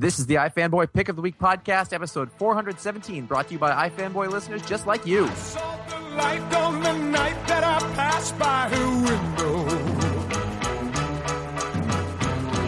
[0.00, 3.90] This is the iFanboy Pick of the Week podcast, episode 417, brought to you by
[3.90, 5.26] iFanboy listeners just like you.
[5.26, 9.66] I saw the light on the night that I passed by her window.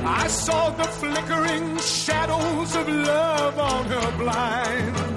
[0.06, 5.11] I saw the flickering shadows of love on her blind.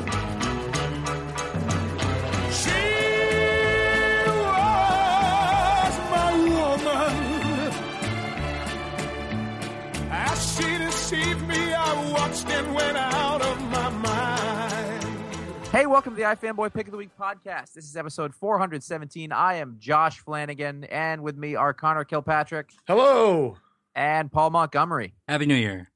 [15.76, 17.74] Hey, welcome to the iFanboy Pick of the Week podcast.
[17.74, 19.34] This is episode 417.
[19.34, 23.58] I am Josh Flanagan, and with me are Conor Kilpatrick Hello.
[23.94, 25.16] and Paul Montgomery.
[25.28, 25.92] Happy New Year.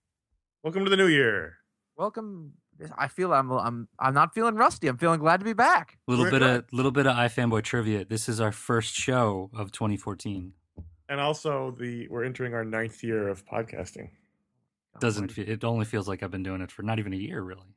[0.66, 1.60] Welcome to the new year.
[1.96, 2.56] Welcome.
[2.98, 4.90] I feel I'm I'm I'm not feeling rusty.
[4.90, 5.98] I'm feeling glad to be back.
[6.10, 6.58] A little bit right.
[6.58, 8.04] of little bit of iFanboy trivia.
[8.04, 10.52] This is our first show of 2014.
[11.08, 14.10] And also the we're entering our ninth year of podcasting.
[15.00, 17.42] Doesn't fe- it only feels like I've been doing it for not even a year
[17.42, 17.76] really.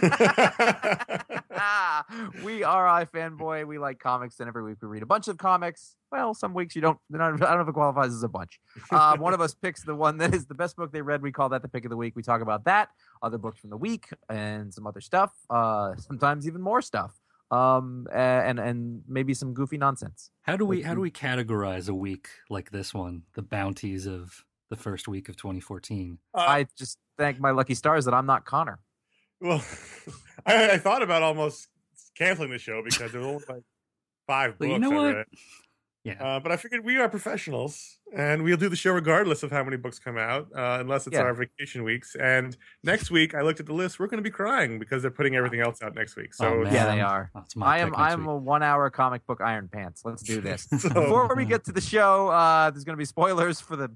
[1.56, 2.04] Ah,
[2.44, 3.66] we are iFanboy.
[3.74, 5.96] We like comics, and every week we read a bunch of comics.
[6.12, 6.98] Well, some weeks you don't.
[7.08, 8.60] not- I don't know if it qualifies as a bunch.
[8.90, 11.22] Um, one of us picks the one that is the best book they read.
[11.22, 12.14] We call that the pick of the week.
[12.16, 12.88] We talk about that,
[13.22, 15.32] other books from the week, and some other stuff.
[15.48, 17.18] Uh, sometimes even more stuff.
[17.50, 20.30] Um, and and maybe some goofy nonsense.
[20.42, 23.22] How do we Like how do we categorize a week like this one?
[23.34, 26.18] The bounties of the first week of 2014.
[26.34, 28.78] Uh, I just thank my lucky stars that I'm not Conor.
[29.40, 29.62] well,
[30.46, 31.68] I, I thought about almost
[32.16, 33.62] canceling the show because there was only like
[34.26, 34.72] five But books.
[34.72, 35.14] you know I what?
[35.16, 35.26] read.
[36.04, 36.22] Yeah.
[36.22, 39.64] Uh, but I figured we are professionals and we'll do the show regardless of how
[39.64, 41.22] many books come out, uh, unless it's Yeah.
[41.22, 42.14] our vacation weeks.
[42.14, 43.98] And next week, I looked at the list.
[43.98, 46.34] We're going to be crying because they're putting everything else out next week.
[46.34, 47.30] So Oh, Yeah, they are.
[47.34, 48.28] That's my I am I'm week.
[48.28, 50.02] a one hour comic book iron pants.
[50.04, 50.68] Let's do this.
[50.78, 53.90] So- Before we get to the show, uh, there's going to be spoilers for the.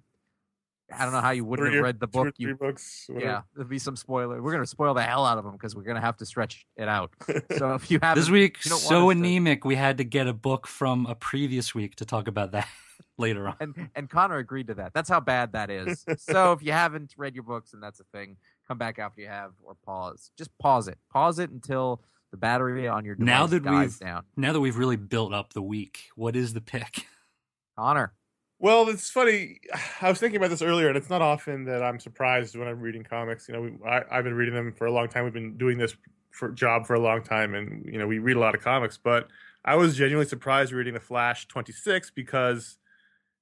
[0.92, 2.36] I don't know how you wouldn't three have read the two or book.
[2.36, 3.04] three You, books.
[3.08, 3.30] whatever.
[3.30, 4.40] yeah, there'll be some spoiler.
[4.42, 6.26] We're going to spoil the hell out of them because we're going to have to
[6.26, 7.10] stretch it out.
[7.58, 8.76] So if you have this week you so
[9.10, 12.26] us to- anemic we had to get a book from a previous week to talk
[12.28, 12.68] about that
[13.18, 13.56] later on.
[13.60, 14.92] and and Conor agreed to that.
[14.94, 16.04] That's how bad that is.
[16.18, 18.36] so if you haven't read your books and that's a thing,
[18.66, 20.30] come back after you have or pause.
[20.38, 20.98] Just pause it.
[21.12, 24.22] Pause it until the battery on your device Now that dies we've- down.
[24.36, 27.06] Now that we've really built up the week, what is the pick?
[27.76, 28.12] Connor,
[28.58, 29.60] Well, it's funny.
[30.00, 32.80] I was thinking about this earlier, and it's not often that I'm surprised when I'm
[32.80, 33.48] reading comics.
[33.48, 35.24] You know, we, I, I've been reading them for a long time.
[35.24, 35.94] We've been doing this
[36.30, 38.98] for job for a long time, and you know, we read a lot of comics.
[38.98, 39.28] But
[39.64, 42.78] I was genuinely surprised reading the Flash 26 because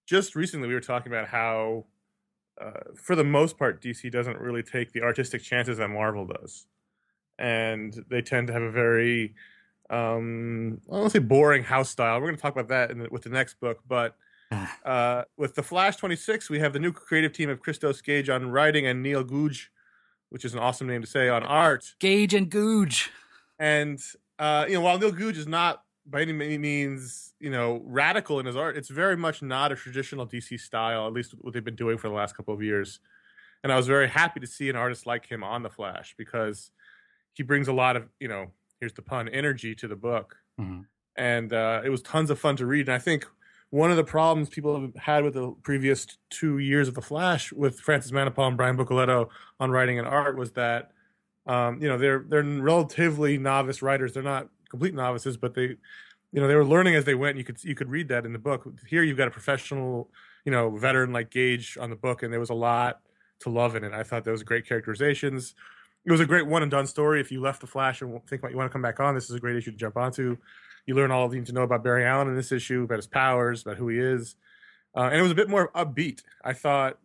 [0.06, 1.86] just recently we were talking about how,
[2.60, 6.66] uh, for the most part, DC doesn't really take the artistic chances that Marvel does,
[7.38, 9.34] and they tend to have a very
[9.88, 12.16] um, I don't want to say boring house style.
[12.20, 14.16] We're going to talk about that the, with the next book, but
[14.84, 18.50] uh, with the Flash 26, we have the new creative team of Christos Gage on
[18.50, 19.66] writing and Neil Googe,
[20.30, 21.94] which is an awesome name to say, on art.
[21.98, 23.08] Gage and Googe.
[23.58, 24.00] And
[24.38, 28.46] uh, you know, while Neil Googe is not by any means you know radical in
[28.46, 31.06] his art, it's very much not a traditional DC style.
[31.06, 33.00] At least what they've been doing for the last couple of years.
[33.64, 36.70] And I was very happy to see an artist like him on the Flash because
[37.32, 40.84] he brings a lot of you know here's the pun energy to the book Mhm.
[41.16, 42.88] and uh, it was tons of fun to read.
[42.88, 43.26] And I think
[43.70, 47.52] one of the problems people have had with the previous two years of the Flash
[47.52, 49.28] with Francis Manapul and Brian Buccellato
[49.58, 50.92] on writing and art was that
[51.46, 54.12] um, you know they're they're relatively novice writers.
[54.12, 55.76] They're not complete novices, but they
[56.32, 57.38] you know they were learning as they went.
[57.38, 58.66] You could you could read that in the book.
[58.88, 60.10] Here you've got a professional
[60.44, 63.00] you know veteran like Gage on the book, and there was a lot
[63.40, 63.92] to love in it.
[63.92, 65.54] I thought there was great characterizations.
[66.04, 67.20] It was a great one and done story.
[67.20, 69.28] If you left the Flash and think about you want to come back on, this
[69.28, 70.36] is a great issue to jump onto.
[70.86, 73.06] You learn all you need to know about Barry Allen in this issue, about his
[73.08, 74.36] powers, about who he is,
[74.96, 76.22] uh, and it was a bit more upbeat.
[76.44, 76.98] I thought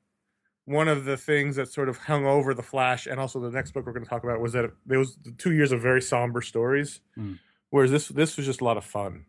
[0.65, 3.71] one of the things that sort of hung over the Flash, and also the next
[3.71, 6.41] book we're going to talk about, was that there was two years of very somber
[6.41, 7.39] stories, Mm.
[7.71, 9.25] whereas this this was just a lot of fun.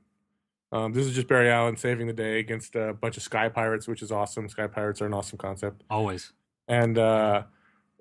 [0.70, 3.86] Um, this is just Barry Allen saving the day against a bunch of sky pirates,
[3.88, 4.48] which is awesome.
[4.48, 6.32] Sky pirates are an awesome concept Always.
[6.68, 7.42] and uh,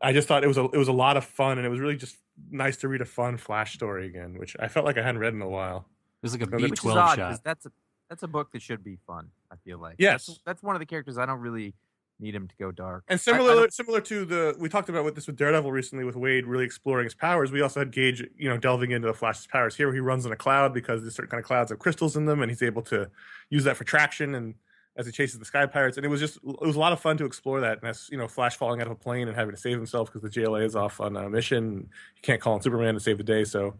[0.01, 1.79] I just thought it was a it was a lot of fun, and it was
[1.79, 2.17] really just
[2.49, 5.34] nice to read a fun Flash story again, which I felt like I hadn't read
[5.34, 5.87] in a while.
[6.22, 7.44] It was like a Which is which is B12 shot.
[7.44, 7.72] that's a
[8.09, 9.29] that's a book that should be fun.
[9.52, 10.26] I feel like Yes.
[10.28, 11.73] that's, that's one of the characters I don't really
[12.20, 13.03] need him to go dark.
[13.08, 16.03] And I- I similar similar to the we talked about with this with Daredevil recently
[16.06, 17.52] with Waid really exploring his powers.
[17.52, 19.76] We also had Gage, you know, delving into the Flash's powers.
[19.76, 22.16] Here where he runs in a cloud because there's certain kind of clouds have crystals
[22.16, 23.09] in them, and he's able to
[23.50, 24.53] use that for traction and
[24.97, 25.96] as he chases the sky pirates.
[25.96, 27.78] And it was just it was a lot of fun to explore that.
[27.79, 30.12] And that's you know Flash falling out of a plane and having to save himself
[30.12, 31.90] because the JLA is off on a mission.
[32.16, 33.74] He can't call on Superman to save the day, so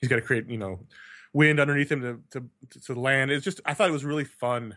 [0.00, 0.78] he's got to create you know
[1.34, 2.00] wind underneath him
[2.30, 2.40] to
[2.70, 3.30] to to land.
[3.30, 4.74] It's just I thought it was really fun.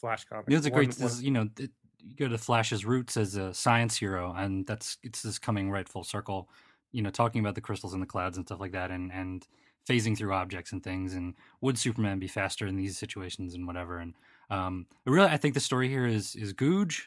[0.00, 0.46] Flash comic.
[0.48, 3.36] It was a great, one- this- you know, it, you go to Flash's roots as
[3.36, 6.48] a science hero, and that's it's just coming right full circle.
[6.92, 9.46] You know, talking about the crystals in the clouds and stuff like that, and and
[9.86, 13.98] phasing through objects and things, and would Superman be faster in these situations and whatever.
[13.98, 14.14] And
[14.48, 17.02] um, really, I think the story here is is Googe.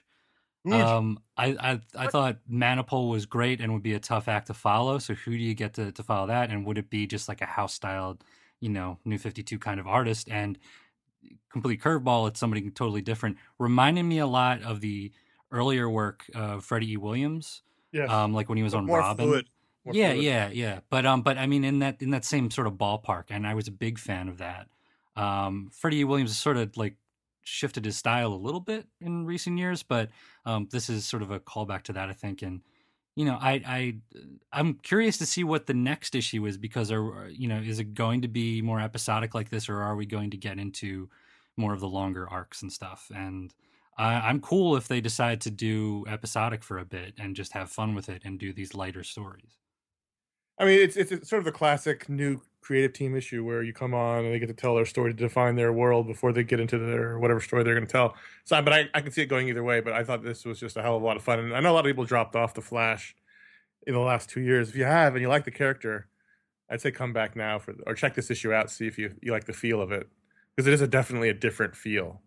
[0.67, 0.73] Googe.
[0.73, 4.53] Um, I, I I thought Manapul was great and would be a tough act to
[4.53, 4.99] follow.
[4.99, 6.51] So who do you get to, to follow that?
[6.51, 8.23] And would it be just like a house styled,
[8.63, 10.29] you know, New Fifty Two kind of artist?
[10.31, 10.57] And
[11.51, 13.37] complete curveball, it's somebody totally different.
[13.59, 15.11] Reminded me a lot of the
[15.51, 16.97] earlier work of Freddie E.
[16.97, 17.61] Williams,
[17.91, 18.09] yes.
[18.09, 19.25] um, like when he was But on Robin.
[19.25, 19.49] fluid.
[19.85, 20.23] More yeah, fluid.
[20.23, 20.79] yeah, yeah.
[20.89, 23.53] But um, but I mean, in that in that same sort of ballpark, and I
[23.53, 24.67] was a big fan of that.
[25.15, 26.03] Um, Freddie E.
[26.05, 26.95] Williams has sort of like
[27.43, 30.09] shifted his style a little bit in recent years, but
[30.45, 32.41] um, this is sort of a callback to that, I think.
[32.41, 32.61] And
[33.15, 33.95] you know, I I
[34.51, 37.93] I'm curious to see what the next issue is because are you know is it
[37.93, 41.09] going to be more episodic like this, or are we going to get into
[41.57, 43.11] more of the longer arcs and stuff?
[43.15, 43.53] And
[43.97, 47.69] I, I'm cool if they decide to do episodic for a bit and just have
[47.71, 49.62] fun with it and do these lighter stories.
[50.59, 53.73] I mean, it's, it's it's sort of the classic new creative team issue where you
[53.73, 56.43] come on and they get to tell their story to define their world before they
[56.43, 58.15] get into their whatever story they're going to tell.
[58.45, 59.81] So, but I, I can see it going either way.
[59.81, 61.59] But I thought this was just a hell of a lot of fun, and I
[61.59, 63.15] know a lot of people dropped off the Flash
[63.85, 64.69] in the last two years.
[64.69, 66.07] If you have and you like the character,
[66.69, 69.31] I'd say come back now for or check this issue out, see if you you
[69.31, 70.07] like the feel of it
[70.55, 72.21] because it is a definitely a different feel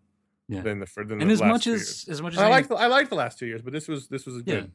[0.49, 0.61] Yeah.
[0.61, 2.09] than the for than and the as last much as years.
[2.09, 4.07] as much as I like the, I like the last two years, but this was
[4.09, 4.65] this was yeah.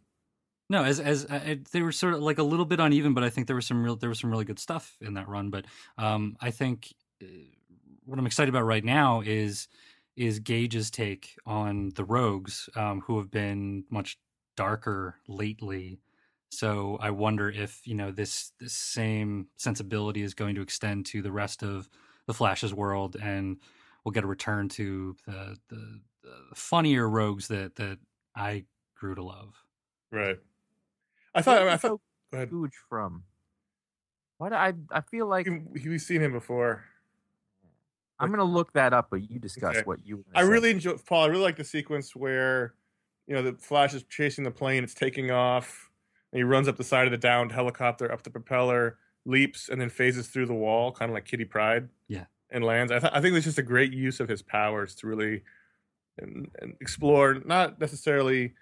[0.71, 3.31] No, as as uh, they were sort of like a little bit uneven, but I
[3.31, 5.51] think there was some real there was some really good stuff in that run.
[5.51, 5.67] But
[5.99, 6.93] um, I think
[7.23, 7.27] uh,
[8.05, 9.69] what I'm excited about right now is
[10.17, 14.19] is Gage's take on the Rogues, um, who have been much
[14.57, 16.01] darker lately.
[16.51, 21.23] So I wonder if you know this this same sensibility is going to extend to
[21.23, 21.89] the rest of
[22.27, 23.59] the Flash's world, and
[24.05, 27.99] we'll get a return to the the, the funnier Rogues that that
[28.37, 28.65] I
[28.95, 29.65] grew to love.
[30.11, 30.39] Right.
[31.35, 32.01] I thought I, Where I did thought
[32.33, 32.51] go ahead.
[32.51, 33.25] Googe from?
[34.39, 36.85] Why do I I feel like He- We've seen him before.
[38.19, 39.85] I'm gonna look that up, but you discuss Okay.
[39.85, 40.19] what you.
[40.19, 40.49] were I say.
[40.49, 41.25] really enjoy Paul.
[41.25, 42.75] I really like the sequence where,
[43.27, 44.85] you know, the Flash is chasing the plane.
[44.85, 45.91] It's taking off,
[46.33, 49.81] and he runs up the side of the downed helicopter, up the propeller, leaps, and
[49.81, 51.89] then phases through the wall, kind of like Kitty Pryde.
[52.09, 52.27] Yeah.
[52.51, 52.93] and lands.
[52.93, 55.43] I, th- I think it's just a great use of his powers to really
[56.19, 58.53] and, and explore not necessarily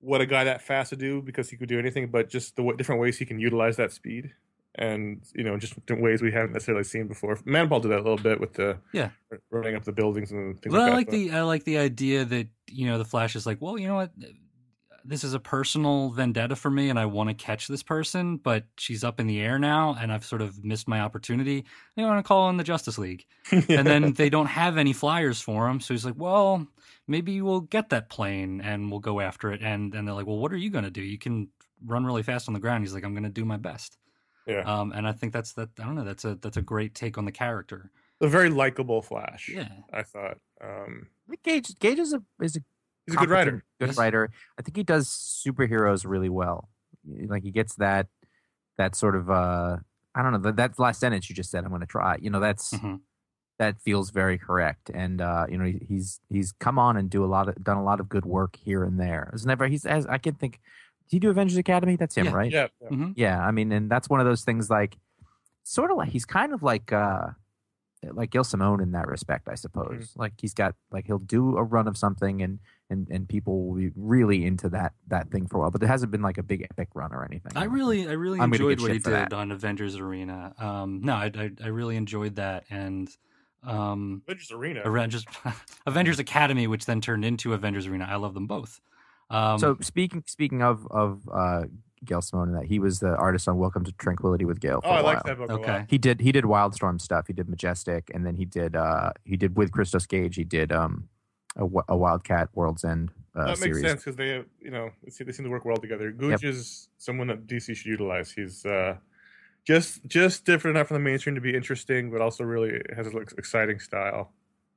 [0.00, 2.62] what a guy that fast would do because he could do anything, but just the
[2.62, 4.32] w- different ways he can utilize that speed.
[4.78, 7.36] And you know, just different ways we haven't necessarily seen before.
[7.46, 9.10] Manapul did that a little bit with the Yeah.
[9.50, 10.96] running up the buildings and things Well, like I that.
[10.96, 13.78] like but- the I like the idea that you know the Flash is like, well,
[13.78, 14.12] you know what,
[15.06, 18.64] this is a personal vendetta for me, and I want to catch this person, but
[18.76, 21.64] she's up in the air now, and I've sort of missed my opportunity.
[21.96, 25.40] I want to call in the Justice League, and then they don't have any flyers
[25.40, 26.66] for him, so he's like, well,
[27.06, 30.38] maybe we'll get that plane and we'll go after it, and and they're like, well,
[30.38, 31.02] what are you going to do?
[31.02, 31.48] You can
[31.84, 32.84] run really fast on the ground.
[32.84, 33.98] He's like, I'm going to do my best.
[34.46, 35.70] yeah, Um, and I think that's that.
[35.78, 36.04] I don't know.
[36.04, 37.90] That's a that's a great take on the character.
[38.20, 39.48] a very likable Flash.
[39.52, 39.68] Yeah.
[39.92, 40.38] I thought.
[40.60, 42.60] Um, I think Gage Gage is a is a
[43.06, 43.64] he's a good writer.
[43.80, 43.96] Good Yes.
[43.98, 44.30] writer.
[44.58, 46.68] I think he does superheroes really well.
[47.06, 48.08] Like he gets that
[48.78, 49.78] that sort of uh
[50.14, 51.64] I don't know that, that last sentence you just said.
[51.64, 52.16] I'm going to try.
[52.20, 53.00] You know that's Mhm.
[53.58, 54.90] that feels very correct.
[54.92, 57.76] And uh, you know he, he's he's come on and do a lot of done
[57.76, 59.30] a lot of good work here and there.
[59.32, 60.60] It's never he's as I can think.
[61.08, 61.94] Did he do Avengers Academy?
[61.96, 62.32] That's him, Yeah.
[62.32, 62.50] right?
[62.50, 62.88] Yeah, yeah.
[62.88, 64.96] hmm Yeah, I mean, and that's one of those things like
[65.62, 67.28] sort of like he's kind of like uh
[68.12, 70.12] like Gail Simone in that respect, I suppose.
[70.16, 72.58] Like he's got like he'll do a run of something and
[72.90, 75.88] and and people will be really into that that thing for a while, but there
[75.88, 77.52] hasn't been like a big epic run or anything.
[77.56, 79.32] I really, I really I'm enjoyed what he did that.
[79.32, 80.54] on Avengers Arena.
[80.58, 83.08] Um, no, I, I, I really enjoyed that, and
[83.64, 84.80] um, Avengers Arena.
[84.82, 85.24] Avengers,
[85.86, 88.06] Avengers Academy, which then turned into Avengers Arena.
[88.08, 88.80] I love them both.
[89.28, 91.64] Um, so speaking speaking of of uh
[92.04, 94.80] Gail Simone and that he was the artist on Welcome to Tranquility with Gail.
[94.80, 95.14] For oh, I a while.
[95.14, 95.86] like that book a okay, lot.
[95.88, 97.26] He did he did Wildstorm stuff.
[97.26, 100.36] He did Majestic, and then he did uh he did with Christos Gage.
[100.36, 101.08] He did um
[101.56, 103.82] a, a Wildcat World's End uh, that makes series.
[103.82, 106.10] sense because they, you know, they seem, to work well together.
[106.12, 108.30] Googe is someone that DC should utilize.
[108.30, 108.96] He's uh,
[109.66, 113.24] just just different enough from the mainstream to be interesting, but also really has an
[113.36, 114.32] exciting style.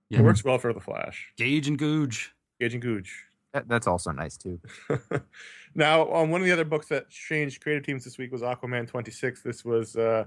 [0.10, 0.20] Yeah.
[0.20, 1.32] It works well for the Flash.
[1.38, 2.30] Gage and Googe.
[2.60, 3.10] Gage and Googe.
[3.53, 4.60] That, that's also nice too.
[5.75, 8.88] now, um, one of the other books that changed creative teams this week was Aquaman
[8.88, 9.41] 26.
[9.41, 10.25] This was uh,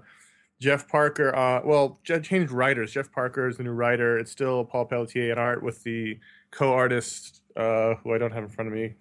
[0.60, 1.34] Jeff Parker.
[1.34, 2.92] Uh, well, changed writers.
[2.92, 4.18] Jeff Parker is the new writer.
[4.18, 6.18] It's still Paul Pelletier in art with the
[6.50, 8.94] co-artist uh, who I don't have in front of me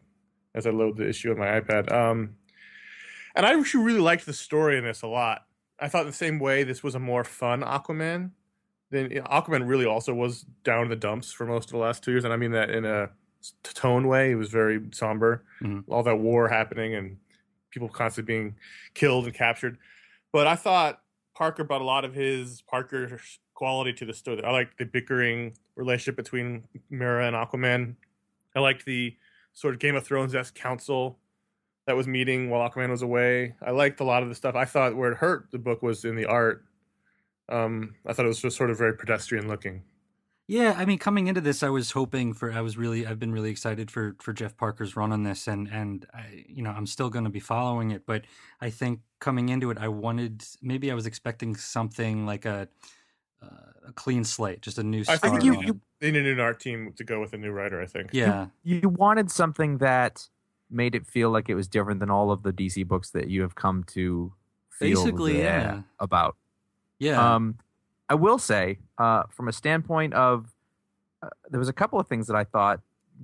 [0.54, 1.92] as I load the issue on my iPad.
[1.92, 2.36] Um,
[3.36, 5.46] and I actually really liked the story in this a lot.
[5.80, 8.32] I thought the same way this was a more fun Aquaman.
[8.92, 11.78] Then you know, Aquaman really also was down in the dumps for most of the
[11.78, 13.10] last two years, and I mean that in a
[13.64, 14.32] tone way.
[14.32, 15.44] It was very somber.
[15.62, 15.84] Mhm.
[15.88, 17.18] All that war happening and
[17.70, 18.56] people constantly being
[18.94, 19.78] killed and captured.
[20.32, 21.02] But I thought
[21.36, 23.20] Parker brought a lot of his Parker
[23.54, 24.44] quality to the story.
[24.44, 27.96] I liked the bickering relationship between Mera and Aquaman.
[28.56, 29.16] I liked the
[29.54, 31.20] sort of Game of Thrones esque council
[31.86, 33.56] that was meeting while Aquaman was away.
[33.62, 34.56] I liked a lot of the stuff.
[34.56, 36.66] I thought where it hurt the book was in the art.
[37.50, 39.84] Um, I thought it was just sort of very pedestrian looking.
[40.52, 42.52] Yeah, I mean, coming into this, I was hoping for.
[42.52, 45.70] I was really, I've been really excited for for Jeff Parker's run on this, and
[45.70, 48.06] and I, you know, I'm still going to be following it.
[48.06, 48.26] But
[48.60, 52.68] I think coming into it, I wanted maybe I was expecting something like a
[53.42, 53.48] uh,
[53.88, 55.06] a clean slate, just a new.
[55.08, 57.52] I think you- on you- They need an art team to go with a new
[57.52, 57.80] writer.
[57.82, 58.10] I think.
[58.12, 60.28] yeah, You wanted something that
[60.70, 63.42] made it feel like it was different than all of the DC books that you
[63.44, 64.34] have come to
[64.70, 65.82] feel Basically, the- yeah.
[66.00, 66.36] about.
[67.00, 67.56] yeah, Um,
[68.12, 70.54] I will say, uh, from a standpoint of,
[71.24, 72.82] uh, there was a couple of things that I thought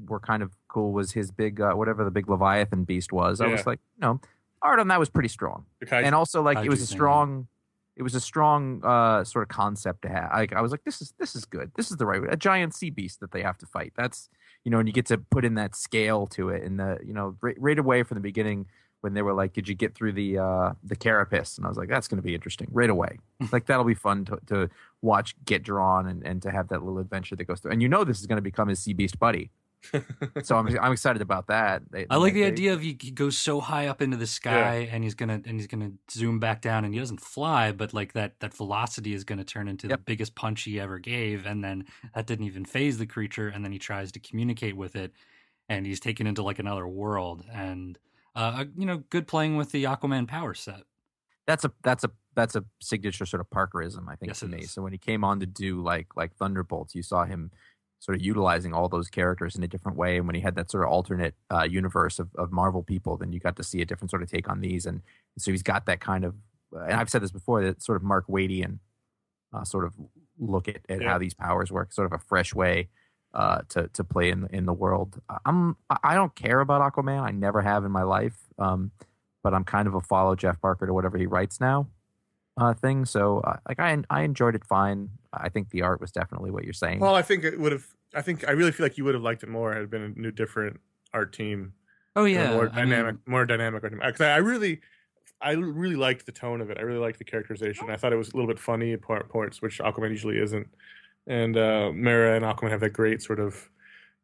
[0.07, 0.93] were kind of cool.
[0.93, 3.41] Was his big, uh, whatever the big Leviathan beast was?
[3.41, 4.21] I was like, you know,
[4.61, 6.95] art on that was pretty strong, The Kai- and also like it was a thing,
[6.95, 6.97] yeah.
[6.99, 7.47] strong,
[7.97, 10.31] it was a strong uh, sort of concept to have.
[10.31, 11.71] Like I was like, this is this is good.
[11.75, 12.29] This is the right way.
[12.31, 13.91] A giant sea beast that they have to fight.
[13.97, 14.29] That's
[14.63, 17.13] you know, and you get to put in that scale to it, and the you
[17.13, 18.67] know, right, right away from the beginning
[19.01, 21.77] when they were like, "Did you get through the uh, the carapace?" And I was
[21.77, 23.19] like, "That's going to be interesting right away.
[23.51, 24.69] like that'll be fun to, to
[25.01, 27.71] watch get drawn and, and to have that little adventure that goes through.
[27.71, 29.51] And you know, this is going to become his sea beast buddy.
[30.43, 31.83] so I'm I'm excited about that.
[31.91, 34.27] They, I like the they- idea of he, he goes so high up into the
[34.27, 37.93] sky and he's gonna and he's gonna zoom back down and he doesn't fly, but
[37.93, 41.63] like that that velocity is gonna turn into the biggest punch he ever gave, and
[41.63, 41.85] then
[42.15, 45.13] that didn't even phase the creature, and then he tries to communicate with it,
[45.69, 47.99] and he's taken into like another world, and
[48.37, 50.83] uh, you know, good playing with the Aquaman power set.
[51.45, 54.59] that's a that's a that's a signature sort of Parkerism, I think, Yes, to me.
[54.59, 54.71] is.
[54.71, 57.51] So when he came on to do like like Thunderbolts, you saw him
[57.99, 60.17] sort of utilizing all those characters in a different way.
[60.17, 63.33] And when he had that sort of alternate uh, universe of, of Marvel people, then
[63.33, 64.85] you got to see a different sort of take on these.
[64.85, 65.01] And
[65.39, 66.35] so he's got that kind of,
[66.75, 68.77] uh, and I've said this before, that sort of Mark Waitian
[69.51, 69.93] uh, sort of
[70.37, 71.09] look at, at Yeah.
[71.13, 72.89] how these powers work, sort of a fresh way
[73.33, 75.21] uh, to to play in in the world.
[75.45, 77.21] I'm I- I don't care about Aquaman.
[77.21, 78.37] I never have in my life.
[78.59, 78.91] Um,
[79.43, 81.87] but I'm kind of a follow Jeff Parker to whatever he writes now
[82.57, 83.05] uh, thing.
[83.05, 85.09] So uh, like I I enjoyed it fine.
[85.31, 86.99] I think the art was definitely what you're saying.
[86.99, 87.85] Well, I think it would have.
[88.15, 90.01] I think I really feel like you would have liked it more had it been
[90.01, 90.79] a new, different
[91.13, 91.73] art team.
[92.15, 94.01] Oh yeah, more I mean, dynamic, more dynamic art team.
[94.03, 94.81] Because I, I really,
[95.41, 96.77] I really liked the tone of it.
[96.79, 97.89] I really liked the characterization.
[97.91, 100.67] I thought it was a little bit funny at part- points, which Aquaman usually isn't.
[101.27, 103.69] And uh, Mera and Aquaman have that great sort of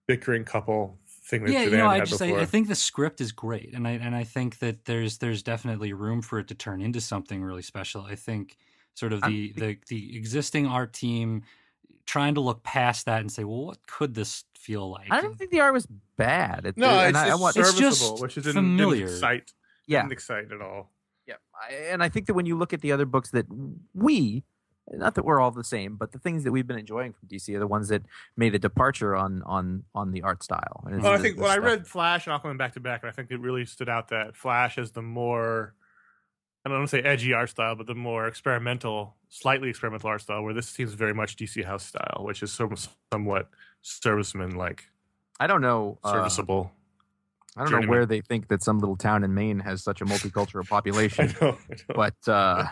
[0.08, 2.42] bickering couple thing that yeah, you know, I just I.
[2.42, 5.94] I think the script is great, and I and I think that there's there's definitely
[5.94, 8.02] room for it to turn into something really special.
[8.04, 8.58] I think
[8.96, 11.44] sort of I'm- the the the existing art team
[12.06, 15.08] trying to look past that and say, well, what could this feel like?
[15.10, 16.66] I don't think the art was bad.
[16.66, 19.06] It, no, and it's, I, I it's want, It's serviceable, just which is didn't, familiar.
[19.06, 19.54] didn't excite.
[19.88, 20.92] yeah, Didn't excite at all.
[21.26, 21.36] yeah.
[21.56, 23.46] I, and I think that when you look at the other books that
[23.94, 24.44] we,
[24.92, 27.54] not that we're all the same, but the things that we've been enjoying from DC
[27.56, 28.04] are the ones that
[28.36, 30.84] made a departure on on on the art style.
[30.86, 33.32] Well, I think when I read Flash and Aquaman back to back, and I think
[33.32, 35.74] it really stood out that Flash is the more
[36.66, 40.22] I don't want to say edgy art style, but the more experimental, slightly experimental art
[40.22, 42.74] style, where this seems very much DC House style, which is some,
[43.12, 43.50] somewhat
[43.84, 44.86] serviceman like,
[45.42, 46.00] I don't know.
[46.06, 46.72] uh, serviceable.
[47.58, 50.06] I don't know where they think that some little town in Maine has such a
[50.06, 51.58] multicultural I population, know.
[51.70, 51.96] I know.
[51.96, 52.66] but uh,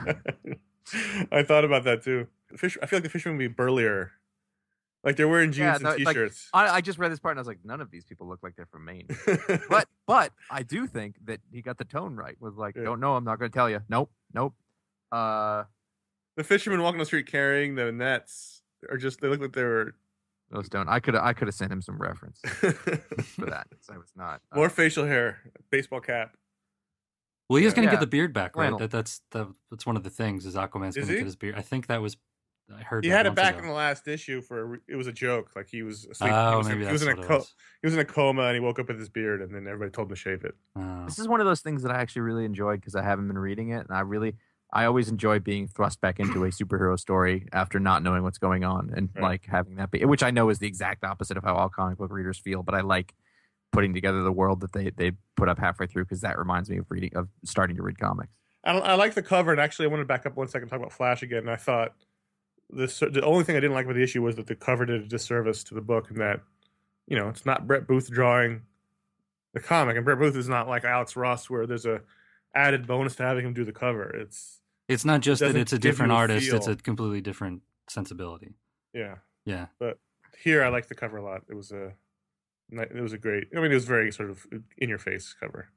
[1.31, 2.27] I thought about that too.
[2.55, 4.11] Fish, I feel like the fishermen would be burlier.
[5.03, 6.49] Like they're wearing jeans Yeah, and no, like, t-shirts.
[6.53, 8.39] I, I just read this part and I was like, none of these people look
[8.43, 9.07] like they're from Maine.
[9.69, 12.35] But but I do think that he got the tone right.
[12.39, 12.83] Was like, Yeah.
[12.83, 13.79] don't know, I'm not going to tell you.
[13.89, 14.53] Nope, nope.
[15.11, 15.63] Uh,
[16.37, 19.95] the fishermen walking the street carrying the nets are just they look like they were
[20.51, 20.87] those don't.
[20.89, 23.67] I could I could have sent him some reference for that.
[23.79, 24.41] So I was not.
[24.51, 25.39] uh, more facial hair,
[25.71, 26.35] baseball cap.
[27.51, 27.97] Well, he is going to Yeah.
[27.97, 28.77] get the beard back, right?
[28.77, 31.55] That, that's that, that's one of the things is Aquaman's going to get his beard.
[31.57, 32.15] I think that was
[32.73, 33.63] I heard He had it back ago.
[33.63, 35.51] in the last issue for it was a joke.
[35.53, 36.29] Like he was asleep.
[36.31, 37.53] he Oh, was, maybe he was that's in a co- was.
[37.81, 39.91] he was in a coma and he woke up with his beard and then everybody
[39.91, 40.55] told him to shave it.
[40.77, 41.03] Oh.
[41.05, 43.37] This is one of those things that I actually really enjoyed because I haven't been
[43.37, 44.37] reading it, and I really,
[44.71, 48.63] I always enjoy being thrust back into a superhero story after not knowing what's going
[48.63, 49.21] on, and Right.
[49.23, 51.97] like having that be, which I know is the exact opposite of how all comic
[51.97, 53.13] book readers feel, but I like
[53.71, 56.77] putting together the world that they they put up halfway through because that reminds me
[56.77, 58.31] of reading of starting to read comics.
[58.63, 60.69] I, I like the cover and actually I wanted to back up one second and
[60.69, 61.39] talk about Flash again.
[61.39, 61.93] And I thought
[62.69, 65.01] this the only thing I didn't like about the issue was that the cover did
[65.01, 66.41] a disservice to the book and that
[67.07, 68.61] you know it's not Brett Booth drawing
[69.53, 72.01] the comic and Brett Booth is not like Alex Ross where there's a
[72.53, 74.03] added bonus to having him do the cover.
[74.09, 78.53] It's It's not just that it's a different a artist; it's a completely different sensibility.
[78.93, 79.15] yeah.
[79.43, 79.97] Yeah, But
[80.43, 81.41] Here I like the cover a lot.
[81.49, 81.93] It was a ni-
[82.71, 83.47] it was a great.
[83.55, 84.45] I mean, it was very sort of
[84.77, 85.69] in your face cover.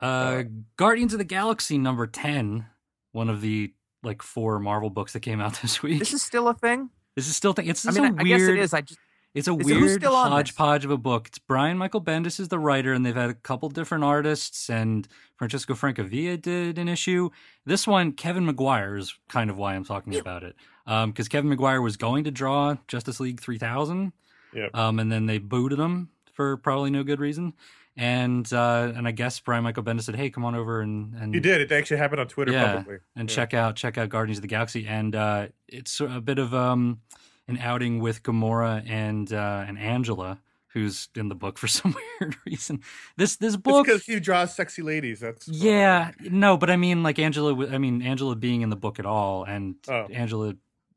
[0.00, 0.44] Uh,
[0.76, 2.66] Guardians of the Galaxy number ten,
[3.12, 3.72] one of the
[4.02, 5.98] like four Marvel books that came out this week.
[5.98, 6.90] This is still a thing.
[7.16, 7.66] This is still a thing.
[7.68, 8.40] it's I just mean, a I weird.
[8.40, 8.74] guess it is.
[8.74, 8.98] I just
[9.34, 10.34] It's a Is it- who's weird still on this?
[10.50, 11.28] hodgepodge of a book.
[11.28, 15.08] It's Brian Michael Bendis is the writer, and they've had a couple different artists, and
[15.36, 17.30] Francesco Francavilla did an issue.
[17.64, 21.80] This one, Kevin Maguire is kind of why I'm talking about it, because Kevin Maguire
[21.80, 24.12] was going to draw Justice League 3000,
[24.56, 24.74] Yep.
[24.74, 27.52] um, and then they booted him for probably no good reason.
[27.98, 31.32] And uh, and I guess Brian Michael Bendis said, "Hey, come on over and and
[31.34, 31.60] He did.
[31.62, 32.66] It actually happened on Twitter Yeah.
[32.74, 32.98] publicly.
[33.16, 33.34] and Yeah.
[33.36, 34.86] check out check out Guardians of the Galaxy.
[34.86, 37.00] And uh, it's a bit of um,
[37.48, 40.40] an outing with Gamora and uh, and Angela,
[40.74, 42.80] who's in the book for some weird reason.
[43.16, 45.20] This this It's book, because he draws sexy ladies.
[45.20, 47.66] That's yeah, no, but I mean like Angela.
[47.68, 50.06] I mean Angela being in the book at all, and Oh.
[50.12, 50.54] Angela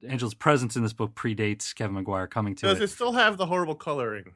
[0.07, 2.79] Angela's presence in this book predates Kevin Maguire coming to Does it.
[2.81, 4.33] Does it still have the horrible coloring?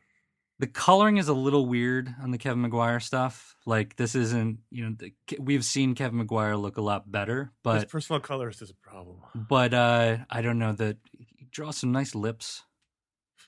[0.59, 3.55] The coloring is a little weird on the Kevin Maguire stuff.
[3.65, 7.51] Like this isn't you know the, we've seen Kevin Maguire look a lot better, His
[7.63, 9.17] but personal colorist is a problem.
[9.35, 12.63] but uh I don't know that he draws some nice lips.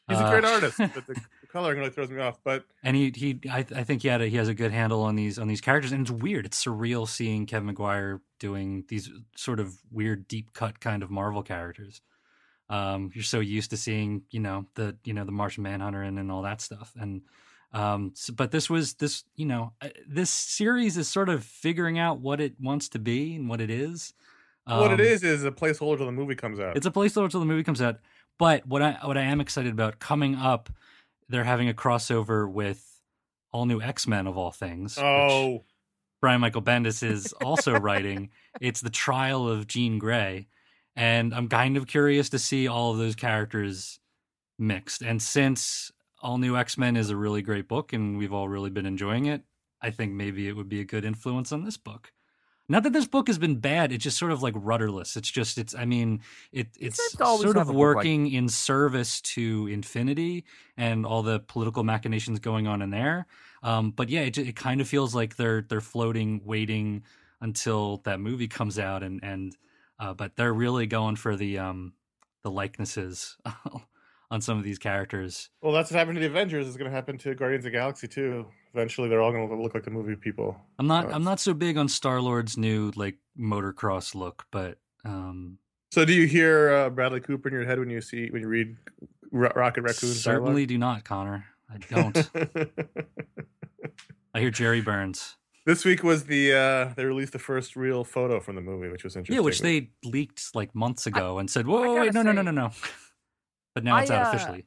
[0.10, 1.22] He's a Uh, great artist, but the
[1.56, 2.38] coloring really throws me off.
[2.44, 5.02] But and he he I, I think he had a, he has a good handle
[5.04, 9.10] on these on these characters and it's weird it's surreal seeing Kevin Maguire doing these
[9.36, 12.02] sort of weird deep cut kind of Marvel characters
[12.70, 16.18] um you're so used to seeing you know the you know the Martian Manhunter and,
[16.20, 17.22] and all that stuff and
[17.74, 21.98] um s- but this was this you know uh, this series is sort of figuring
[22.00, 24.14] out what it wants to be and what it is
[24.68, 26.76] what it Um, is is a placeholder till the movie comes out.
[26.76, 28.00] it's a placeholder till the movie comes out.
[28.40, 30.70] But what I what I am excited about coming up,
[31.30, 33.02] they're having a crossover with
[33.52, 34.98] all new X Men of all things.
[34.98, 35.64] which oh,
[36.22, 38.30] Brian Michael Bendis is also writing.
[38.62, 40.48] It's the trial of Jean Grey,
[40.96, 44.00] and I'm kind of curious to see all of those characters
[44.58, 45.02] mixed.
[45.02, 45.92] And since
[46.22, 49.26] All New X Men is a really great book, and we've all really been enjoying
[49.26, 49.44] it,
[49.82, 52.12] I think maybe it would be a good influence on this book.
[52.68, 55.16] Not that this book has been bad; it's just sort of like rudderless.
[55.16, 55.76] It's just, it's.
[55.76, 57.00] I mean, it, it's
[57.42, 62.68] sort of book like- working in service to Infinity and all the political machinations going
[62.68, 63.28] on in there.
[63.62, 67.04] Um, but yeah, it, it kind of feels like they're they're floating, waiting
[67.42, 69.56] until that movie comes out, and and
[70.00, 71.94] uh, but they're really going for the um
[72.44, 73.38] the likenesses
[74.36, 75.50] on some of these characters.
[75.62, 76.68] well, that's what happened to the Avengers.
[76.68, 78.46] Is going to happen to Guardians of the Galaxy too.
[78.74, 80.58] Eventually, they're all going to look like the movie people.
[80.78, 84.78] I'm not Oh, I'm not so big on Star Lord's new like motocross look, but
[85.06, 85.58] um
[85.92, 88.50] So, do you hear uh, Bradley Cooper in your head when you see when you
[88.50, 88.76] read
[89.32, 90.10] Ro- Rocket Raccoon?
[90.10, 91.46] certainly do not, Conor.
[91.74, 92.30] I don't.
[94.36, 95.38] I hear Jerry Burns.
[95.66, 99.06] this week was the uh they released the first real photo from the movie, which
[99.06, 99.36] was interesting.
[99.36, 102.52] Yeah, which they leaked like months ago and said, "Whoa, wait, no, gotta no, no,
[102.52, 102.72] no, no."
[103.76, 104.66] But now it's I, out uh, officially.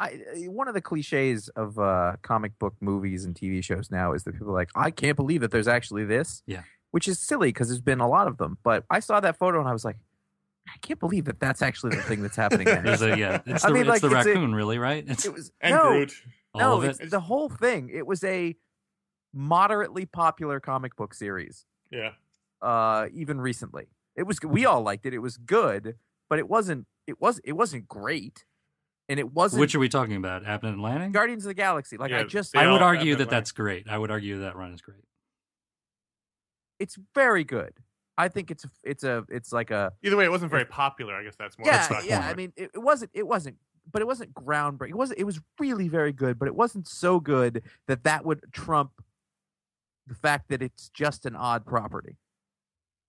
[0.00, 4.24] I one of the cliches of uh, comic book movies and TV shows now is
[4.24, 6.42] that people are like, I can't believe that there's actually this.
[6.46, 6.62] Yeah.
[6.90, 8.58] Which is silly because there's been a lot of them.
[8.64, 9.96] But I saw that photo and I was like,
[10.66, 12.64] I can't believe that that's actually the thing that's happening.
[12.84, 12.94] now.
[12.94, 15.04] A yeah, it's I the, mean, it's like, the it's a- raccoon, really, right?
[15.06, 16.12] It's it was and no, Groot.
[16.54, 16.96] all no, of it.
[17.00, 17.90] it's the whole thing.
[17.92, 18.56] It was a
[19.32, 21.64] moderately popular comic book series.
[21.90, 22.10] Yeah,
[22.62, 24.38] Uh, even recently, it was.
[24.42, 25.14] We all liked it.
[25.14, 25.96] It was good,
[26.28, 26.86] but it wasn't.
[27.10, 27.40] It was.
[27.44, 28.44] It wasn't great,
[29.08, 29.60] and it wasn't.
[29.60, 30.44] Which are we talking about?
[30.44, 31.12] Abnett and Lanning?
[31.12, 31.96] Guardians of the Galaxy.
[31.96, 33.88] Like I just, I would argue that that's great.
[33.88, 35.04] I would argue that run is great.
[36.78, 37.74] it's very good.
[38.16, 41.14] I think it's it's a it's like a either way, it wasn't very popular.
[41.14, 41.66] I guess that's more.
[41.66, 42.20] yeah that's yeah.
[42.20, 42.28] more.
[42.28, 43.56] I mean, it, it wasn't it wasn't,
[43.90, 44.90] but it wasn't groundbreaking.
[44.90, 45.18] It wasn't.
[45.18, 48.92] It was really very good, but it wasn't so good that that would trump
[50.06, 52.16] the fact that it's just an odd property.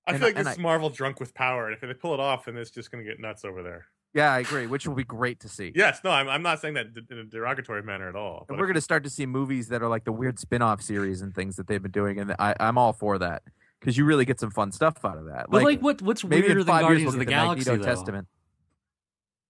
[0.07, 2.13] I and feel like I- this is Marvel drunk with power, and if they pull
[2.13, 3.85] it off, then it's just going to get nuts over there.
[4.13, 4.67] Yeah, I agree.
[4.67, 5.71] Which will be great to see.
[5.73, 8.45] Yes, no, I'm, I'm not saying that in a derogatory manner at all.
[8.49, 11.21] And we're going to start to see movies that are like the weird spin-off series
[11.21, 13.43] and things that they've been doing, and I, I'm all for that
[13.79, 15.45] because you really get some fun stuff out of that.
[15.49, 17.95] But like, what what's maybe weirder than Guardians of we'll the get Galaxy Magneto though?
[17.95, 18.27] Testament.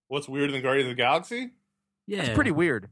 [0.09, 1.51] What's weirder than Guardians of the Galaxy?
[2.05, 2.89] Yeah, It's pretty weird.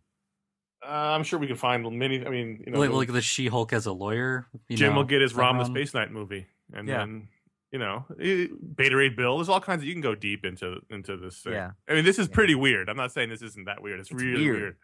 [0.84, 2.26] Uh, I'm sure we can find many.
[2.26, 4.48] I mean, you know, like, like the She-Hulk as a lawyer.
[4.69, 5.65] You Jim know, will get his that the.
[5.65, 7.00] Space Knight movie, and Yeah.
[7.00, 7.28] then
[7.72, 9.38] you know, eh, Beta Ray Bill.
[9.38, 11.54] There's all kinds of you can go deep into into this thing.
[11.54, 11.72] Yeah.
[11.88, 12.34] I mean, this is Yeah.
[12.34, 12.90] pretty weird.
[12.90, 14.00] I'm not saying this isn't that weird.
[14.00, 14.62] It's, It's really weird.
[14.62, 14.78] weird.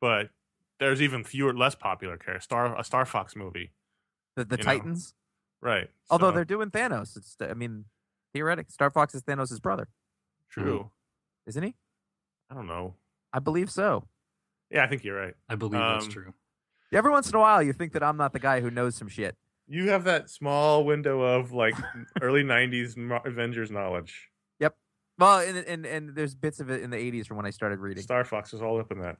[0.00, 0.30] but
[0.78, 2.44] there's even fewer, less popular characters.
[2.44, 3.72] Star a Star Fox movie,
[4.36, 4.64] The, the You know.
[4.64, 5.14] Titans,
[5.62, 5.90] right?
[6.10, 7.16] although So, they're doing Thanos.
[7.16, 7.86] It's I mean,
[8.34, 8.70] theoretic.
[8.70, 9.88] Star Fox is Thanos' brother,
[10.50, 10.90] true.
[11.46, 11.74] isn't he?
[12.50, 12.96] I don't know.
[13.32, 14.06] I believe so.
[14.70, 15.34] Yeah, I think you're right.
[15.48, 16.34] I believe that's Um, true.
[16.92, 19.08] Every once in a while, you think that I'm not the guy who knows some
[19.08, 19.36] shit.
[19.68, 21.74] You have that small window of like
[22.22, 24.28] early '90s Avengers knowledge.
[24.60, 24.76] Yep.
[25.18, 27.80] Well, and and and there's bits of it in the '80s from when I started
[27.80, 28.02] reading.
[28.02, 29.16] Star Fox was all up in that.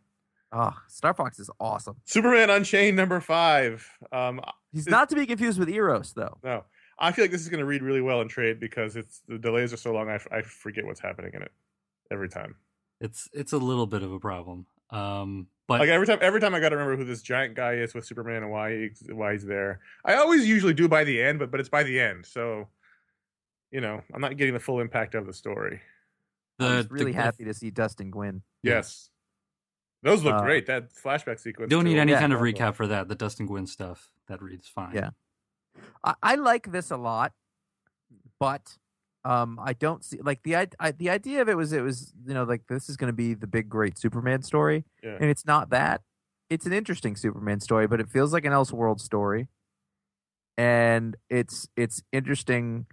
[0.52, 1.96] Oh, Star Fox is awesome.
[2.04, 3.88] Superman Unchained number five.
[4.12, 4.40] Um,
[4.72, 6.38] He's not to be confused with Eros, though.
[6.44, 6.64] no,
[7.00, 9.38] I feel like this is going to read really well in trade because it's the
[9.38, 10.08] delays are so long.
[10.08, 11.50] I, f- I forget what's happening in it
[12.12, 12.54] every time.
[13.00, 14.66] It's it's a little bit of a problem.
[14.90, 17.74] Um, but Like every time, every time I got to remember who this giant guy
[17.74, 19.80] is with Superman and why he, why he's there.
[20.04, 22.68] I always usually do by the end, but but it's by the end, so
[23.70, 25.80] you know I'm not getting the full impact of the story.
[26.58, 28.40] I was really the, happy to see Dustin Nguyen.
[28.62, 29.10] Yes,
[30.02, 30.66] those look Uh, great.
[30.66, 31.70] That flashback sequence.
[31.70, 32.20] Don't need any Yeah.
[32.20, 33.08] kind of recap for that.
[33.08, 34.94] The Dustin Nguyen stuff that reads fine.
[34.94, 35.10] Yeah.
[36.02, 37.32] I, I like this a lot,
[38.38, 38.78] but
[39.26, 42.12] um, I don't see like the i- I, the idea of it was it was
[42.26, 45.16] you know like this is going to be the big great Superman story, Yeah.
[45.20, 46.02] and it's not that.
[46.48, 49.48] It's an interesting Superman story, but it feels like an Elseworld story,
[50.56, 52.86] and it's it's interesting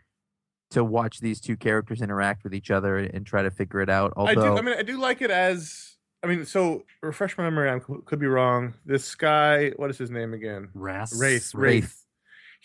[0.71, 4.11] to watch these two characters interact with each other and try to figure it out.
[4.17, 4.57] I Although do.
[4.57, 5.91] I mean, I do like it as.
[6.23, 7.69] I mean, so refresh my memory.
[7.69, 8.75] I could be wrong.
[8.85, 10.69] This guy, what is his name again?
[10.73, 11.11] Wrath.
[11.19, 11.53] Race.
[11.53, 12.02] Wraith.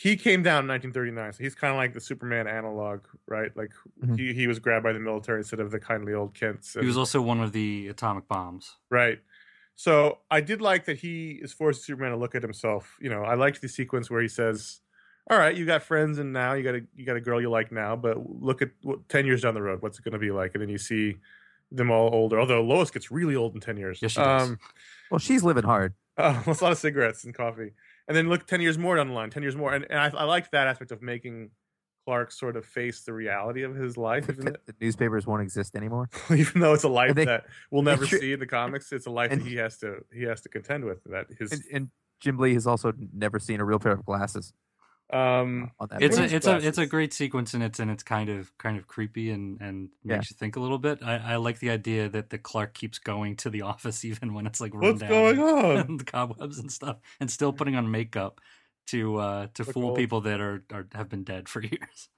[0.04, 0.10] Wraith.
[0.12, 3.54] He came down in 1939, so he's kind of like the Superman analog, right?
[3.56, 3.72] Like
[4.04, 4.18] Mhm.
[4.18, 6.76] he, he was grabbed by the military instead of the kindly old Kents.
[6.78, 8.76] He was also one of the atomic bombs.
[8.90, 9.20] right.
[9.80, 12.96] So I did like that he is forcing Superman to look at himself.
[13.00, 14.80] You know, I liked the sequence where he says,
[15.30, 17.48] "All right, you got friends, and now you got a you got a girl you
[17.48, 20.18] like now, but look at what, ten years down the road, what's it going to
[20.18, 21.18] be like?" And then you see
[21.70, 22.40] them all older.
[22.40, 24.02] Although Lois gets really old in ten years.
[24.02, 24.48] Yes, she does.
[24.48, 24.58] Um,
[25.12, 25.94] well, she's living hard.
[26.16, 27.70] Uh, a lot of cigarettes and coffee.
[28.08, 29.72] And then look 10 years more down the line, 10 years more.
[29.74, 31.50] And, and I, I liked that aspect of making
[32.06, 36.08] Clark sort of face the reality of his life, even, the newspapers won't exist anymore.
[36.34, 38.90] even though it's a life they- that we'll never see in the comics.
[38.92, 41.04] It's a life and- that he has to he has to contend with.
[41.04, 41.90] That his And, and
[42.20, 44.54] Jim Lee has also never seen a real pair of glasses
[45.10, 45.88] um on.
[45.98, 48.78] It's a it's a it's a great sequence and it's and it's kind of kind
[48.78, 50.22] of creepy and and Yeah.
[50.22, 51.02] makes you think a little bit.
[51.02, 54.46] I, I like the idea that the Clark keeps going to the office even when
[54.46, 55.88] it's like run what's down going on?
[55.88, 58.40] and the cobwebs and stuff, and still putting on makeup
[58.88, 59.92] to uh to Look fool old.
[59.92, 62.08] people that are, are have been dead for years.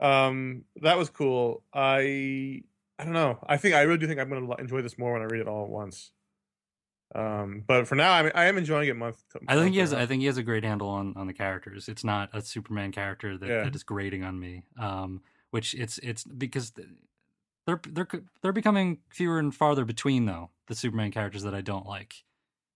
[0.00, 1.64] Um that was cool.
[1.72, 2.64] I
[2.98, 3.38] I don't know.
[3.46, 5.40] I think I really do think I'm going to enjoy this more when I read
[5.40, 6.12] it all at once.
[7.14, 9.22] Um, but for now, I mean, I am enjoying it month.
[9.32, 11.26] To, I think he month has I think he has a great handle on on
[11.26, 11.88] the characters.
[11.88, 13.64] It's not a Superman character that, Yeah.
[13.64, 14.64] that is grating on me.
[14.78, 16.72] Um, which it's it's because
[17.66, 18.08] they're they're
[18.42, 22.24] they're becoming fewer and farther between though the Superman characters that I don't like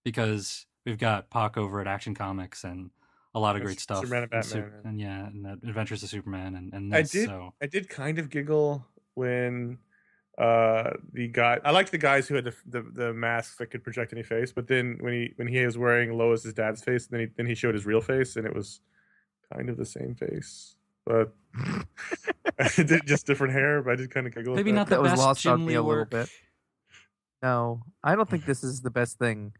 [0.05, 2.91] because we've got Pak over at Action Comics and
[3.35, 3.97] a lot of And great stuff.
[3.99, 4.71] Superman and Batman.
[4.85, 8.29] and yeah, and Adventures of Superman and and I did- so I did kind of
[8.29, 9.77] giggle when
[10.39, 13.83] uh the guy I liked the guys who had the, the the masks that could
[13.83, 17.19] project any face, but then when he when he was wearing Lois's dad's face, then
[17.21, 18.81] he then he showed his real face and it was
[19.53, 20.75] kind of the same face.
[21.05, 21.33] But
[22.59, 24.53] I did just different hair, but I did kind of giggle.
[24.53, 24.75] at maybe that.
[24.75, 26.09] not the That was best lost on me a little work.
[26.11, 26.29] bit.
[27.41, 29.53] No, I don't think this is the best thing.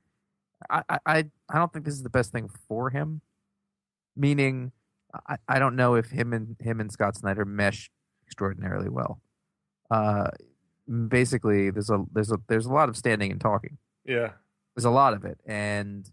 [0.69, 1.17] I, I, I
[1.49, 3.21] I don't think this is the best thing for him.
[4.15, 4.71] Meaning,
[5.27, 7.89] I, I don't know if him and him and Scott Snyder mesh
[8.25, 9.21] extraordinarily well.
[9.89, 10.29] Uh,
[10.89, 13.77] basically, there's a there's a there's a lot of standing and talking.
[14.05, 14.31] Yeah.
[14.75, 16.09] There's a lot of it, and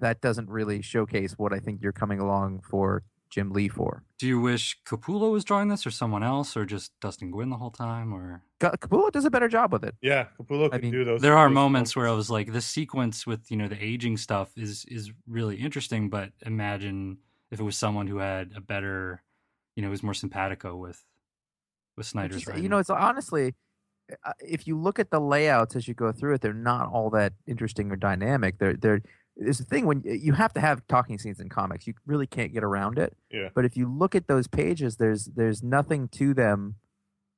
[0.00, 4.02] that doesn't really showcase what I think you're coming along for Jim Lee for.
[4.18, 7.56] Do you wish Capullo was drawing this, or someone else, or just Dustin Nguyen the
[7.56, 9.94] whole time, or Ca- Capullo does a better job with it.
[10.00, 10.26] Yeah.
[10.40, 11.20] Capullo I mean, do those.
[11.20, 14.16] there are those moments where I was like, this sequence with you know the aging
[14.16, 17.18] stuff is is really interesting, but imagine
[17.50, 19.22] if it was someone who had a better,
[19.76, 21.04] you know, was more simpatico with
[21.96, 22.62] with Snyder's just- writing.
[22.62, 23.54] you know, it's honestly,
[24.24, 27.10] uh, if you look at the layouts as you go through it, they're not all
[27.10, 28.58] that interesting or dynamic.
[28.58, 29.02] They're they're
[29.36, 31.86] there's a thing when you have to have talking scenes in comics.
[31.88, 33.16] You really can't get around it.
[33.30, 33.48] Yeah.
[33.52, 36.76] But if you look at those pages, there's there's nothing to them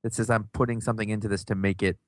[0.03, 1.99] that says I'm putting something into this to make it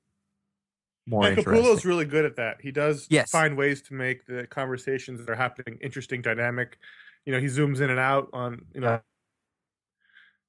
[1.07, 1.53] more Yeah, interesting.
[1.63, 2.61] Capullo's really good at that.
[2.61, 3.31] He does Yes.
[3.31, 6.77] find ways to make the conversations that are happening interesting, dynamic.
[7.25, 8.99] You know, he zooms in and out on, you know, Yeah.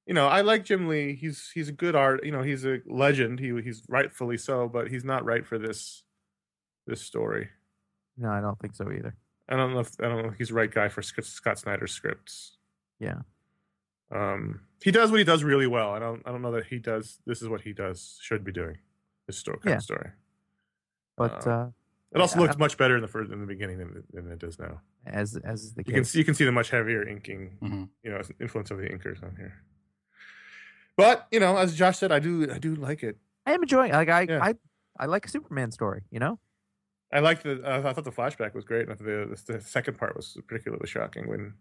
[0.05, 1.15] You know, I like Jim Lee.
[1.15, 2.25] He's he's a good art.
[2.25, 3.39] You know, he's a legend.
[3.39, 6.03] He he's rightfully so, but he's not right for this
[6.87, 7.49] this story.
[8.17, 9.15] no, I don't think so either.
[9.49, 11.91] I don't know if I don't know if he's the right guy for Scott Snyder's
[11.91, 12.57] scripts.
[12.99, 13.21] Yeah.
[14.11, 15.91] Um, he does what he does really well.
[15.91, 17.19] I don't I don't know that he does.
[17.25, 18.77] This is what he does should be doing.
[19.27, 19.77] This story, kind Yeah.
[19.77, 20.09] of story.
[21.17, 21.69] But Uh, uh,
[22.13, 24.29] It also Yeah, looks much better in the first in the beginning than, it- than
[24.31, 24.81] it does now.
[25.05, 27.89] as as the You case, can see, you can see the much heavier inking, Mhm.
[28.03, 29.63] you know, influence of the inkers on here.
[31.01, 33.17] But you know, as Josh said, I do I do like it.
[33.45, 33.91] I am enjoying.
[33.91, 34.39] Like I Yeah.
[34.43, 34.55] I
[34.99, 36.03] I like a Superman story.
[36.11, 36.39] You know.
[37.13, 37.61] I like the.
[37.61, 38.87] Uh, I thought the flashback was great.
[38.87, 41.53] and The, the the second part was particularly shocking when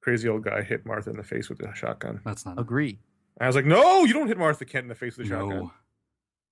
[0.00, 2.20] crazy old guy hit Martha in the face with a shotgun.
[2.24, 2.98] That's not Agree.
[3.38, 5.70] I was like, no, you don't hit Martha Kent in the face with a shotgun.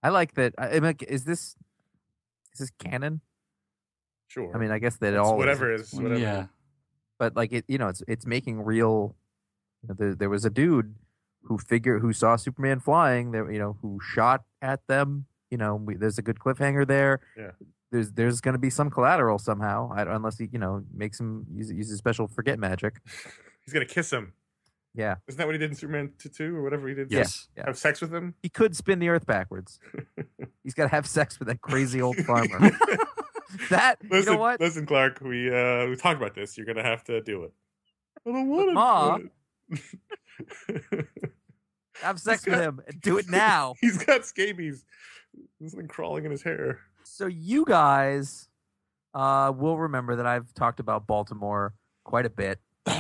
[0.03, 0.53] I like that.
[0.59, 1.57] I, I'm like, is this
[2.53, 3.23] is this canon?
[4.29, 4.51] Sure.
[4.55, 5.93] I mean, I guess that It's all whatever is.
[5.93, 6.21] is whatever.
[6.21, 6.47] Yeah.
[7.19, 9.17] but like it, you know, it's it's making real.
[9.83, 10.95] You know, there, there was a dude
[11.45, 13.31] who figure who saw Superman flying.
[13.33, 15.27] There, you know, who shot at them.
[15.51, 17.21] You know, we, there's a good cliffhanger there.
[17.37, 17.51] Yeah.
[17.93, 21.47] There's there's going to be some collateral somehow, I, unless he you know makes him
[21.53, 22.97] use uses special forget magic.
[23.65, 24.33] He's gonna kiss him.
[24.97, 27.11] Yeah, Isn't that what he did in Superman 2 or whatever he did?
[27.11, 27.49] Yes.
[27.57, 27.65] Yeah.
[27.67, 28.35] Have sex with him?
[28.43, 29.81] he could spin the Earth backwards.
[30.63, 32.71] He's got to have sex with that crazy old farmer.
[33.71, 34.61] that listen, you know what?
[34.61, 35.21] listen, Clark.
[35.21, 36.57] We uh we talked about this.
[36.57, 37.53] You're gonna have to do it.
[38.25, 38.75] I don't want to.
[38.75, 39.19] Ma.
[39.19, 39.31] do
[40.91, 41.07] it.
[42.03, 42.81] Have sex He's with him.
[43.03, 43.75] Do it now.
[43.81, 44.85] He's got scabies.
[45.59, 46.81] There's something crawling in his hair.
[47.05, 48.49] So you guys
[49.15, 52.59] uh, will remember that I've talked about Baltimore quite a bit.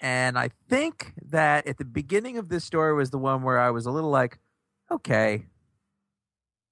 [0.00, 3.70] And I think that at the beginning of this story was the one where I
[3.72, 4.38] was a little like,
[4.92, 5.46] okay,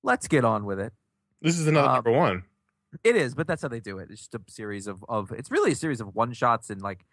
[0.04, 0.92] let's get on with it.
[1.42, 2.44] This is another Um, number one.
[3.02, 4.12] It is, but that's how they do it.
[4.12, 7.04] It's just a series of, of it's really a series of one shots and like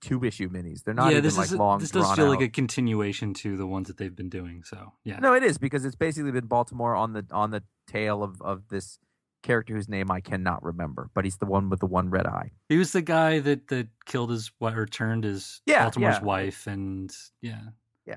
[0.00, 0.82] two issue minis.
[0.82, 1.78] They're not yeah, even this like a- long.
[1.78, 4.62] this does feel like a continuation to the ones that they've been doing.
[4.64, 8.22] So yeah, No, it is because it's basically been Baltimore on the on the tail
[8.22, 8.98] of of this
[9.42, 12.50] character whose name I cannot remember, but he's the one with the one red eye.
[12.68, 16.24] he was the guy that that killed his wife or turned his Yeah, Baltimore's yeah.
[16.24, 17.60] wife, and yeah,
[18.06, 18.16] yeah.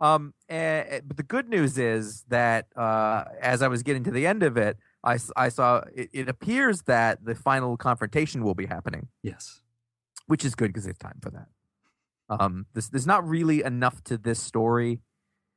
[0.00, 4.26] Um, and, but the good news is that uh, as I was getting to the
[4.26, 8.66] end of it, I I saw it, it appears that the final confrontation will be
[8.66, 9.60] happening, yes,
[10.26, 11.48] which is good because they have time for that.
[12.28, 15.00] Um, this, there's not really enough to this story.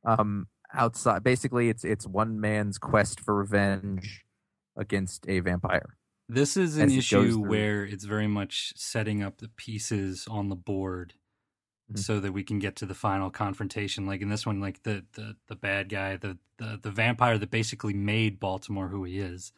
[0.05, 4.25] Um, outside, basically, it's it's one man's quest for revenge
[4.75, 5.97] against a vampire.
[6.29, 11.13] this is an issue where it's very much setting up the pieces on the board.
[11.91, 11.99] Mhm.
[11.99, 15.05] So that we can get to the final confrontation, like in this one, like the
[15.13, 19.51] the, the bad guy, the, the the vampire that basically made Baltimore who he is,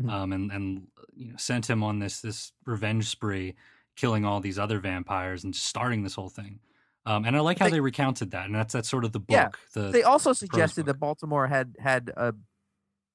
[0.00, 0.10] Mhm.
[0.10, 3.54] um, and and you know sent him on this this revenge spree,
[3.98, 6.60] killing all these other vampires and just starting this whole thing.
[7.04, 9.20] Um, and I like how They- they, recounted that, and that's that's sort of the
[9.28, 9.58] Yeah, book.
[9.74, 12.34] the They also suggested that Baltimore had had a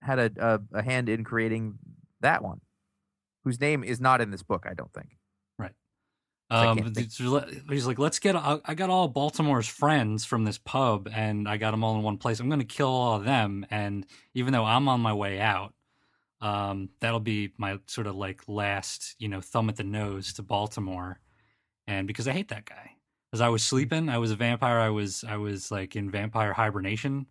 [0.02, 0.32] had a,
[0.74, 1.78] a a hand in creating
[2.22, 2.60] that one,
[3.44, 4.66] whose name is not in this book.
[4.70, 5.18] I don't think.
[5.58, 5.74] Right.
[6.50, 6.94] Um,
[7.70, 8.36] he's like, let's get.
[8.36, 12.04] I I got all Baltimore's friends from this pub, and I got them all in
[12.04, 12.40] one place.
[12.40, 15.74] I'm going to kill all of them, and even though I'm on my way out,
[16.44, 20.44] um, that'll be my sort of like last, you know, thumb at the nose to
[20.44, 21.20] Baltimore,
[21.88, 22.92] and because I hate that guy.
[23.32, 24.78] As I was sleeping, I was a vampire.
[24.78, 27.26] I was I was like in vampire hibernation,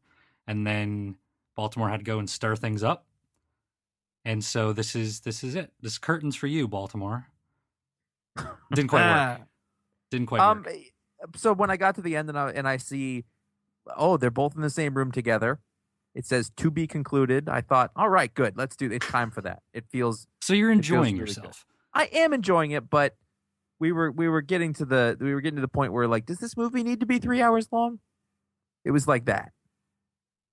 [0.48, 1.16] and then
[1.54, 3.04] Baltimore had to go and stir things up,
[4.24, 5.72] and so this is this is it.
[5.80, 7.26] This curtains for you, Baltimore.
[8.74, 9.46] Didn't quite work.
[10.10, 10.62] Didn't quite Um.
[10.62, 10.74] work.
[11.36, 13.24] So when I got to the end and I and I see,
[13.94, 15.60] oh, they're both in the same room together.
[16.14, 17.48] It says to be concluded.
[17.48, 18.56] I thought, all right, good.
[18.56, 18.90] Let's do.
[18.90, 19.62] It's time for that.
[19.72, 20.26] It feels.
[20.42, 21.36] So you're enjoying really good.
[21.36, 21.64] yourself.
[21.94, 23.16] I am enjoying it, but
[23.80, 26.26] we were we were getting to the we were getting to the point where like,
[26.26, 27.98] does this movie need to be three hours long?
[28.84, 29.52] It was like that.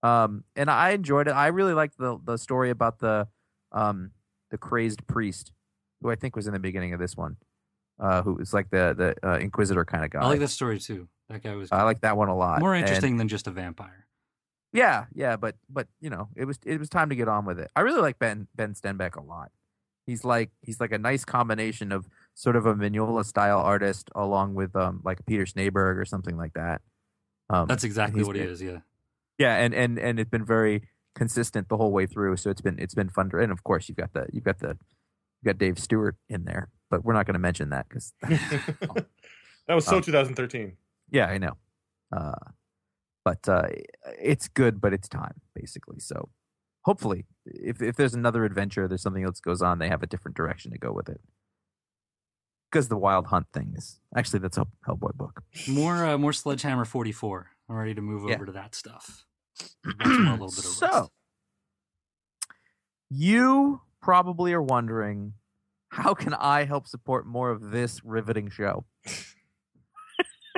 [0.01, 1.31] Um, and I enjoyed it.
[1.31, 3.27] I really liked the the story about the
[3.71, 4.11] um
[4.51, 5.51] the crazed priest,
[6.01, 7.35] who I think was in the beginning of this one,
[7.99, 10.21] uh, who was like the the uh, inquisitor kind of guy.
[10.21, 11.09] I like that story too.
[11.29, 12.59] That guy was I like that one a lot.
[12.61, 14.05] more And- interesting than just a vampire.
[14.71, 17.59] Yeah, yeah, but but you know, it was it was time to get on with
[17.59, 17.71] it.
[17.75, 19.51] I really like Ben Ben Stenbeck a lot.
[20.05, 24.53] He's like he's like a nice combination of sort of a Mignola style artist along
[24.55, 26.81] with um like Peter Snejbjerg or something like that.
[27.49, 28.61] Um, That's exactly he's what he is.
[28.61, 28.79] Yeah.
[29.39, 32.37] yeah, and and and it's been very consistent the whole way through.
[32.37, 33.29] So it's been it's been fun.
[33.31, 34.67] To, and of course, you've got the you've got the
[35.41, 39.05] you've got Dave Stewart in there, but we're not going to mention that because that
[39.75, 40.77] was so Um, 2013.
[41.09, 41.57] yeah, I know.
[42.15, 42.33] Uh,
[43.29, 43.67] but uh,
[44.19, 45.99] it's good, but it's time basically.
[45.99, 46.29] So
[46.83, 50.35] hopefully, if if there's another adventure, there's something else goes on, they have a different
[50.35, 51.21] direction to go with it.
[52.71, 55.41] Because the Wild Hunt thing is actually that's a Hellboy book.
[55.67, 57.51] More uh, more Sledgehammer 44.
[57.69, 58.35] I'm ready to move Yeah.
[58.35, 59.25] over to that stuff.
[59.85, 61.09] A little bit of so rest.
[63.09, 65.33] you probably are wondering
[65.91, 68.85] how can I help support more of this riveting show?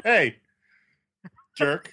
[0.03, 0.37] Hey,
[1.57, 1.91] jerk.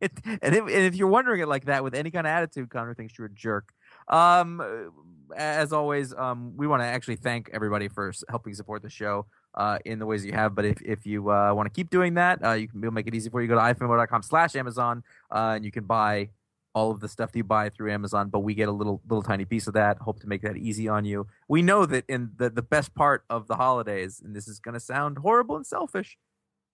[0.00, 2.70] It, and, if, and if you're wondering it like that with any kind of attitude,
[2.70, 3.72] Conor thinks you're a jerk.
[4.08, 4.90] Um, uh,
[5.36, 9.78] as always, um, we want to actually thank everybody for helping support the show uh,
[9.84, 10.54] in the ways you have.
[10.54, 13.06] But if, if you uh, want to keep doing that, uh, you can we'll make
[13.06, 13.48] it easy for you.
[13.48, 16.30] Go to ifmo.com slash Amazon uh, and you can buy
[16.74, 19.22] all of the stuff that you buy through Amazon, but we get a little little
[19.22, 19.98] tiny piece of that.
[19.98, 21.26] Hope to make that easy on you.
[21.48, 24.74] We know that in the, the best part of the holidays, and this is going
[24.74, 26.16] to sound horrible and selfish,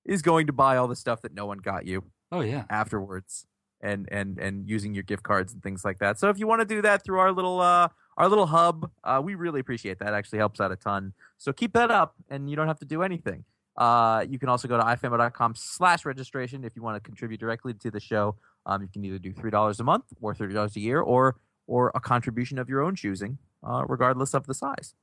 [0.04, 2.64] is going to buy all the stuff that no one got you Oh yeah.
[2.70, 3.46] afterwards
[3.80, 6.18] and and and using your gift cards and things like that.
[6.18, 8.90] So if you want to do that through our little uh our little hub.
[9.02, 10.08] Uh, we really appreciate that.
[10.08, 11.12] It actually helps out a ton.
[11.38, 13.44] So keep that up, and you don't have to do anything.
[13.76, 17.74] Uh, you can also go to ifanboy.com slash registration if you want to contribute directly
[17.74, 18.36] to the show.
[18.66, 21.36] Um, you can either do three dollars a month or thirty dollars a year, or
[21.66, 24.94] or a contribution of your own choosing, uh, regardless of the size.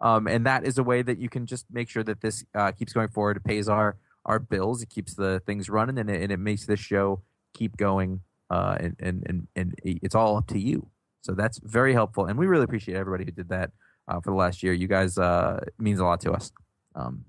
[0.00, 2.70] Um, and that is a way that you can just make sure that this uh,
[2.72, 3.36] keeps going forward.
[3.36, 3.96] It pays our
[4.30, 4.82] our bills.
[4.82, 7.22] It keeps the things running, and it, and it makes this show
[7.54, 8.20] keep going.
[8.48, 10.88] Uh, and, and and and it's all up to you.
[11.22, 13.70] So that's very helpful, and we really appreciate everybody who did that
[14.08, 14.72] uh, for the last year.
[14.72, 16.50] You guys uh, means a lot to us.
[16.94, 17.24] Um,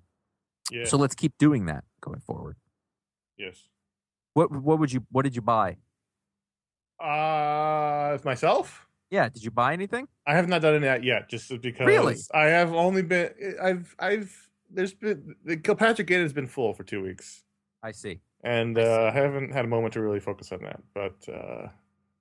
[0.72, 0.86] Yeah.
[0.86, 2.56] So let's keep doing that going forward.
[3.38, 3.58] yes.
[4.34, 5.78] What what would you what did you buy?
[7.00, 8.88] Uh, myself.
[9.10, 10.08] Yeah, did you buy anything?
[10.26, 12.16] I have not done any that yet, just because Really?
[12.34, 13.30] I have only been
[13.62, 14.32] I've I've
[14.74, 17.44] there's been the Kilpatrick Inn has been full for two weeks,
[17.84, 18.22] I see.
[18.44, 18.90] and I see.
[18.90, 20.82] uh, I haven't had a moment to really focus on that.
[20.94, 21.68] But uh,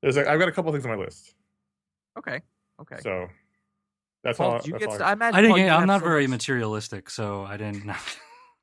[0.03, 1.35] there's a, I've got a couple things on my list,
[2.19, 2.41] Okay.
[2.81, 2.97] Okay.
[3.03, 3.29] so
[4.25, 4.59] that's Paul, all.
[4.59, 5.51] did you that's get all st- I imagine I didn't.
[5.53, 7.85] Paul, you Get, I'm not very much- materialistic, so I didn't.
[7.87, 7.95] No,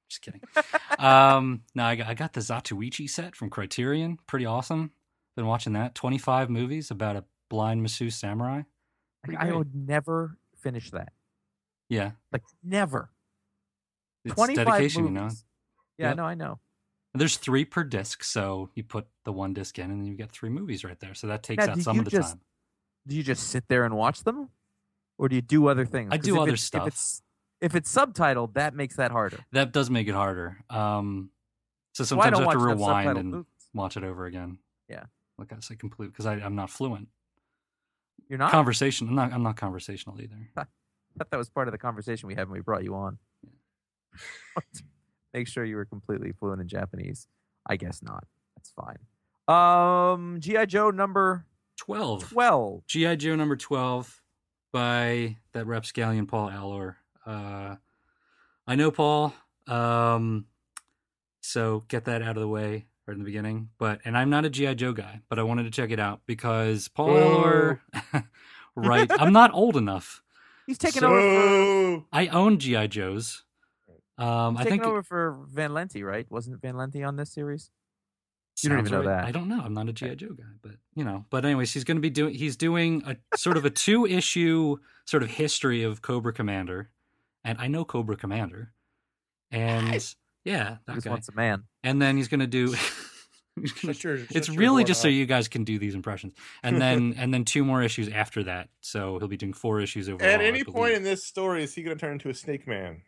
[0.09, 0.41] just kidding.
[0.99, 4.17] um, no, I got, I got the Zatoichi set from Criterion.
[4.25, 4.91] Pretty awesome.
[5.35, 5.95] Been watching that.
[5.95, 8.61] 25 movies about a blind masseuse samurai.
[9.23, 11.11] Pretty I would never finish that.
[11.89, 13.09] Yeah, Like never.
[14.27, 15.13] It's Twenty five dedication, movies.
[15.15, 15.29] you know.
[15.97, 16.17] Yeah, Yep.
[16.17, 16.59] no, I know.
[17.13, 20.31] There's three per disc, so you put the one disc in, and then you get
[20.31, 21.13] three movies right there.
[21.15, 22.41] So that takes Now, out some of the just- time.
[23.07, 24.49] Do you just sit there and watch them,
[25.17, 26.09] or do you do other things?
[26.11, 26.83] I do other stuff.
[26.87, 27.21] If it's
[27.61, 29.39] if it's subtitled, that makes that harder.
[29.51, 30.59] That does make it harder.
[30.69, 31.31] Um,
[31.93, 33.45] so So sometimes don't I have to rewind and movies.
[33.73, 34.59] watch it over again.
[34.89, 35.05] Yeah.
[35.39, 37.07] like I say, complete because I'm not fluent.
[38.27, 38.51] You're not.
[38.51, 39.07] Conversation.
[39.07, 39.31] I'm not.
[39.33, 40.35] I'm not conversational either.
[40.57, 40.65] I
[41.17, 43.17] thought that was part of the conversation we had when we brought you on.
[45.33, 47.27] Make sure you were completely fluent in Japanese.
[47.67, 48.25] I guess not.
[48.55, 48.97] That's fine.
[49.47, 51.45] Um, GI Joe number
[51.77, 52.29] Twelve.
[52.29, 52.85] twelve.
[52.87, 54.21] GI Joe number twelve
[54.71, 56.95] by that rapscallion Paul Allor.
[57.25, 57.75] Uh,
[58.65, 59.33] I know Paul.
[59.67, 60.45] Um,
[61.41, 63.69] so get that out of the way right in the beginning.
[63.77, 66.21] But and I'm not a GI Joe guy, but I wanted to check it out
[66.25, 67.79] because Paul Allor.
[68.75, 70.21] right, I'm not old enough.
[70.65, 72.03] He's taking so, over.
[72.11, 73.43] I own GI Joes.
[74.17, 76.25] Um, he's I taking think over for Van Lente, right?
[76.29, 77.69] Wasn't Van Lente on this series?
[78.63, 79.21] You don't even know right.
[79.21, 79.25] that.
[79.25, 79.61] I don't know.
[79.63, 81.25] I'm not a GI Joe guy, but you know.
[81.29, 82.33] But anyways, he's going to be doing.
[82.33, 86.89] He's doing a sort of a two issue sort of history of Cobra Commander,
[87.43, 88.73] and I know Cobra Commander,
[89.51, 89.89] and
[90.43, 91.11] yeah, He that just guy.
[91.11, 91.63] wants a man.
[91.83, 92.73] And then he's going to do.
[93.81, 97.31] gonna- your- it's really just so you guys can do these impressions, and then and
[97.31, 98.69] then two more issues after that.
[98.81, 100.27] So he'll be doing four issues overall.
[100.31, 103.03] At any point in this story, is he going to turn into a snake man?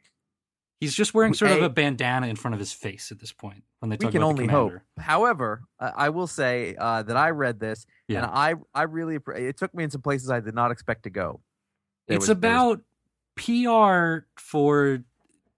[0.80, 3.64] He's just wearing sort of a bandana in front of his face at this point
[3.80, 4.70] when they We talk can about only the hope.
[4.70, 4.86] commander.
[5.00, 8.24] However, I I will say uh, that I read this, Yeah.
[8.24, 11.10] and I I really it took me in some places I did not expect to
[11.10, 11.42] go.
[12.08, 12.82] There it's was- there was- about
[13.36, 15.04] PR for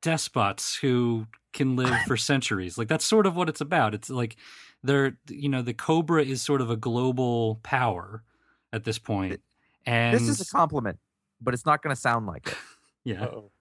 [0.01, 2.77] despots who can live for centuries.
[2.77, 3.93] Like that's sort of what it's about.
[3.93, 4.35] It's like
[4.83, 8.23] they're you know the Cobra is sort of a global power
[8.73, 9.41] at this point,
[9.85, 10.97] and this is a compliment,
[11.41, 12.57] but it's not going to sound like it.
[13.03, 13.23] yeah.
[13.25, 13.51] Uh-oh.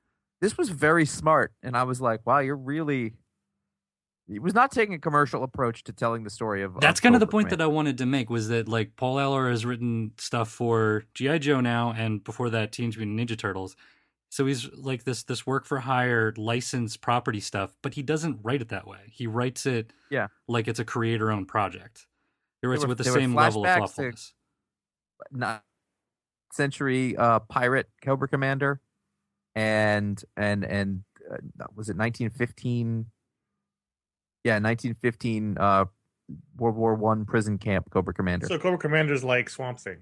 [0.40, 3.14] This was very smart, and I was like, "Wow, you're really."
[4.28, 6.78] It was not taking a commercial approach to telling the story of.
[6.80, 9.50] That's kind of the point that I wanted to make was that like Paul Allor
[9.50, 13.74] has written stuff for GI Joe now, and before that, Teenage Mutant Ninja Turtles.
[14.30, 18.62] So he's like this this work for hire licensed property stuff, but he doesn't write
[18.62, 19.00] it that way.
[19.10, 20.28] He writes it Yeah.
[20.46, 22.06] like it's a creator owned project.
[22.62, 24.34] He writes were- it with the same level of flashbacks to- thoughtfulness.
[25.32, 25.64] not
[26.52, 28.80] century uh, pirate Cobra Commander,
[29.54, 31.36] and and and uh,
[31.74, 33.06] was it 1915?
[34.44, 35.84] Yeah, 1915 uh,
[36.56, 38.46] World War One prison camp Cobra Commander.
[38.46, 39.98] So Cobra Commander's like Swamp Thing.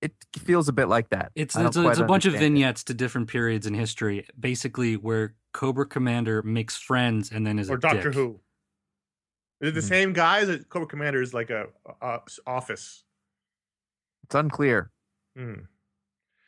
[0.00, 1.32] it feels a bit like that.
[1.34, 2.38] It's it's a, it's a bunch of understand it.
[2.60, 7.70] vignettes to different periods in history, basically where Cobra Commander makes friends and then is
[7.70, 8.14] or a Doctor dick.
[8.14, 8.40] Who.
[9.60, 9.88] Is it the Mhm.
[9.88, 10.48] same guys?
[10.48, 11.66] Or Cobra Commander is like a,
[12.00, 13.04] a office.
[14.24, 14.90] It's unclear.
[15.36, 15.54] Hmm.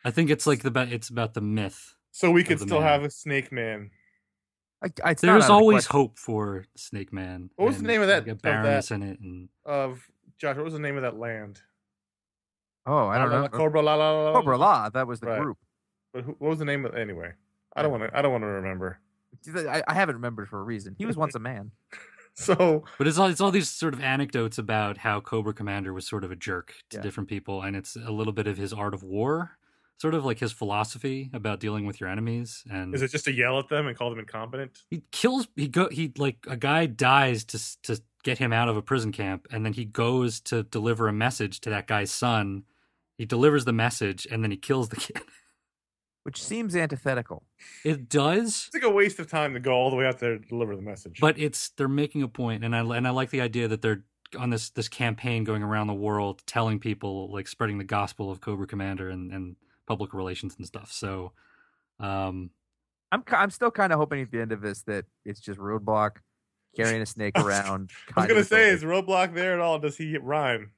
[0.04, 1.95] I think it's like the ba- it's about the myth.
[2.16, 2.88] So we could still man.
[2.88, 3.90] have a Snake Man.
[4.82, 7.50] I, I, There's out of the always hope for Snake Man.
[7.56, 10.00] What was the name of like that- A of that- in it, and Of
[10.38, 11.60] Josh, what was the name of that land?
[12.86, 13.42] Oh, I don't La La know.
[13.42, 14.32] La Cobra La La La.
[14.32, 14.88] Cobra La.
[14.88, 15.42] That was the Right.
[15.42, 15.58] group.
[16.14, 17.32] But who, what was the name of anyway?
[17.74, 18.16] I don't want to.
[18.18, 18.98] I don't want to remember.
[19.54, 20.94] I, I haven't remembered for a reason.
[20.96, 21.70] He was once a man.
[22.38, 26.06] So but it's all it's all these sort of anecdotes about how Cobra Commander was
[26.06, 27.02] sort of a jerk to Yeah.
[27.02, 29.52] different people, and it's a little bit of his art of war,
[29.98, 32.62] sort of like his philosophy about dealing with your enemies.
[32.70, 34.72] And is it just to yell at them and call them incompetent?
[34.90, 38.76] he kills he go he like a guy dies to to get him out of
[38.76, 42.64] a prison camp, and then he goes to deliver a message to that guy's son,
[43.18, 45.22] He delivers the message and then he kills the kid.
[46.24, 47.44] which seems antithetical.
[47.84, 50.36] It does, It's like a waste of time to go all the way out there
[50.38, 51.20] to deliver the message.
[51.20, 54.04] but it's they're making a point, and I and I like the idea that they're
[54.36, 58.40] on this this campaign going around the world telling people like spreading the gospel of
[58.40, 59.54] Cobra Commander and and
[59.86, 60.92] public relations and stuff.
[60.92, 61.32] So,
[62.00, 62.50] um,
[63.12, 66.16] I'm I'm still kind of hoping at the end of this that it's just Roadblock
[66.76, 67.90] carrying a snake around.
[68.16, 69.78] I was gonna say, is Roadblock there at all?
[69.78, 70.72] Does he rhyme?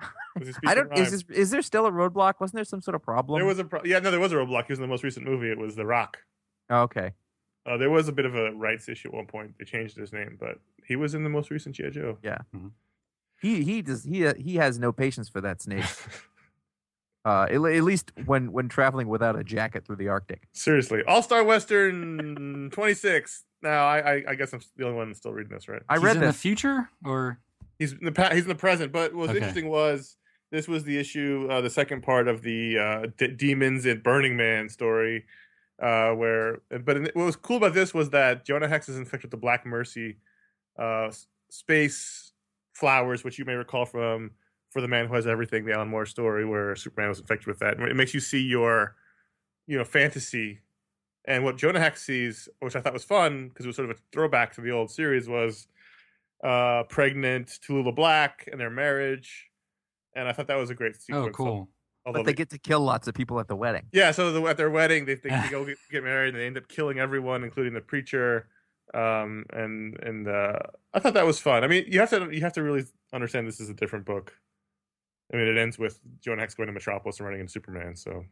[0.38, 0.96] Does he I don't.
[0.96, 2.34] Is this, is there still a Roadblock?
[2.40, 3.38] Wasn't there some sort of problem?
[3.38, 4.66] There was a pro- yeah, no, there was a Roadblock.
[4.66, 5.50] He was in the most recent movie.
[5.50, 6.18] It was The Rock.
[6.70, 7.12] Oh, okay.
[7.64, 9.54] Uh, there was a bit of a rights issue at one point.
[9.58, 12.18] They changed his name, but he was in the most recent GI Joe.
[13.40, 15.84] He he does he uh, he has no patience for that snake.
[17.26, 20.46] Uh, at, at least when when traveling without a jacket through the Arctic.
[20.52, 23.42] Seriously, All Star Western twenty six.
[23.62, 25.82] Now, I, I I guess I'm the only one still reading this, right?
[25.88, 27.40] I he's read in the future or
[27.80, 28.92] He's in the pa- he's in the present.
[28.92, 29.38] But what was Okay.
[29.38, 30.16] interesting was
[30.52, 34.36] this was the issue, uh, the second part of the uh, D- demons in Burning
[34.36, 35.24] Man story,
[35.82, 36.60] uh, where.
[36.70, 39.36] But in, what was cool about this was that Jonah Hex is infected with the
[39.36, 40.18] Black Mercy,
[40.78, 41.10] uh,
[41.50, 42.32] space
[42.72, 44.30] flowers, which you may recall from
[44.76, 47.60] for the man who has everything, the Alan Moore story, where Superman was infected with
[47.60, 47.78] that.
[47.78, 48.94] And it makes you see your,
[49.66, 50.60] you know, fantasy.
[51.24, 53.96] And what Jonah Hex sees, which I thought was fun because it was sort of
[53.96, 55.66] a throwback to the old series, was
[56.44, 59.48] uh, pregnant Tallulah Black and their marriage.
[60.14, 61.28] And I thought that was a great sequence.
[61.28, 61.68] oh cool.
[62.04, 63.86] Although But they get to kill lots of people at the wedding.
[63.92, 66.46] yeah, so the, at their wedding, they, they, they go get, get married, and they
[66.46, 68.48] end up killing everyone, including the preacher.
[68.92, 70.58] Um, and and uh,
[70.92, 71.64] I thought that was fun.
[71.64, 74.34] I mean, you have to you have to really understand this is a different book.
[75.32, 77.96] I mean, it ends with Jonah Hex going to Metropolis and running into Superman.
[77.96, 78.24] So,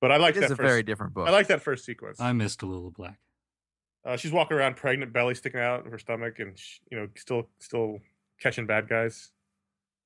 [0.00, 0.66] but I like It that is a first.
[0.66, 1.28] very different book.
[1.28, 2.20] I like that first sequence.
[2.20, 3.18] I missed Lula Black.
[4.04, 7.08] Uh, she's walking around pregnant, belly sticking out of her stomach, and sh you know,
[7.16, 7.98] still still
[8.40, 9.30] catching bad guys.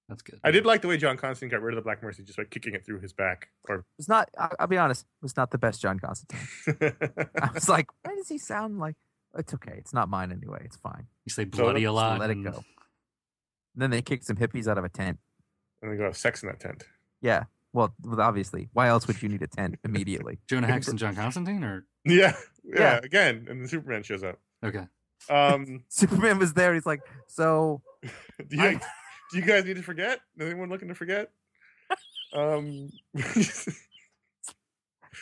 [0.09, 0.41] That's good.
[0.45, 2.45] I did like the way John Constantine got rid of the Black Mercy just by
[2.45, 3.49] kicking it through his back.
[3.69, 4.29] Or It's not.
[4.37, 5.03] I- I'll be honest.
[5.03, 6.41] It was not the best John Constantine.
[7.41, 8.97] I was like, why does he sound like?
[9.39, 9.75] It's okay.
[9.79, 10.61] It's not mine anyway.
[10.65, 11.07] It's fine.
[11.25, 12.21] You say So bloody a lot.
[12.21, 12.65] let it and- go.
[13.77, 15.19] then they kicked some hippies out of a tent.
[15.85, 16.83] And they go have sex in that tent.
[17.21, 17.45] Yeah.
[17.73, 18.69] Well, well, obviously.
[18.73, 20.39] Why else would you need a tent immediately?
[20.49, 23.01] Jonah Hex and John Constantine, or Yeah, yeah, Yeah.
[23.03, 24.39] Again, and then Superman shows up.
[24.65, 24.87] okay.
[25.31, 26.75] Um, Superman was there.
[26.75, 28.81] He's like, so do you I-
[29.33, 30.21] do you guys need to forget?
[30.41, 31.31] Anyone looking to forget?
[32.35, 33.77] Um, it's like,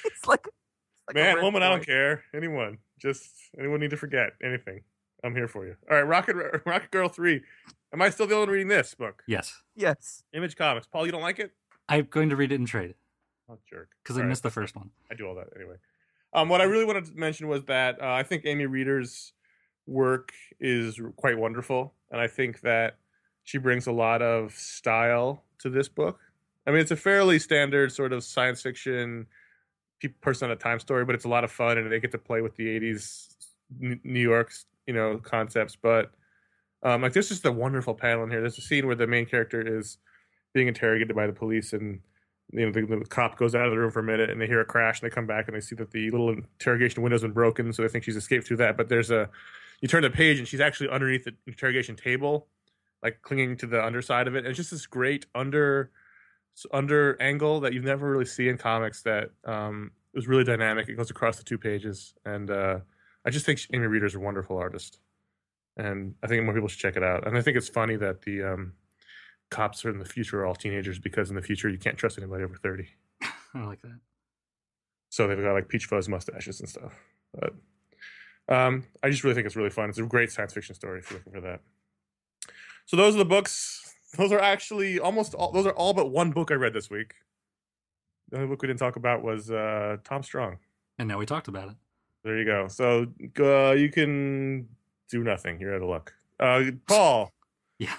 [0.06, 2.24] it's like man, red woman, I don't care.
[2.34, 3.24] Anyone, just
[3.58, 4.80] anyone need to forget anything?
[5.25, 5.77] I'm here for you.
[5.91, 7.43] All right, Rocket Rocket Girl three.
[7.93, 9.23] Am I still the only one reading this book?
[9.27, 10.25] Yes, Yes.
[10.33, 10.87] Image Comics.
[10.87, 11.53] Paul, you don't like it?
[11.89, 12.95] I'm going to read it in trade
[13.51, 13.91] Oh, jerk.
[14.03, 14.31] because I All right.
[14.31, 14.91] missed the first one.
[15.11, 15.77] I do all that anyway.
[16.33, 19.33] Um, what I really wanted to mention was that uh, I think Amy Reeder's
[19.87, 22.97] work is quite wonderful, and I think that
[23.45, 26.18] she brings a lot of style to this book.
[26.66, 29.27] I mean, it's a fairly standard sort of science fiction
[30.20, 32.18] person at a time story, but it's a lot of fun, and they get to
[32.18, 33.35] play with the '80s
[33.79, 34.53] New York,
[34.87, 35.76] you know, concepts.
[35.76, 36.11] But
[36.83, 38.41] um, like, this is the wonderful panel in here.
[38.41, 39.99] There's a scene where the main character is
[40.53, 42.01] being interrogated by the police, and
[42.53, 44.47] you know, the, the cop goes out of the room for a minute and they
[44.47, 47.22] hear a crash and they come back and they see that the little interrogation window's
[47.22, 48.76] been broken, so they think she's escaped through that.
[48.76, 49.30] But there's a,
[49.80, 52.49] you turn the page and she's actually underneath the interrogation table,
[53.03, 54.41] like clinging to the underside of it.
[54.41, 55.93] And it's just this great under,
[56.72, 60.89] under angle that you never really see in comics that um, it was really dynamic.
[60.89, 62.12] It goes across the two pages.
[62.26, 62.80] And uh,
[63.25, 64.99] I just think Amy Reeder's a wonderful artist.
[65.77, 67.27] And I think more people should check it out.
[67.27, 68.73] And I think it's funny that the, um,
[69.51, 72.16] cops are in the future are all teenagers because in the future you can't trust
[72.16, 72.89] anybody over 30
[73.55, 74.01] I like that.
[75.11, 76.95] so they've got like peach fuzz mustaches and stuff
[77.39, 77.53] but
[78.49, 81.11] um, i just really think it's really fun it's a great science fiction story if
[81.11, 81.61] you're looking for that
[82.87, 86.31] so those are the books those are actually almost all those are all but one
[86.31, 87.16] book i read this week
[88.31, 90.57] the only book we didn't talk about was uh, tom strong
[90.99, 91.77] And now we talked about it.
[92.25, 93.07] There you go so
[93.41, 94.68] uh, you can
[95.11, 97.33] do nothing you're out of luck uh, paul
[97.79, 97.95] Yeah.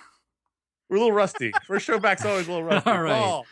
[0.90, 3.22] we're a little rusty first show back's always a little rusty All right.
[3.22, 3.46] paul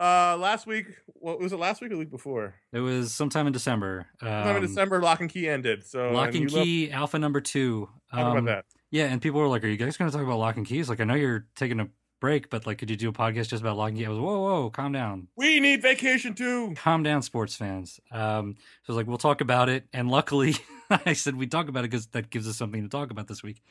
[0.00, 3.46] uh, last week what was it last week or the week before It was sometime
[3.46, 4.06] in December.
[4.20, 5.86] Um, Sometime in December, Locke and Key ended.
[5.86, 7.88] So Lock and love- Key Alpha number two.
[8.10, 8.64] Talk Um, about that.
[8.90, 10.88] Yeah, and people were like, "Are you guys going to talk about Locke and Keys?"
[10.90, 11.88] Like, I know you're taking a
[12.20, 14.06] break, but like, could you do a podcast just about and Key?
[14.06, 16.74] I was, whoa, whoa, calm down, We need vacation too.
[16.76, 18.00] calm down, sports fans.
[18.10, 20.56] Um, so I was like, we'll talk about it, and luckily,
[20.90, 23.42] I said we talk about it because that gives us something to talk about this
[23.42, 23.62] week.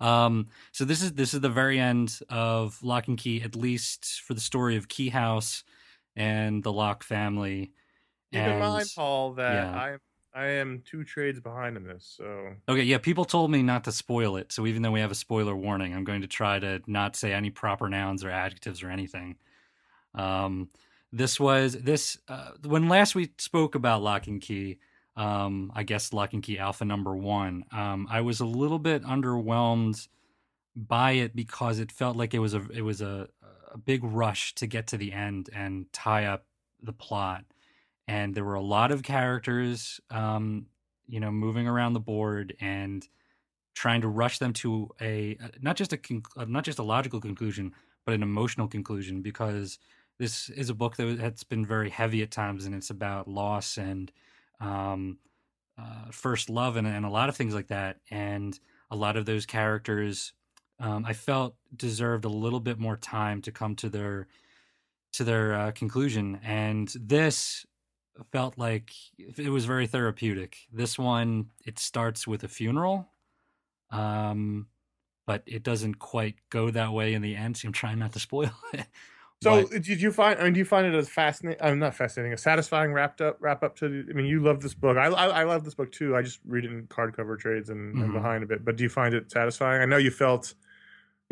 [0.00, 4.22] Um, so this is this is the very end of Locke and Key, at least
[4.22, 5.64] for the story of Key House
[6.16, 7.72] and the Locke family.
[8.32, 9.78] Keep in mind, Paul, that yeah.
[9.78, 9.96] I
[10.34, 12.14] I am two trades behind in this.
[12.16, 14.52] So Okay, yeah, people told me not to spoil it.
[14.52, 17.32] So even though we have a spoiler warning, I'm going to try to not say
[17.32, 19.36] any proper nouns or adjectives or anything.
[20.14, 20.68] Um,
[21.12, 24.78] this was this uh, when last we spoke about Locke and Key.
[25.14, 27.64] Um, I guess Locke and Key Alpha number one.
[27.70, 30.08] Um, I was a little bit underwhelmed
[30.74, 33.28] by it because it felt like it was a it was a
[33.72, 36.46] a big rush to get to the end and tie up
[36.82, 37.44] the plot,
[38.08, 40.66] and there were a lot of characters, um,
[41.06, 43.06] you know, moving around the board and
[43.74, 47.72] trying to rush them to a not just a conc- not just a logical conclusion,
[48.04, 49.78] but an emotional conclusion because
[50.18, 53.76] this is a book that has been very heavy at times, and it's about loss
[53.78, 54.12] and
[54.60, 55.18] um,
[55.78, 57.98] uh, first love and, and a lot of things like that.
[58.10, 58.58] And
[58.90, 60.32] a lot of those characters,
[60.78, 64.28] um, I felt deserved a little bit more time to come to their
[65.14, 66.40] to their uh, conclusion.
[66.42, 67.66] And this
[68.30, 70.56] felt like it was very therapeutic.
[70.72, 73.08] This one, it starts with a funeral.
[73.90, 74.66] Um,
[75.26, 77.56] but it doesn't quite go that way in the end.
[77.56, 78.86] So I'm trying not to spoil it.
[79.42, 80.38] So But- did you find?
[80.38, 81.60] I mean, do you find it as fascinating?
[81.62, 82.32] I'm not fascinating.
[82.32, 83.88] A satisfying wrapped up wrap up to.
[83.88, 84.96] The, I mean, you love this book.
[84.96, 86.16] I, I I love this book too.
[86.16, 88.14] I just read it in hardcover trades and, and Mhm.
[88.14, 88.64] behind a bit.
[88.64, 89.82] But do you find it satisfying?
[89.82, 90.54] I know you felt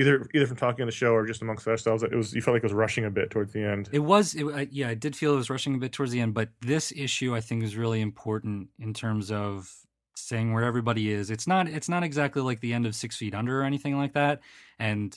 [0.01, 2.41] either either from talking on the show or just amongst ourselves that it was you
[2.43, 3.89] felt like it was rushing a bit towards the end.
[3.93, 6.21] It was, it, I, yeah, I did feel it was rushing a bit towards the
[6.21, 9.73] end, but this issue I think is really important in terms of
[10.17, 11.31] saying where everybody is.
[11.31, 14.15] It's not, it's not exactly like the end of Six Feet Under or anything like
[14.15, 14.41] that,
[14.79, 15.17] and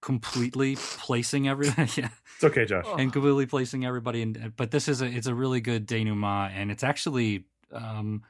[0.00, 2.84] completely placing everything, yeah, It's okay, Josh.
[2.98, 4.22] and completely placing everybody.
[4.22, 8.22] in but this is a, it's a really good denouement, and it's actually, um,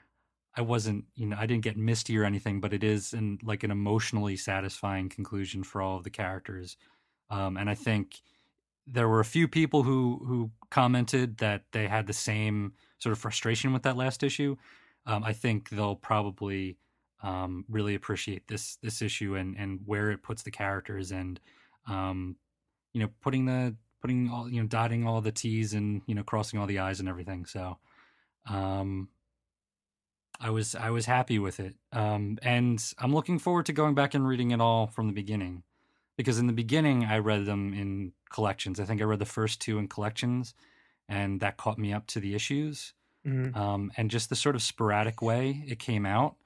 [0.57, 3.65] I wasn't, you know, I didn't get misty or anything, but it is in like
[3.65, 6.77] an emotionally satisfying conclusion for all of the characters.
[7.31, 8.23] Um, and I think
[8.87, 13.19] there were a few people who who commented that they had the same sort of
[13.19, 14.57] frustration with that last issue.
[15.07, 16.79] Um, I think they'll probably
[17.23, 21.41] um, really appreciate this this issue and and where it puts the characters and
[21.89, 22.37] um,
[22.93, 26.23] you know putting the putting all you know dotting all the t's and you know
[26.23, 27.47] crossing all the i's and everything.
[27.47, 27.79] So
[28.47, 29.09] um,
[30.45, 34.15] I was I was happy with it, um, and I'm looking forward to going back
[34.15, 35.65] and reading it all from the beginning,
[36.19, 38.79] because in the beginning I read them in collections.
[38.81, 40.55] I think I read the first two in collections,
[41.09, 42.95] and that caught me up to the issues,
[43.27, 43.57] Mhm.
[43.57, 46.37] um, and just the sort of sporadic way it came out.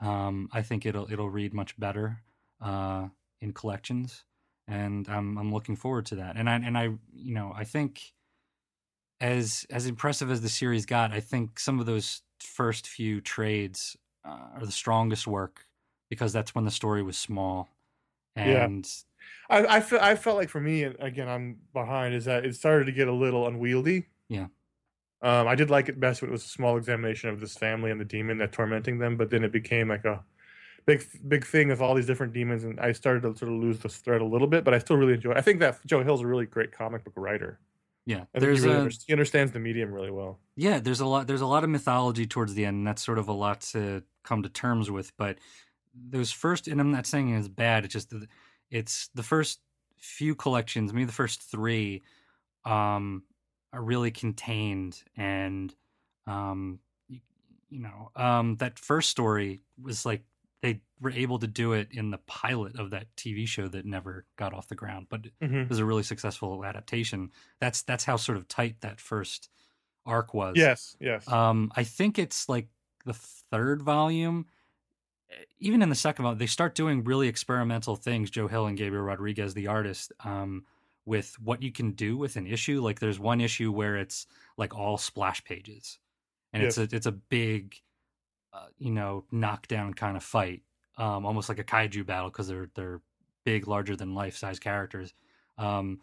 [0.00, 2.24] Um, I think it'll it'll read much better
[2.60, 3.08] uh,
[3.40, 4.24] in collections,
[4.66, 6.36] and I'm I'm looking forward to that.
[6.36, 8.14] And I and I you know I think
[9.20, 13.96] as as impressive as the series got, I think some of those first few trades
[14.24, 15.66] uh, are the strongest work
[16.10, 17.68] because that's when the story was small.
[18.36, 18.64] Yeah.
[18.64, 18.88] And
[19.48, 22.14] I I, fe- I felt like for me, and again, I'm behind.
[22.14, 24.06] Is that it started to get a little unwieldy.
[24.28, 24.46] Yeah.
[25.22, 27.90] Um, I did like it best when it was a small examination of this family
[27.90, 30.22] and the demon that tormenting them, but then it became like a
[30.84, 33.78] big big thing of all these different demons, and I started to sort of lose
[33.78, 34.64] the thread a little bit.
[34.64, 35.30] But I still really enjoy.
[35.30, 35.36] it.
[35.36, 37.58] I think that Joe Hill's a really great comic book writer.
[38.06, 40.38] Yeah, there's he, really a he understands the medium really well.
[40.56, 43.18] yeah, there's a lot there's a lot of mythology towards the end, and that's sort
[43.18, 45.16] of a lot to come to terms with.
[45.16, 45.38] But
[45.94, 47.84] those first, and I'm not saying it's bad.
[47.84, 48.12] It's just
[48.70, 49.60] it's the first
[49.98, 52.02] few collections, maybe the first three,
[52.64, 53.22] um,
[53.72, 55.74] are really contained, and
[56.26, 57.20] um, you,
[57.70, 60.22] you know, um, that first story was like
[61.04, 64.52] were able to do it in the pilot of that TV show that never got
[64.52, 65.56] off the ground, but Mm-hmm.
[65.58, 67.30] it was a really successful adaptation.
[67.60, 69.48] That's that's how sort of tight that first
[70.06, 70.56] arc was.
[70.56, 71.26] Yes, yes.
[71.28, 72.68] Um, I think it's like
[73.04, 74.46] the third volume.
[75.58, 78.30] Even in the second one, they start doing really experimental things.
[78.30, 80.64] Joe Hill and Gabriel Rodriguez, the artist, um,
[81.06, 82.80] with what you can do with an issue.
[82.80, 84.26] Like there's one issue where it's
[84.56, 85.98] like all splash pages,
[86.52, 87.76] and it's a it's a big,
[88.52, 90.62] uh, you know, knockdown kind of fight,
[90.96, 93.00] um, almost like a kaiju battle because they're they're
[93.44, 95.12] big, larger than life size characters.
[95.58, 96.00] Um,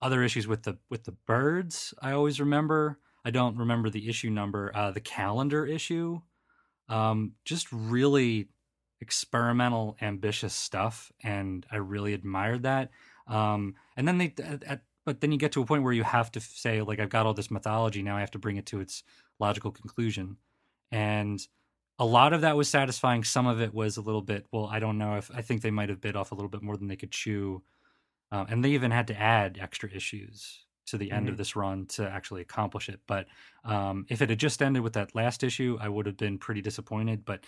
[0.00, 2.98] other issues with the with the birds, I always remember.
[3.24, 4.72] I don't remember the issue number.
[4.74, 6.20] Uh, the calendar issue,
[6.88, 8.48] um, just really
[9.00, 12.90] experimental, ambitious stuff, and I really admired that.
[13.28, 16.02] Um, and then they, at, at, but then you get to a point where you
[16.02, 18.16] have to say, like, I've got all this mythology now.
[18.16, 19.04] I have to bring it to its
[19.38, 20.36] logical conclusion,
[20.90, 21.40] and
[22.02, 23.22] a lot of that was satisfying.
[23.22, 24.46] Some of it was a little bit.
[24.52, 26.62] Well, I don't know if I think they might have bit off a little bit
[26.62, 27.62] more than they could chew,
[28.32, 31.86] um, and they even had to add extra issues to the end of this run
[31.86, 33.00] to actually accomplish it.
[33.06, 33.28] But
[33.64, 36.62] um, if it had just ended with that last issue, I would have been pretty
[36.62, 37.24] disappointed.
[37.24, 37.46] But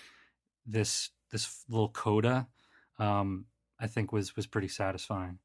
[0.67, 2.49] this this little coda,
[2.99, 3.47] um,
[3.81, 5.41] I think was was pretty satisfying.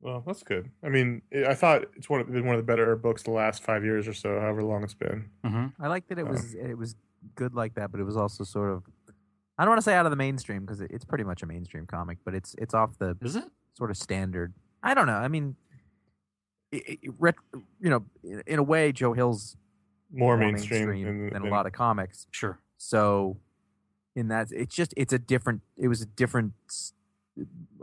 [0.00, 0.70] Well, that's good.
[0.82, 3.30] I mean, I I thought it's one of, been one of the better books the
[3.30, 5.30] last five years or so, however long it's been.
[5.44, 6.96] hmm I like that it Uh, was it was
[7.34, 8.84] good like that, but it was also sort of
[9.58, 11.46] I don't want to say out of the mainstream because it, it's pretty much a
[11.46, 13.44] mainstream comic, but it's it's off the Is it?
[13.74, 14.52] sort of standard.
[14.82, 15.14] I don't know.
[15.16, 15.56] I mean,
[16.72, 17.36] it, it, ret-
[17.80, 19.56] you know, in, in a way, Joe Hill's
[20.12, 22.26] More, more mainstream, mainstream than a lot of comics.
[22.32, 22.58] Sure.
[22.78, 23.38] So,
[24.16, 25.62] in that, it's just it's a different.
[25.76, 26.52] It was a different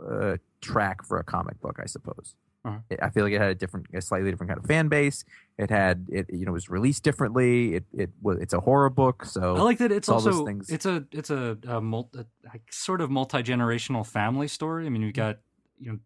[0.06, 2.34] uh, track for a comic book, I suppose.
[2.64, 2.78] Uh-huh.
[2.90, 5.24] It- I feel like it had a different, a slightly different kind of fan base.
[5.58, 7.74] It had it, you know, was released differently.
[7.74, 10.46] It it was it's a horror book, so I like that it's all those also
[10.46, 10.70] things.
[10.70, 12.24] it's a it's a, a, mul- a,
[12.70, 14.86] sort of multi generational family story.
[14.86, 15.06] I mean, Mm-hmm.
[15.08, 15.38] we got
[15.78, 15.98] you know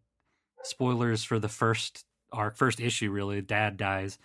[0.62, 3.10] spoilers for the first arc, first issue.
[3.10, 4.18] Really, dad dies,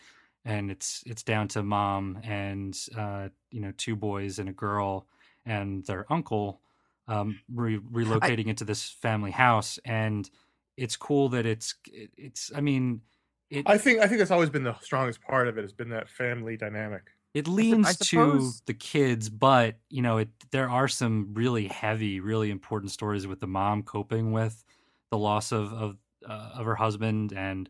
[0.45, 5.05] and it's it's down to mom and uh, you know two boys and a girl
[5.45, 6.61] and their uncle
[7.07, 10.29] um, re- relocating into this family house, and
[10.77, 12.51] it's cool that it's it's.
[12.55, 13.01] I mean.
[13.49, 15.61] It, I think I think that's always been the strongest part of it.
[15.63, 17.03] Has been that family dynamic.
[17.33, 22.49] it leans to the kids but you know it there are some really heavy really
[22.49, 24.63] important stories with the mom coping with
[25.11, 27.69] the loss of of, uh, of her husband and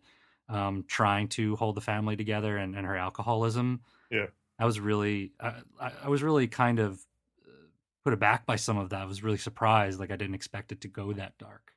[0.50, 3.82] um, trying to hold the family together and, and her alcoholism
[4.12, 4.28] Yeah.
[4.60, 6.94] i was really I, I I was really kind of
[7.48, 7.68] uh,
[8.04, 10.82] put aback by some of that i was really surprised like i didn't expect it
[10.82, 11.72] to go that dark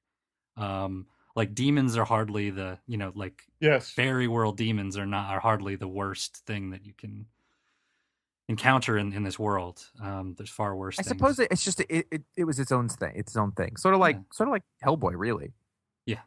[0.57, 1.07] um
[1.37, 3.91] like demons are hardly the you know like Yes.
[3.91, 7.27] fairy world demons are not are hardly the worst thing that you can
[8.49, 9.83] encounter in, in this world.
[10.03, 10.99] Um, there's far worse.
[10.99, 11.09] I things.
[11.09, 13.13] suppose it's just it, it it was its own thing.
[13.17, 14.23] Its own thing, sort of like Yeah.
[14.33, 15.55] sort of like Hellboy, really.
[16.07, 16.21] Yeah.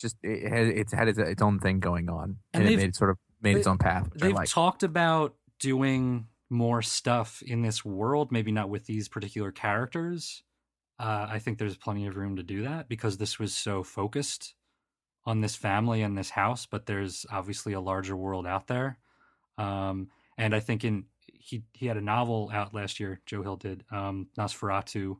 [0.00, 2.78] Just it had it's had its, its own thing going on, And and, it they've-
[2.78, 4.08] made sort of made its own path.
[4.14, 4.48] They've like.
[4.48, 8.30] talked about doing more stuff in this world.
[8.32, 10.42] Maybe not with these particular characters.
[10.98, 14.54] Uh, I think there's plenty of room to do that because this was so focused
[15.26, 18.98] on this family and this house, but there's obviously a larger world out there.
[19.58, 21.04] Um, and I think in
[21.46, 23.20] he he had a novel out last year.
[23.26, 25.16] Joe Hill did um, NOS4A2,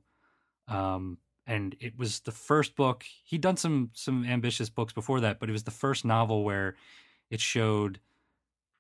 [0.69, 3.05] um, and it was the first book.
[3.25, 6.77] He'd done some some ambitious books before that, but it was the first novel where
[7.31, 8.01] it showed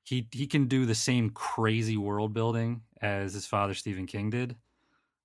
[0.02, 4.56] he he can do the same crazy world building as his father Stephen King did,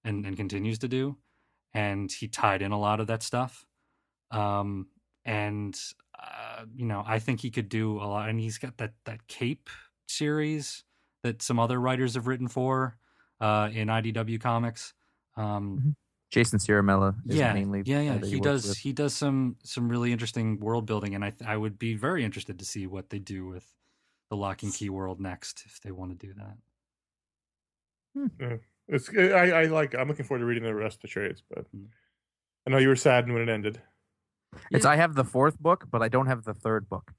[0.03, 1.17] and and continues to do,
[1.74, 3.65] and he tied in a lot of that stuff.
[4.32, 4.88] Um,
[5.26, 5.78] and
[6.19, 9.28] uh, you know, I think he could do a lot, and he's got that that
[9.28, 9.69] Cape
[10.07, 10.84] series
[11.24, 12.97] that some other writers have written for
[13.39, 14.93] uh, in IDW Comics.
[15.38, 15.95] Um,
[16.32, 18.17] Jason Ciaramella is yeah, mainly yeah, yeah.
[18.17, 18.78] that He does with.
[18.78, 22.57] he does some some really interesting world building, and I I would be very interested
[22.59, 23.65] to see what they do with
[24.30, 26.57] the Locke and Key world next if they want to do that.
[28.88, 29.96] It's I, I like.
[29.96, 31.88] I'm looking forward to reading the rest of the trades, but Mm.
[32.68, 33.82] I know you were saddened when it ended.
[34.70, 37.14] It's I have the fourth book, but I don't have the third book.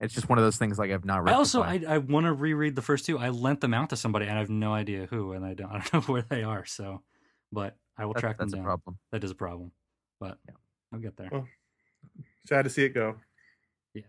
[0.00, 1.32] It's just one of those things like I've not read.
[1.34, 3.18] I also I, I want to reread the first two.
[3.18, 5.70] I lent them out to somebody, and I have no idea who, and I don't
[5.72, 6.64] I don't know where they are.
[6.64, 7.02] So,
[7.52, 8.64] but I will That- track that's them a down.
[8.66, 8.98] problem.
[9.12, 9.72] That is a problem,
[10.20, 10.54] but Yeah.
[10.92, 11.28] I'll get there.
[11.30, 11.46] Well,
[12.46, 13.16] Sad to see it go.
[13.94, 14.02] Yeah.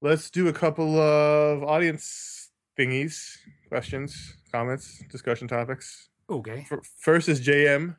[0.00, 3.36] Let's do a couple of audience thingies,
[3.72, 6.10] questions, comments, discussion topics.
[6.28, 6.66] Okay.
[7.00, 7.96] First is JM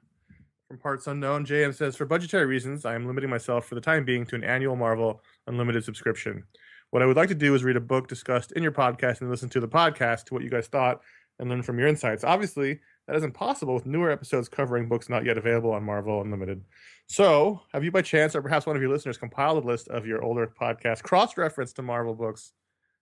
[0.68, 1.48] from Parts Unknown.
[1.48, 4.44] JM says, For budgetary reasons, I am limiting myself for the time being to an
[4.44, 6.44] annual Marvel Unlimited subscription.
[6.92, 9.32] What I would like to do is read a book discussed in your podcast and
[9.32, 11.02] listen to the podcast to what you guys thought
[11.40, 12.24] and learn from your insights.
[12.24, 16.64] Obviously, that isn't possible with newer episodes covering books not yet available on Marvel Unlimited.
[17.08, 20.06] So, have you by chance or perhaps one of your listeners compiled a list of
[20.06, 22.54] your older podcast cross reference to Marvel books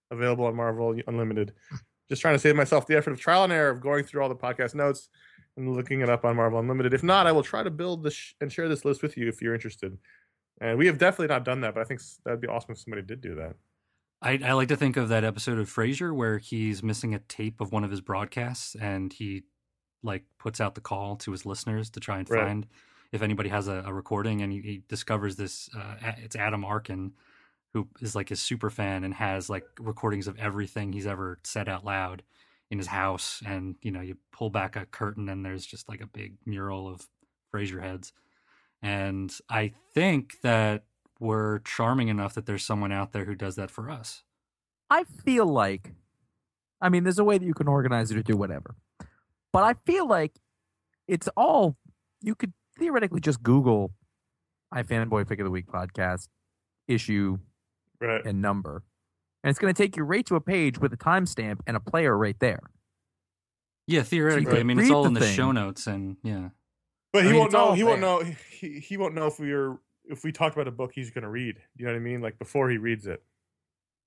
[0.09, 1.51] available on Marvel Unlimited?
[2.12, 4.30] Just trying to save myself the effort of trial and error of going through all
[4.30, 5.07] the podcast notes
[5.57, 6.93] and looking it up on Marvel Unlimited.
[6.93, 9.28] If not, I will try to build this sh- and share this list with you
[9.30, 9.97] if you're interested.
[10.59, 13.01] And we have definitely not done that, but I think that'd be awesome if somebody
[13.01, 13.55] did do that.
[14.22, 17.59] I, I like to think of that episode of Frasier where he's missing a tape
[17.62, 19.43] of one of his broadcasts and he
[20.03, 22.45] like puts out the call to his listeners to try and Right.
[22.45, 22.68] find
[23.12, 27.14] if anybody has a, a recording and he, he discovers this uh, it's Adam Arkin
[27.74, 31.69] who is like his super fan and has like recordings of everything he's ever said
[31.69, 32.24] out loud
[32.69, 36.01] in his house and you know you pull back a curtain and there's just like
[36.01, 37.07] a big mural of
[37.53, 38.13] Frasier heads
[38.82, 40.84] and I think that
[41.19, 44.24] we're charming enough that there's someone out there who does that for us.
[44.89, 45.93] I feel like,
[46.82, 48.76] I mean, there's a way that you can organize it or do whatever,
[49.53, 50.34] but I feel like
[51.07, 51.78] it's all
[52.22, 53.91] you could theoretically just Google
[54.74, 56.28] iFanboy Pick of the Week podcast
[56.88, 57.38] issue
[58.02, 58.26] Right.
[58.26, 58.84] and number,
[59.43, 61.80] and it's going to take you right to a page with a timestamp and a
[61.80, 62.62] player right there.
[63.88, 64.60] Yeah, theoretically.
[64.60, 65.36] I mean, it's all the in the thing.
[65.36, 66.49] show notes, and yeah,
[67.14, 67.60] But I he mean, won't know.
[67.60, 68.24] all He won't know.
[68.49, 71.24] He, he won't know if we are if we talked about a book he's going
[71.24, 71.58] to read.
[71.76, 72.22] You know what I mean?
[72.22, 73.22] Like before he reads it,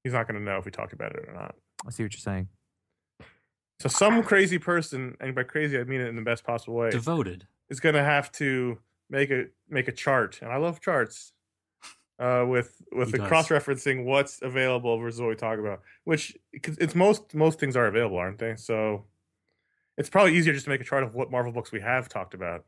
[0.03, 1.55] he's not going to know if we talked about it or not.
[1.87, 2.49] I see what you're saying.
[3.81, 6.91] So some crazy person, and by crazy I mean it in the best possible way,
[6.91, 7.47] devoted.
[7.69, 8.79] is going to have to
[9.11, 10.39] make a make a chart.
[10.41, 11.33] And I love charts.
[12.19, 15.83] Uh, with with He the cross referencing what's available versus what we talk about.
[16.05, 18.57] Which 'cause it's most most things are available, aren't they?
[18.57, 19.05] So
[19.97, 22.35] it's probably easier just to make a chart of what Marvel books we have talked
[22.35, 22.65] about,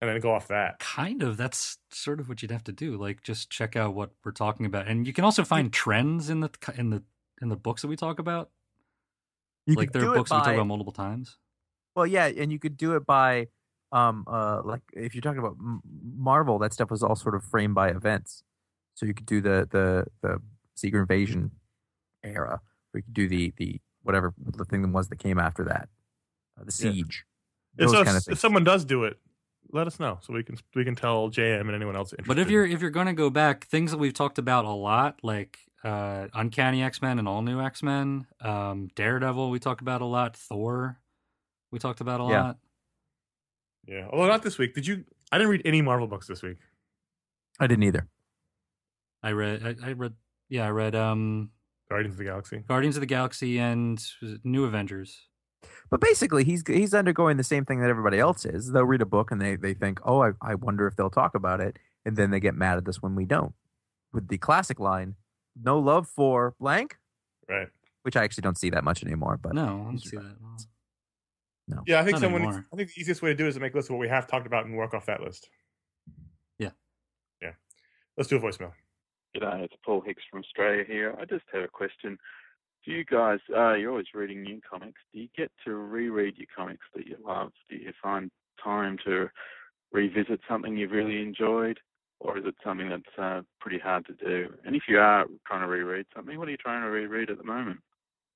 [0.00, 0.78] and then go off that.
[0.78, 1.36] Kind of.
[1.36, 2.96] That's sort of what you'd have to do.
[2.96, 6.40] Like just check out what we're talking about, and you can also find trends in
[6.40, 7.02] the in the
[7.42, 8.50] in the books that we talk about.
[9.66, 11.38] You like there are books that we talk about multiple times.
[11.96, 13.48] Well, yeah, and you could do it by,
[13.94, 15.56] um, uh, like if you're talking about
[16.16, 18.42] Marvel, that stuff was all sort of framed by events.
[18.94, 20.42] So you could do the the the
[20.74, 21.50] Secret Invasion
[22.22, 22.60] era,
[22.92, 25.88] or you could do the the whatever the thing that was that came after that,
[26.60, 27.24] uh, the Siege.
[27.78, 29.18] And Those so kind of if, if someone does do it,
[29.72, 32.12] let us know so we can we can tell JM and anyone else.
[32.12, 32.28] Interested.
[32.28, 34.70] But if you're if you're going to go back, things that we've talked about a
[34.70, 39.80] lot, like uh, Uncanny X Men and All New X Men, um, Daredevil, we talked
[39.80, 40.36] about a lot.
[40.36, 40.98] Thor,
[41.70, 42.42] we talked about a Yeah.
[42.42, 42.58] lot.
[43.86, 44.74] Yeah, although not this week.
[44.74, 45.04] Did you?
[45.32, 46.58] I didn't read any Marvel books this week.
[47.60, 48.08] I didn't either.
[49.22, 50.12] I read, I, I read,
[50.48, 51.50] yeah, I read um,
[51.88, 52.58] Guardians of the Galaxy.
[52.68, 54.02] Guardians of the Galaxy and
[54.44, 55.28] New Avengers.
[55.90, 58.70] But basically, he's he's undergoing the same thing that everybody else is.
[58.72, 61.34] They'll read a book and they, they think, oh, I, I wonder if they'll talk
[61.34, 63.54] about it, and then they get mad at us when we don't.
[64.12, 65.14] With the classic line,
[65.56, 66.98] "No love for blank,"
[67.48, 67.68] Right.
[68.02, 69.38] which I actually don't see that much anymore.
[69.42, 70.26] But No, I don't see right.
[70.26, 70.66] that.
[71.68, 72.42] Well, Yeah, I think someone.
[72.42, 72.66] anymore.
[72.72, 74.00] I think the easiest way to do it is to make a list of what
[74.00, 75.48] we have talked about and work off that list.
[76.58, 76.70] Yeah.
[77.40, 77.52] Yeah.
[78.16, 78.72] Let's do a voicemail.
[79.36, 81.16] G'day, it's Paul Hicks from Australia here.
[81.20, 82.18] I just have a question.
[82.84, 85.00] Do you guys, uh, you're always reading new comics.
[85.12, 87.50] Do you get to reread your comics that you love?
[87.70, 88.30] Do you find
[88.62, 89.28] time to
[89.90, 91.78] revisit something you've really enjoyed?
[92.20, 94.54] Or is it something that's uh, pretty hard to do?
[94.64, 97.38] And if you are trying to reread something, what are you trying to reread at
[97.38, 97.80] the moment?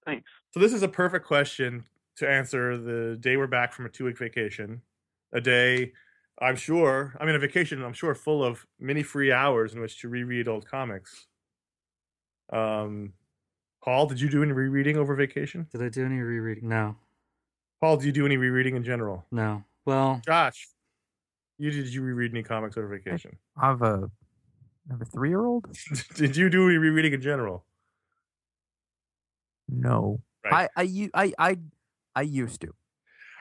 [0.05, 0.29] Thanks.
[0.53, 1.85] So this is a perfect question
[2.19, 4.83] to answer the day we're back from a two week vacation.
[5.33, 5.93] A day,
[6.41, 10.01] I'm sure, I mean, a vacation, I'm sure, full of many free hours in which
[10.01, 11.27] to reread old comics.
[12.53, 13.12] Um,
[13.85, 15.66] Paul, did you do any rereading over vacation?
[15.71, 16.69] Did I do any rereading?
[16.69, 16.97] No,
[17.81, 19.25] Paul, do you do any rereading in general?
[19.31, 19.64] no.
[19.85, 20.69] Well, Josh,
[21.57, 23.39] you did you reread any comics over vacation?
[23.57, 24.11] I have a
[24.91, 25.64] I have a three year old.
[26.14, 27.64] did you do any rereading in general?
[29.66, 30.69] No, Right.
[30.77, 31.59] I I u- I I
[32.19, 32.75] I used to.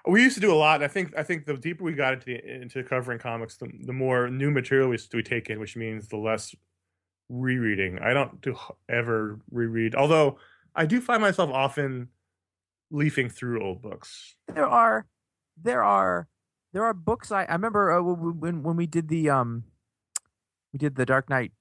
[0.06, 0.84] We used to do a lot.
[0.84, 3.92] I think I think the deeper we got into the, into covering comics, the, the
[3.94, 6.54] more new material we, we take in, which means the less
[7.28, 8.00] rereading.
[8.00, 8.56] I don't do
[8.88, 10.38] ever reread, although
[10.76, 12.10] I do find myself often
[12.92, 14.36] leafing through old books.
[14.54, 15.08] There are
[15.62, 16.28] there are
[16.72, 17.32] there are books.
[17.32, 19.64] I I remember uh, when when we did the um
[20.72, 21.52] we did the Dark Knight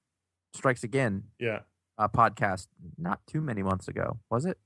[0.55, 1.61] Strikes Again Yeah,
[1.99, 4.59] uh, podcast not too many months ago, was it?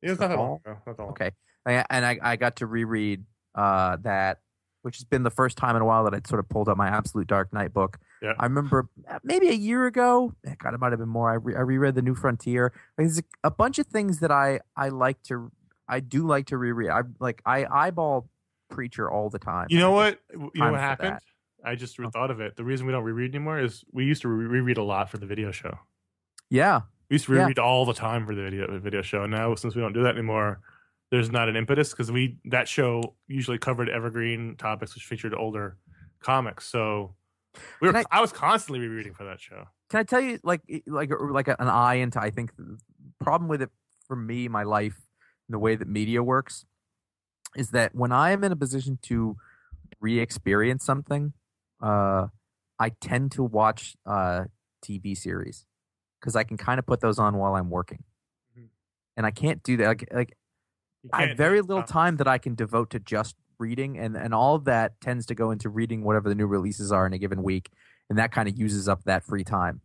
[0.00, 0.78] it's not that long ago.
[0.86, 1.10] Not that long.
[1.10, 1.30] Okay,
[1.66, 4.40] and I I got to reread uh that,
[4.82, 6.76] which has been the first time in a while that I'd sort of pulled up
[6.76, 7.98] my absolute Dark Knight book.
[8.22, 8.32] Yeah.
[8.38, 10.32] I remember uh, maybe a year ago.
[10.46, 11.30] eh, God, it might have been more.
[11.30, 12.72] I, re- I reread the New Frontier.
[12.96, 15.52] Like, There's a, a bunch of things that I I like to
[15.88, 16.90] I do like to reread.
[16.90, 18.28] I like I eyeball
[18.70, 19.66] Preacher all the time.
[19.70, 20.18] You know what?
[20.32, 21.18] You know what happened?
[21.64, 22.10] I just Oh.
[22.10, 22.56] thought of it.
[22.56, 25.18] The reason we don't reread anymore is we used to re- reread a lot for
[25.18, 25.78] the video show.
[26.50, 27.40] Yeah, We used to Yeah.
[27.42, 29.22] reread all the time for the video video show.
[29.22, 30.60] And now since we don't do that anymore,
[31.10, 35.76] there's not an impetus because we that show usually covered evergreen topics which featured older
[36.20, 36.66] comics.
[36.66, 37.14] So
[37.80, 39.64] we were Can I, was constantly rereading for that show.
[39.90, 42.78] can I tell you like like like an eye into I think the
[43.20, 43.70] problem with it
[44.06, 44.96] for me my life
[45.48, 46.64] and the way that media works
[47.56, 49.36] is that when I am in a position to
[50.00, 51.32] re-experience something
[51.80, 52.26] uh
[52.78, 54.44] I tend to watch uh
[54.84, 55.66] TV series
[56.20, 58.02] cuz I can kind of put those on while I'm working.
[58.58, 58.68] Mhm.
[59.16, 60.36] And I can't do that like like
[61.12, 64.54] I have very little time that I can devote to just reading, and and all
[64.54, 67.42] of that tends to go into reading whatever the new releases are in a given
[67.42, 67.70] week,
[68.08, 69.80] and that kind of uses up that free time.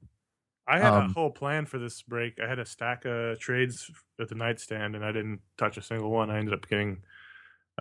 [0.68, 2.40] I had a um, whole plan for this break.
[2.44, 3.90] I had a stack of trades
[4.20, 6.30] at the nightstand, and I didn't touch a single one.
[6.30, 7.00] I ended up getting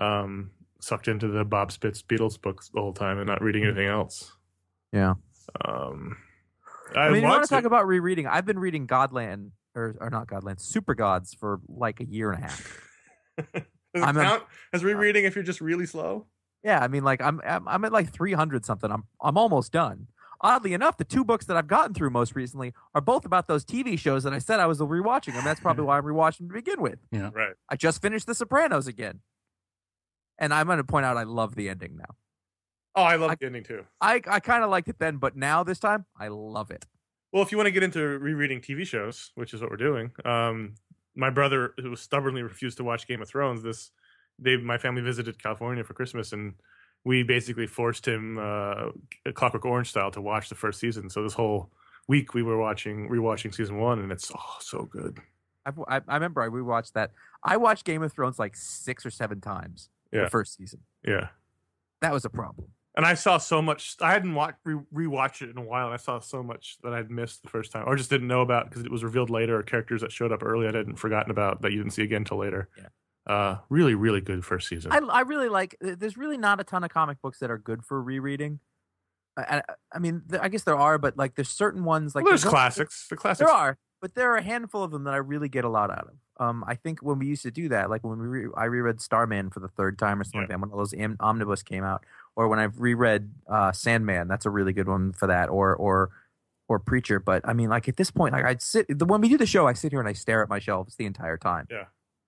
[0.00, 3.88] um, sucked into the Bob Spitz Beatles books the whole time and not reading anything
[3.88, 4.32] else.
[4.92, 5.14] Yeah.
[5.66, 6.16] Um,
[6.96, 8.26] I, I, mean, you want want to talk about rereading?
[8.26, 12.42] I've been reading Godland or or not Godland, Super Gods for like a year and
[12.42, 12.80] a half.
[13.54, 13.62] Does
[13.94, 16.26] it I'm a- count as rereading if you're just really slow?
[16.64, 18.90] Yeah, I mean, like I'm I'm, I'm at like three hundred something.
[18.90, 20.08] I'm I'm almost done.
[20.40, 23.64] Oddly enough, the two books that I've gotten through most recently are both about those
[23.64, 25.42] TV shows that I said I was rewatching them.
[25.44, 26.98] That's probably why I'm rewatching them to begin with.
[27.10, 27.54] Yeah, right.
[27.68, 29.20] I just finished The Sopranos again,
[30.38, 32.14] and I'm going to point out I love the ending now.
[32.94, 33.84] Oh, I love I- the ending too.
[34.00, 36.86] I I kind of liked it then, but now this time I love it.
[37.32, 40.12] Well, if you want to get into rereading TV shows, which is what we're doing,
[40.24, 40.74] um,
[41.18, 43.62] my brother who stubbornly refused to watch Game of Thrones.
[43.62, 43.90] This,
[44.38, 46.54] they, my family visited California for Christmas, and
[47.04, 48.90] we basically forced him, uh,
[49.34, 51.10] Clockwork Orange style, to watch the first season.
[51.10, 51.70] So this whole
[52.06, 55.18] week we were watching rewatching season one, and it's oh so good.
[55.66, 57.10] I, I remember I rewatched that.
[57.44, 59.90] I watched Game of Thrones like six or seven times.
[60.12, 60.24] Yeah.
[60.24, 60.80] The first season.
[61.06, 61.28] Yeah,
[62.00, 62.68] That was a problem.
[62.98, 63.94] And I saw so much.
[64.00, 66.92] I hadn't watched re- rewatched it in a while, and I saw so much that
[66.92, 69.56] I'd missed the first time, or just didn't know about because it was revealed later,
[69.56, 72.22] or characters that showed up early I hadn't forgotten about that you didn't see again
[72.22, 72.68] until later.
[72.76, 72.88] Yeah.
[73.32, 74.90] Uh, really, really good first season.
[74.90, 75.76] I, I really like.
[75.80, 78.58] There's really not a ton of comic books that are good for rereading.
[79.36, 79.62] I, I,
[79.94, 82.50] I mean, I guess there are, but like there's certain ones like well, there's one-
[82.50, 83.06] classics.
[83.08, 83.38] The classics.
[83.46, 85.90] There are, but there are a handful of them that I really get a lot
[85.90, 86.14] out of.
[86.40, 89.00] Um, I think when we used to do that, like when we re- I reread
[89.00, 92.04] Starman for the third time or something like that, when those am- omnibus came out,
[92.36, 96.10] or when I've reread uh, Sandman, that's a really good one for that, or or
[96.68, 97.18] or Preacher.
[97.20, 99.46] But I mean, like at this point, like I'd sit the when we do the
[99.46, 101.66] show, I sit here and I stare at my shelves the entire time.
[101.70, 101.84] Yeah.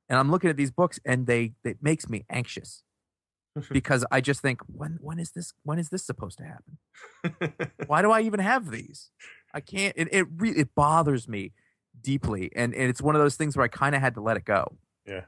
[0.09, 2.83] and I'm looking at these books, and they it makes me anxious
[3.71, 7.63] because I just think when when is this when is this supposed to happen?
[7.87, 9.11] why do I even have these?
[9.55, 9.95] I can't.
[9.97, 11.53] It it re- it bothers me
[12.01, 14.37] deeply, and, and it's one of those things where I kind of had to let
[14.37, 14.77] it go.
[15.07, 15.25] Yeah.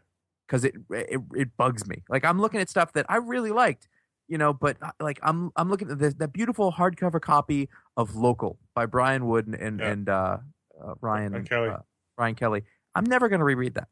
[0.46, 2.04] because it, it it bugs me.
[2.08, 3.88] Like I'm looking at stuff that I really liked,
[4.32, 7.68] you know, but uh, like I'm I'm looking at this, that beautiful hardcover copy
[7.98, 9.90] of Local by Brian Wood and and, Yeah.
[9.90, 10.36] and uh,
[10.82, 11.68] uh, Ryan Ryan Kelly.
[11.68, 11.78] Uh,
[12.16, 12.62] Ryan Kelly.
[12.94, 13.88] I'm never going to reread that.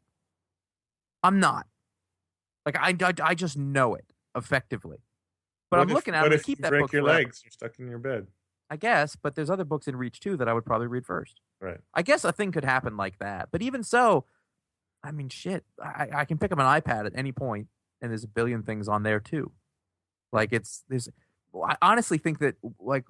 [1.23, 1.67] I'm not.
[2.65, 4.99] Like I, I, I just know it effectively.
[5.71, 6.23] But What I'm if- looking at.
[6.23, 7.19] What if keep you that break book your forever.
[7.19, 7.43] legs?
[7.45, 8.27] You're stuck in your bed.
[8.73, 11.41] I guess, but there's other books in reach too that I would probably read first.
[11.61, 11.79] Right.
[11.93, 13.49] I guess a thing could happen like that.
[13.51, 14.25] But even so,
[15.03, 17.67] I mean, shit, I, I can pick up an iPad at any point,
[18.01, 19.51] and there's a billion things on there too.
[20.33, 21.09] Like it's there's,
[21.55, 23.05] I honestly think that like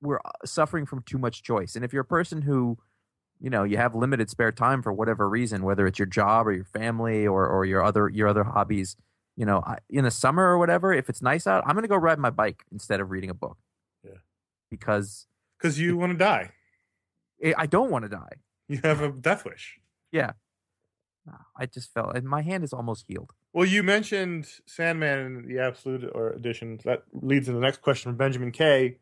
[0.00, 2.78] we're uh, suffering from too much choice, and if you're a person who,
[3.40, 6.52] you know, you have limited spare time for whatever reason, whether it's your job or
[6.52, 8.96] your family or or your other your other hobbies,
[9.36, 12.18] you know, in the summer or whatever, if it's nice out, I'm gonna go ride
[12.18, 13.58] my bike instead of reading a book.
[14.04, 14.18] Yeah.
[14.70, 15.26] Because
[15.58, 16.52] Because you want to die.
[17.44, 18.36] I I don't want to die.
[18.68, 19.78] You have a death wish.
[21.26, 23.32] No, I just felt and my hand is almost healed.
[23.52, 26.80] Well, you mentioned Sandman in the Absolute or edition.
[26.84, 28.98] That leads to the next question from Benjamin K.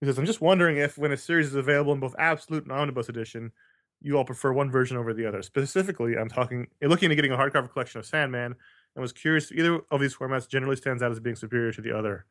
[0.00, 2.72] He says, I'm just wondering if when a series is available in both Absolute and
[2.72, 3.52] Omnibus edition,
[4.00, 5.42] you all prefer one version over the other.
[5.42, 8.54] Specifically, I'm talking looking at getting a hardcover collection of Sandman
[8.94, 11.80] and was curious if either of these formats generally stands out as being superior to
[11.82, 12.26] the other.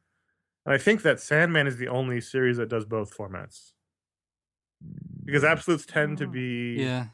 [0.66, 3.74] And I think that Sandman is the only series that does both formats.
[5.24, 5.50] Because hmm.
[5.50, 7.08] absolutes tend to be Yeah.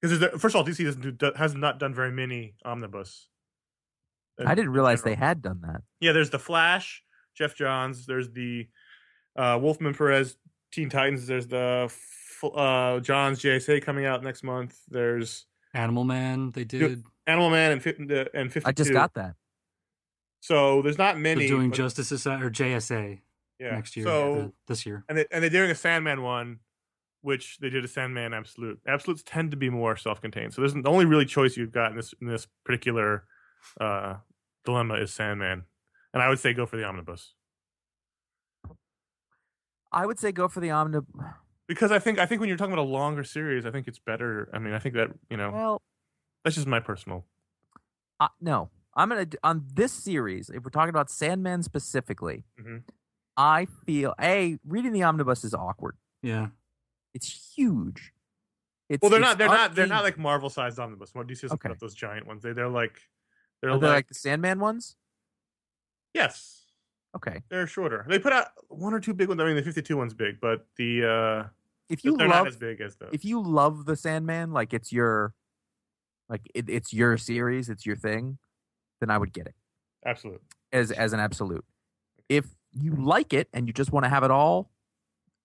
[0.00, 3.28] Because first of all, DC doesn't do, do, has not done very many omnibus.
[4.44, 5.82] I didn't realize they had done that.
[6.00, 7.02] Yeah, there's the Flash,
[7.34, 8.06] Geoff Johns.
[8.06, 8.68] There's the
[9.36, 10.36] uh, Wolfman Perez
[10.70, 11.26] Teen Titans.
[11.26, 11.90] There's the
[12.42, 14.78] uh, Johns JSA coming out next month.
[14.88, 17.04] There's Animal Man, they did.
[17.26, 18.62] Animal Man and fif- uh, and 52.
[18.64, 19.34] I just got that.
[20.40, 21.40] So there's not many.
[21.40, 23.20] They're doing but- Justice Society or JSA
[23.58, 23.70] yeah.
[23.72, 24.06] next year.
[24.06, 25.04] So uh, this year.
[25.08, 26.60] and they, and they're doing a Sandman one,
[27.20, 28.80] which they did a Sandman Absolute.
[28.86, 30.54] Absolutes tend to be more self-contained.
[30.54, 33.24] So there's the only really choice you've got in this in this particular
[33.80, 34.16] uh,
[34.64, 35.64] dilemma is Sandman,
[36.14, 37.34] and I would say go for the omnibus
[39.90, 41.06] I would say go for the omnibus.
[41.66, 43.98] because I think I think when you're talking about a longer series, I think it's
[43.98, 44.50] better.
[44.52, 45.82] I mean, I think that you know Well,
[46.44, 47.24] that's just my personal.
[48.20, 48.70] uh, no.
[48.94, 50.50] I'm gonna on this series.
[50.50, 52.82] If we're talking about Sandman specifically, Mhm.
[53.36, 55.96] I feel a reading the omnibus is awkward.
[56.20, 56.48] Yeah.
[57.18, 58.12] It's huge.
[58.88, 59.38] It's, Well, they're not.
[59.38, 59.74] They're not.
[59.74, 61.12] They're not like Marvel-sized omnibus.
[61.14, 61.78] What DC doesn't put Okay.
[61.80, 62.44] those giant ones.
[62.44, 63.00] They they're like
[63.60, 64.94] they're Are like, they like the Sandman ones?
[66.14, 66.66] yes,
[67.16, 67.42] Okay.
[67.48, 68.06] they're shorter.
[68.08, 69.40] They put out one or two big ones.
[69.40, 71.48] I mean, the 52 one's big, but the uh
[71.88, 73.10] If you they're love not as big as those.
[73.12, 75.34] if you love the Sandman, like it's your
[76.28, 78.38] like it, it's your series, it's your thing,
[79.00, 79.54] then I would get it
[80.06, 80.42] Absolutely.
[80.72, 81.64] as as an absolute.
[82.28, 84.70] If you like it and you just want to have it all,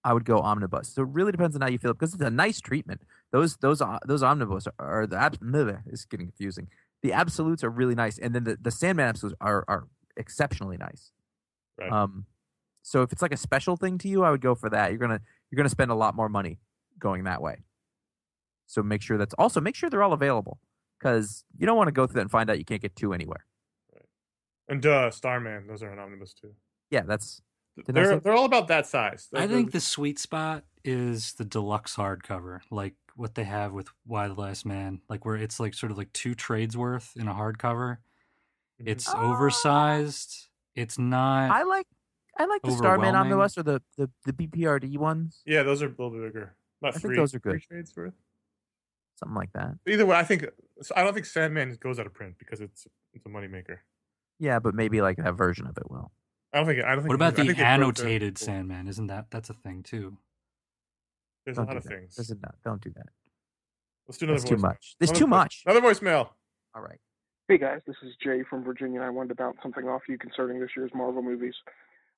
[0.03, 0.89] I would go omnibus.
[0.89, 3.01] So it really depends on how you feel because it's a nice treatment.
[3.31, 5.39] Those those uh, those omnibus are, are the abs-
[5.87, 6.67] it's getting confusing.
[7.01, 9.87] The absolutes are really nice, and then the, the Sandman absolutes are are
[10.17, 11.11] exceptionally nice.
[11.79, 11.91] Right.
[11.91, 12.25] Um,
[12.81, 14.91] so if it's like a special thing to you, I would go for that.
[14.91, 16.59] You're gonna you're gonna spend a lot more money
[16.99, 17.63] going that way.
[18.67, 20.59] So make sure that's also make sure they're all available
[20.99, 23.13] because you don't want to go through that and find out you can't get two
[23.13, 23.45] anywhere.
[24.67, 25.67] And duh, Starman.
[25.67, 26.55] Those are an omnibus too.
[26.89, 27.41] Yeah, that's
[27.76, 29.28] Did They're they're all about that size.
[29.34, 33.88] I They're- think the sweet spot is the deluxe hardcover, like what they have with
[34.05, 37.28] Y the Last Man, like where it's like sort of like two trades worth in
[37.28, 37.97] a hardcover.
[38.82, 38.88] Mhm.
[38.88, 39.32] It's Ah.
[39.32, 40.49] oversized.
[40.76, 41.51] It's not.
[41.51, 41.88] I like
[42.38, 43.34] I like the Starman Overwhelming.
[43.34, 46.55] omnibus or the the the BPRD ones, yeah, those are a little bit bigger.
[46.82, 47.53] About I think those are good.
[47.53, 48.13] Three trades worth.
[49.15, 49.78] something like that.
[49.88, 50.45] Either way, I think
[50.82, 53.80] so I don't think Sandman goes out of print because it's it's a moneymaker.
[54.39, 56.11] Yeah, but maybe like that version of it will.
[56.53, 56.83] I don't think.
[56.83, 57.07] I don't think.
[57.09, 58.87] what about the think they annotated Sandman?
[58.87, 60.17] Isn't that that's a thing too?
[61.45, 61.89] There's Don't a lot of that.
[61.89, 62.15] things.
[62.15, 63.07] This is not, don't do that.
[64.07, 64.95] Let's do another That's too much.
[64.99, 65.63] There's Another too voice- much.
[65.65, 66.29] Another voicemail.
[66.75, 66.99] All right.
[67.49, 70.17] Hey guys, this is Jay from Virginia, and I wanted to bounce something off you
[70.17, 71.55] concerning this year's Marvel movies.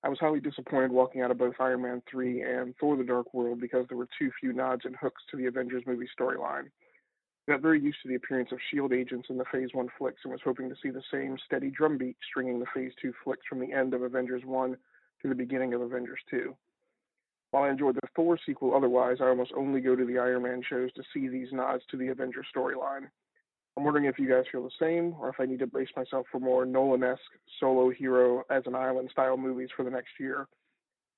[0.03, 3.33] I was highly disappointed walking out of both Iron Man 3 and Thor the Dark
[3.33, 6.65] World because there were too few nods and hooks to the Avengers movie storyline.
[7.47, 8.95] Got very used to the appearance of S.H.I.E.L.D.
[8.95, 12.17] Agents in the Phase 1 flicks and was hoping to see the same steady drumbeat
[12.27, 14.75] stringing the Phase 2 flicks from the end of Avengers 1
[15.21, 16.55] to the beginning of Avengers 2.
[17.51, 20.63] While I enjoyed the Thor sequel otherwise, I almost only go to the Iron Man
[20.67, 23.09] shows to see these nods to the Avengers storyline.
[23.77, 26.25] I'm wondering if you guys feel the same, or if I need to brace myself
[26.31, 27.21] for more Nolan-esque
[27.59, 30.47] solo hero as an island style movies for the next year.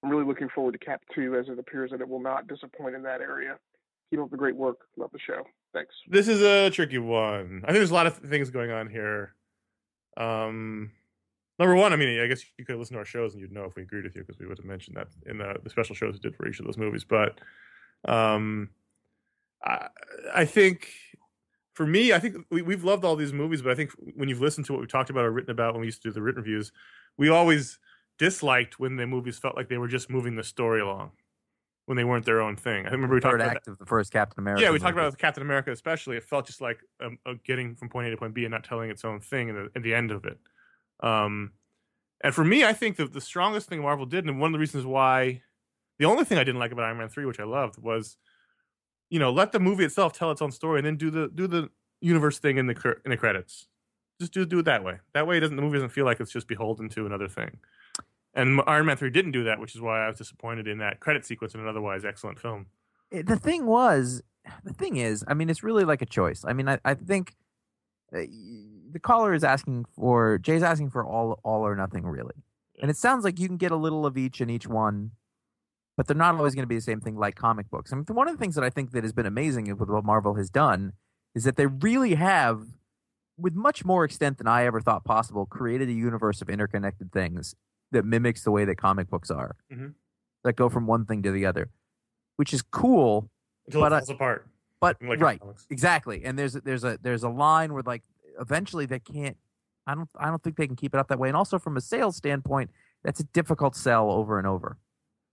[0.03, 2.95] I'm really looking forward to Cap 2, as it appears that it will not disappoint
[2.95, 3.57] in that area.
[4.09, 4.79] Keep up the great work.
[4.97, 5.43] Love the show.
[5.73, 5.95] Thanks.
[6.07, 7.61] This is a tricky one.
[7.63, 9.33] I think there's a lot of things going on here.
[10.15, 10.91] Um,
[11.59, 13.65] number one, I mean, I guess you could listen to our shows and you'd know
[13.65, 15.95] if we agreed with you because we would have mentioned that in the, the special
[15.95, 17.03] shows we did for each of those movies.
[17.03, 17.39] But
[18.07, 18.69] um,
[19.63, 19.87] I,
[20.33, 20.89] I think
[21.73, 24.41] for me, I think we, we've loved all these movies, but I think when you've
[24.41, 26.21] listened to what we talked about or written about when we used to do the
[26.21, 26.71] written reviews,
[27.17, 27.77] we always
[28.17, 31.11] disliked when the movies felt like they were just moving the story along
[31.87, 32.85] when they weren't their own thing.
[32.85, 33.55] I remember we talked about that.
[33.55, 34.61] act of the first Captain America.
[34.61, 36.17] Yeah, we talked about Captain America, especially.
[36.17, 38.65] It felt just like um, uh, getting from point A to point B and not
[38.65, 40.37] telling its own thing in the, the end of it.
[40.99, 41.53] Um,
[42.21, 44.59] and for me, I think that the strongest thing Marvel did, and one of the
[44.59, 45.41] reasons why,
[45.97, 48.17] the only thing I didn't like about Iron Man three, which I loved, was,
[49.09, 51.47] you know, let the movie itself tell its own story, and then do the do
[51.47, 51.69] the
[52.01, 53.67] universe thing in the in the credits.
[54.19, 54.97] Just do do it that way.
[55.13, 57.59] That way, it doesn't the movie doesn't feel like it's just beholden to another thing.
[58.37, 60.99] And Iron Man three didn't do that, which is why I was disappointed in that
[61.01, 62.67] credit sequence in an otherwise excellent film.
[63.11, 64.21] it- the thing was
[64.63, 66.45] the thing is i mean it's really like a choice.
[66.47, 67.35] I mean i, I think
[68.15, 68.19] uh,
[68.91, 72.35] the caller is asking for jay's asking for all all or nothing really.
[72.81, 75.11] And it sounds like you can get a little of each in each one
[75.97, 77.91] but they're not always going to be the same thing like comic books.
[77.91, 80.05] I mean one of the things that i think that has been amazing with what
[80.05, 80.93] marvel has done
[81.35, 82.61] is that they really have
[83.37, 87.53] with much more extent than i ever thought possible created a universe of interconnected things
[87.91, 89.93] that mimics the way that comic books are Mhm.
[90.43, 91.69] that go from one thing to the other
[92.37, 93.29] which is cool
[93.65, 94.47] Until But it I- falls apart.
[94.79, 95.65] but like right, comics.
[95.69, 96.23] exactly.
[96.23, 98.03] And there's there's a there's a line where like
[98.39, 99.35] eventually they can't.
[99.87, 101.27] I don't I don't think they can keep it up that way.
[101.29, 102.69] And also from a sales standpoint,
[103.03, 104.77] that's a difficult sell over and over.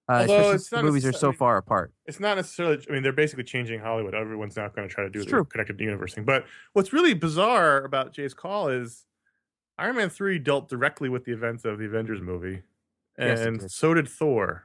[0.09, 1.93] Uh, Although especially it's not movies are so I mean, far apart.
[2.07, 5.09] it's not necessarily i mean they're basically changing hollywood everyone's not going to try to
[5.09, 5.45] do It's the true.
[5.47, 6.45] connected universe thing but
[6.75, 9.07] what's really bizarre about jay's call is
[9.79, 12.62] iron man 3 dealt directly with the events of the avengers movie
[13.18, 13.70] Yes, and did.
[13.70, 14.64] so did thor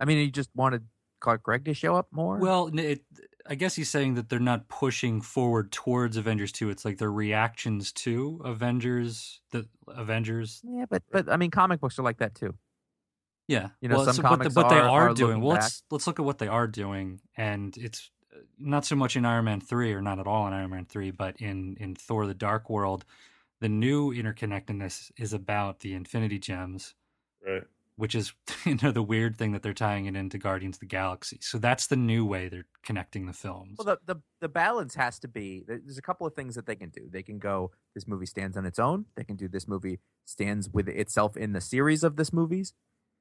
[0.00, 0.86] I mean, he just wanted
[1.20, 2.36] Clark Gregg to show up more.
[2.38, 3.02] Well, it,
[3.46, 6.70] I guess he's saying that they're not pushing forward towards Avengers 2.
[6.70, 10.60] It's like their reactions to Avengers, the Avengers.
[10.64, 12.54] yeah, but but I mean, comic books are like that too.
[13.46, 13.68] Yeah.
[13.80, 15.40] You know, well, some so, but, comics the, but they are- are, are doing.
[15.40, 15.62] Well, back.
[15.62, 19.24] let's let's look at what they are doing, and it's uh, not so much in
[19.24, 22.26] Iron Man 3 or not at all in Iron Man 3, but in in Thor:
[22.26, 23.04] The Dark World,
[23.62, 26.94] the new interconnectedness is about the Infinity Gems.
[27.46, 27.62] right
[27.96, 28.32] which is
[28.66, 31.38] you know the weird thing that they're tying it into Guardians of the Galaxy.
[31.40, 33.76] So that's the new way they're connecting the films.
[33.78, 35.64] Well, the, the the balance has to be.
[35.66, 37.08] There's a couple of things that they can do.
[37.10, 37.70] They can go.
[37.94, 39.06] This movie stands on its own.
[39.16, 39.48] They can do.
[39.48, 42.72] This movie stands with itself in the series of this movies,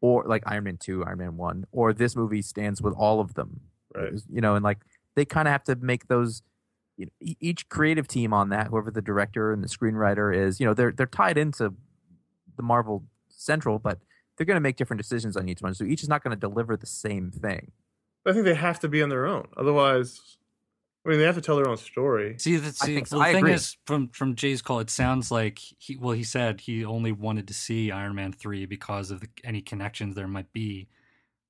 [0.02, 3.34] or like Iron Man two, Iron Man one, or this movie stands with all of
[3.34, 3.62] them.
[3.94, 4.80] right You know, and like
[5.16, 6.42] they kind of have to make those.
[6.98, 10.60] You know, e- each creative team on that, whoever the director and the screenwriter is,
[10.60, 11.74] you know, they're they're tied into
[12.58, 14.00] the Marvel Central, but
[14.38, 15.74] they're going to make different decisions on each one.
[15.74, 17.72] So each is not going to deliver the same thing.
[18.26, 20.38] i think they have to be on their own otherwise
[21.06, 23.18] i mean they have to tell their own story see, the, I see, think so.
[23.18, 23.54] well, the I thing agree.
[23.54, 27.48] is, from from Jay's call, it sounds like he well, he said he only wanted
[27.48, 30.88] to see Iron Man three because of the, any connections there might be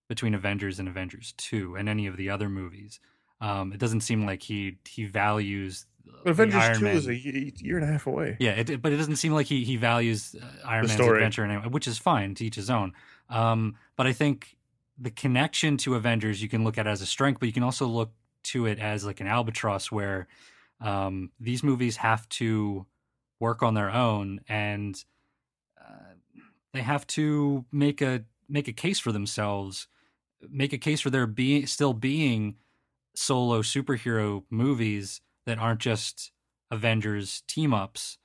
[0.07, 2.99] between Avengers and Avengers two and any of the other movies.
[3.41, 5.85] Um, it doesn't seem like he he values
[6.23, 6.95] but avengers Iron 2 Man.
[6.95, 9.63] is a year and a half away Yeah, it, but it doesn't seem like he
[9.63, 11.17] he values uh, Iron The Man's story.
[11.17, 12.93] adventure, in any way, which is fine to each his own.
[13.29, 14.55] Um, but I think
[14.97, 17.87] the connection to Avengers you can look at as a strength, but you can also
[17.87, 18.11] look
[18.43, 20.27] to it as like an albatross where
[20.79, 22.85] um, these movies have to
[23.39, 25.03] work on their own and
[25.79, 26.13] uh,
[26.73, 29.87] they have to make a make a case for themselves,
[30.49, 32.55] make a case for their being still being
[33.15, 36.31] solo superhero movies that aren't just
[36.69, 38.17] Avengers team ups.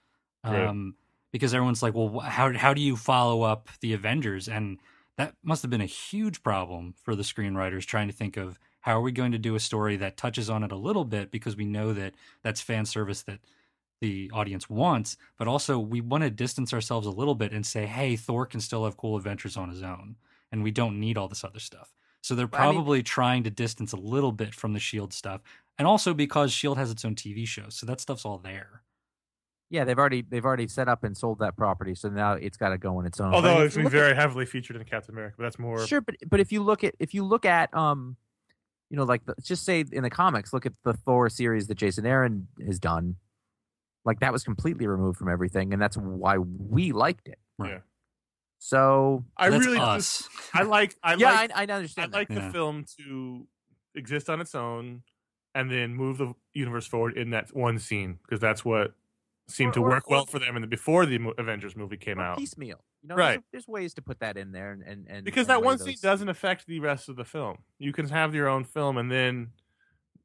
[0.44, 0.66] Right.
[0.66, 0.94] Um,
[1.32, 4.48] because everyone's like, well, how how do you follow up the Avengers?
[4.48, 4.78] And
[5.18, 8.98] that must have been a huge problem for the screenwriters trying to think of how
[8.98, 11.56] are we going to do a story that touches on it a little bit because
[11.56, 13.40] we know that that's fan service that
[14.00, 17.86] the audience wants, but also we want to distance ourselves a little bit and say,
[17.86, 20.16] hey, Thor can still have cool adventures on his own,
[20.52, 21.92] and we don't need all this other stuff.
[22.26, 25.42] So they're I mean- probably trying to distance a little bit from the Shield stuff,
[25.78, 28.82] and also because Shield has its own TV show, so that stuff's all there.
[29.70, 32.70] Yeah, they've already they've already set up and sold that property, so now it's got
[32.70, 33.32] to go on its own.
[33.32, 35.86] Although it's been look at- very heavily featured in Captain America, but that's more.
[35.86, 38.16] Sure, but but if you look at if you look at um,
[38.90, 41.76] you know, like the, just say in the comics, look at the Thor series that
[41.76, 43.16] Jason Aaron has done.
[44.04, 47.38] Like that was completely removed from everything, and that's why we liked it.
[47.56, 47.70] Right.
[47.74, 47.78] Yeah.
[48.58, 50.18] So I That's really us.
[50.18, 52.12] just, I like I yeah, like I, I I understand.
[52.12, 52.16] that.
[52.16, 52.52] like the Yeah.
[52.52, 53.46] film to
[53.94, 55.02] exist on its own
[55.54, 58.94] and then move the universe forward in that one scene because that's what
[59.48, 61.96] seemed Or- to or- work well or- for them in the before the Avengers movie
[61.96, 62.38] came out.
[62.38, 62.80] piecemeal.
[63.02, 63.40] You know, Right.
[63.52, 65.76] There's, there's ways to put that in there, and and, and because and that one
[65.78, 67.58] those- scene doesn't affect the rest of the film.
[67.78, 69.50] You can have your own film, and then,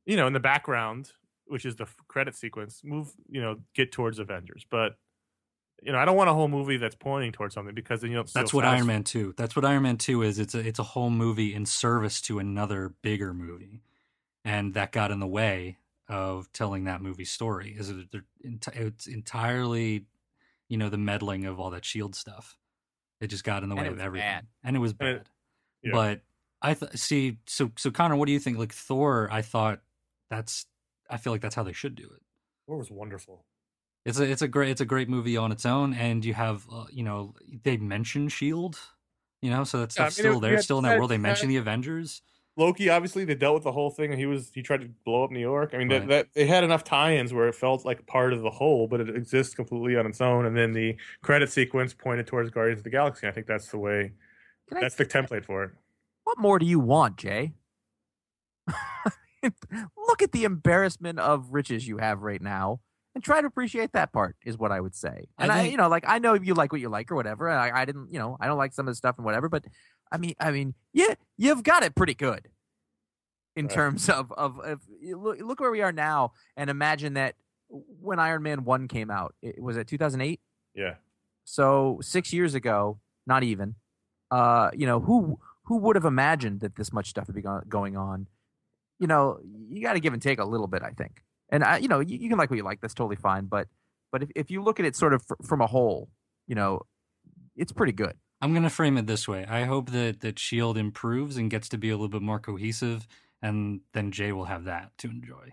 [0.05, 1.11] you know, in the background,
[1.45, 4.65] which is the f- credit sequence, move, you know, get towards Avengers.
[4.69, 4.97] But,
[5.81, 8.17] you know, I don't want a whole movie that's pointing towards something because then you
[8.17, 8.29] don't.
[8.29, 8.85] feel That's what Iron.
[8.87, 9.33] Man two.
[9.37, 10.39] That's what Iron Man two is.
[10.39, 13.81] It's a it's a whole movie in service to another bigger movie,
[14.45, 15.77] and that got in the way
[16.07, 17.75] of telling that movie's story.
[17.77, 18.07] Is it
[18.73, 20.05] it's entirely,
[20.69, 22.57] you know, the meddling of all that Shield stuff.
[23.19, 24.47] It just got in the And way of everything, bad.
[24.63, 25.29] and it was And it- bad.
[25.83, 25.91] yeah.
[25.93, 26.21] But
[26.61, 27.37] I th- see.
[27.47, 28.57] So so Conor, what do you think?
[28.57, 29.81] Like Thor, I thought
[30.29, 30.65] that's.
[31.09, 32.21] I feel like that's how they should do it.
[32.67, 33.45] Thor was wonderful.
[34.05, 36.65] It's a it's a great it's a great movie on its own, and you have
[36.71, 38.79] uh, you know they mention Shield,
[39.41, 40.89] you know, so that Yeah, I stuff's mean, still you there, had- still in you
[40.91, 41.11] that world.
[41.11, 42.21] They you mention the Avengers.
[42.57, 45.23] Loki, obviously, they dealt with the whole thing, and he was he tried to blow
[45.23, 45.71] up New York.
[45.73, 45.99] I mean, Right.
[46.01, 48.99] that, that they had enough tie-ins where it felt like part of the whole, but
[48.99, 50.45] it exists completely on its own.
[50.45, 53.25] And then the credit sequence pointed towards Guardians of the Galaxy.
[53.27, 54.11] I think that's the way.
[54.67, 55.71] Can I- That's the template for it.
[56.25, 57.53] What more do you want, Jay?
[60.07, 62.79] Look at the embarrassment of riches you have right now,
[63.15, 64.35] and try to appreciate that part.
[64.45, 65.27] Is what I would say.
[65.37, 67.49] And I, think- you know, like I know you like what you like or whatever.
[67.49, 69.49] I, I didn't, you know, I don't like some of the stuff and whatever.
[69.49, 69.65] But
[70.11, 72.47] I mean, I mean, yeah, you've got it pretty good
[73.55, 73.73] in Right.
[73.75, 77.35] terms of of, of look, look where we are now, and imagine that
[77.69, 80.39] when Iron Man one came out, it was it 2008.
[80.75, 80.95] Yeah.
[81.43, 83.75] So six years ago, not even.
[84.29, 87.61] Uh, you know who who would have imagined that this much stuff would be go-
[87.67, 88.27] going on?
[88.99, 89.39] You know,
[89.69, 91.21] you got to give and take a little bit, I think.
[91.51, 92.79] And I, you know, you, you can like what you like.
[92.81, 93.45] That's totally fine.
[93.45, 93.67] But
[94.11, 96.09] but if if you look at it sort of fr- from a whole,
[96.47, 96.81] you know,
[97.55, 98.13] it's pretty good.
[98.41, 99.45] I'm gonna frame it this way.
[99.45, 103.07] I hope that that Shield improves and gets to be a little bit more cohesive,
[103.41, 105.51] and then Jay will have that to enjoy.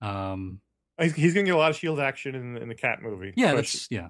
[0.00, 0.60] Um,
[1.00, 3.32] He's, he's going to get a lot of Shield action in, in the Cap movie.
[3.36, 4.08] yeah, especially- that's yeah.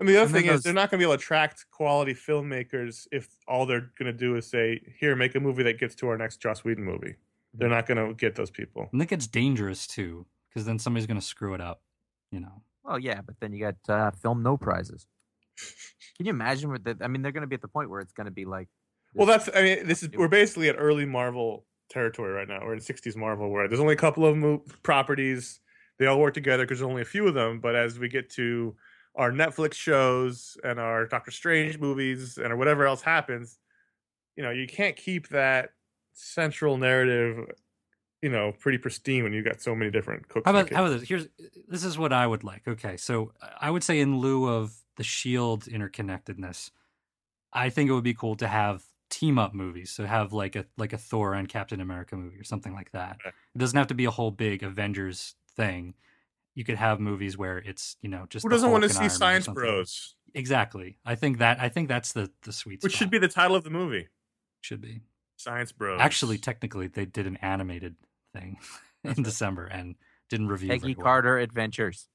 [0.00, 1.22] I mean, the other And then thing is they're not going to be able to
[1.22, 5.62] attract quality filmmakers if all they're going to do is say, "Here, make a movie
[5.64, 7.16] that gets to our next Joss Whedon movie."
[7.54, 8.88] They're not going to get those people.
[8.92, 11.82] And that gets dangerous too, because then somebody's gonna screw it up.
[12.30, 12.62] You know.
[12.84, 15.06] Well, yeah, but then you got uh, film no prizes.
[16.16, 16.98] Can you imagine what that?
[17.00, 18.68] I mean, they're going to be at the point where it's going to be like.
[19.14, 19.48] Well, that's.
[19.54, 22.60] I mean, this is we're basically at early Marvel territory right now.
[22.62, 25.60] We're in '60s Marvel where there's only a couple of mo- properties.
[25.98, 27.60] They all work together because there's only a few of them.
[27.60, 28.74] But as we get to
[29.14, 33.58] our Netflix shows and our Doctor Strange movies and or whatever else happens,
[34.36, 35.70] you know, you can't keep that
[36.14, 37.46] central narrative,
[38.22, 40.44] you know, pretty pristine when you got so many different cooks.
[40.44, 41.08] How about how about this?
[41.08, 41.26] Here's
[41.68, 42.66] this is what I would like.
[42.66, 46.70] Okay, so I would say in lieu of the Shield interconnectedness,
[47.52, 49.90] I think it would be cool to have team up movies.
[49.90, 53.16] So have like a like a Thor and Captain America movie or something like that.
[53.20, 53.34] Okay.
[53.54, 55.94] It doesn't have to be a whole big Avengers thing.
[56.54, 59.48] You could have movies where it's you know just Who doesn't want to see Science.
[59.48, 60.14] Bros?
[60.34, 60.96] Exactly.
[61.04, 62.98] I think that I think that's the the sweet Which spot.
[63.00, 64.08] should be the title of the movie.
[64.60, 65.00] should be.
[65.36, 66.00] Science Bros.
[66.00, 67.96] Actually, technically, they did an animated
[68.32, 68.58] thing
[69.04, 69.94] in December and
[70.28, 70.68] didn't review.
[70.68, 71.04] very Peggy well.
[71.04, 72.08] Carter Adventures.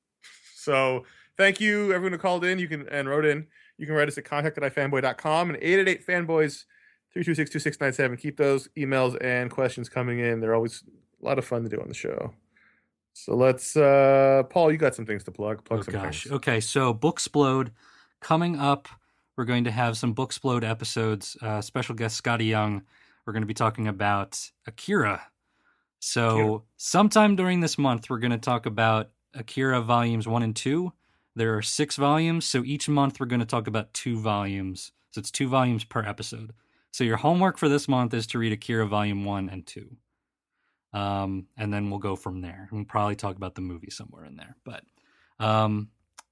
[0.56, 1.06] So
[1.38, 2.60] thank you everyone who called in.
[2.60, 3.48] You can and wrote in.
[3.78, 6.66] You can write us at contact at ifanboy.com and 888 fanboys
[7.14, 8.18] 326 2697.
[8.18, 10.40] Keep those emails and questions coming in.
[10.40, 10.84] They're always
[11.22, 12.34] a lot of fun to do on the show.
[13.14, 15.64] So let's uh Paul, you got some things to plug.
[15.64, 16.24] Plug Oh some gosh.
[16.24, 16.34] things.
[16.36, 17.70] Okay, so Booksplode
[18.22, 18.88] coming up.
[19.36, 21.38] We're going to have some Booksplode episodes.
[21.42, 22.82] Uh, special guest Skottie Young.
[23.26, 25.22] We're going to be talking about Akira.
[26.08, 30.94] So sometime during this month, we're going to talk about Akira volumes one and two.
[31.36, 34.92] There are six volumes, so each month we're going to talk about two volumes.
[35.12, 36.54] So it's two volumes per episode.
[36.92, 39.98] So your homework for this month is to read Akira volume one and two.
[40.94, 42.70] Um, and then we'll go from there.
[42.72, 44.56] We'll probably talk about the movie somewhere in there.
[44.64, 44.84] But
[45.40, 45.90] um,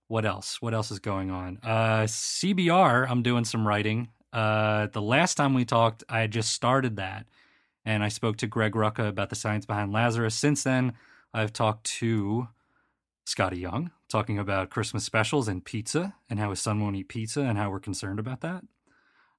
[0.07, 0.61] what else?
[0.61, 1.59] What else is going on?
[1.61, 4.09] Uh, CBR, I'm doing some writing.
[4.31, 7.25] Uh, the last time we talked, I had just started that,
[7.85, 10.35] and I spoke to Greg Rucka about the science behind Lazarus.
[10.35, 10.93] Since then,
[11.33, 12.47] I've talked to
[13.27, 17.41] Skottie Young, talking about Christmas specials and pizza, and how his son won't eat pizza,
[17.41, 18.63] and how we're concerned about that.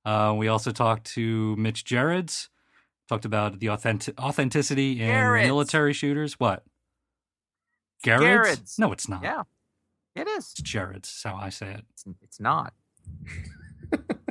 [0.05, 2.49] Uh, we also talked to Mitch Gerads,
[3.09, 5.47] Talked about the authentic authenticity in Garrett's.
[5.47, 6.41] military shooters.
[6.41, 6.65] What?
[8.03, 8.25] Garrett's?
[8.25, 8.79] Garrett's.
[8.81, 9.23] No, it's not.
[9.23, 9.43] Yeah,
[10.17, 10.55] it is.
[10.59, 11.09] It's Jared's.
[11.09, 11.85] Is how I say it.
[11.91, 12.75] It's, it's not.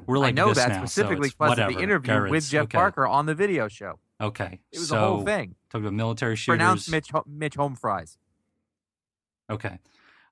[0.08, 2.78] We're like I know that now, specifically because of the interview with Jeff okay.
[2.78, 3.98] Parker on the video show.
[4.22, 5.56] Okay, It was so a whole thing.
[5.70, 6.58] Talked about military shooters.
[6.58, 8.18] Pronounced Mitch Mitch Home Fries.
[9.50, 9.80] Okay.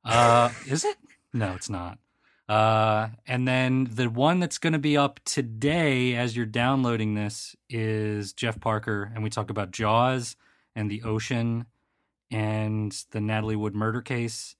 [0.05, 0.97] Uh, is it?
[1.34, 1.97] No, it's not.
[2.47, 7.55] Uh, and then the one that's going to be up today as you're downloading this
[7.69, 10.35] is Jeff Parker, and we talk about Jaws
[10.76, 11.65] and the ocean
[12.31, 14.55] and the Natalie Wood murder case,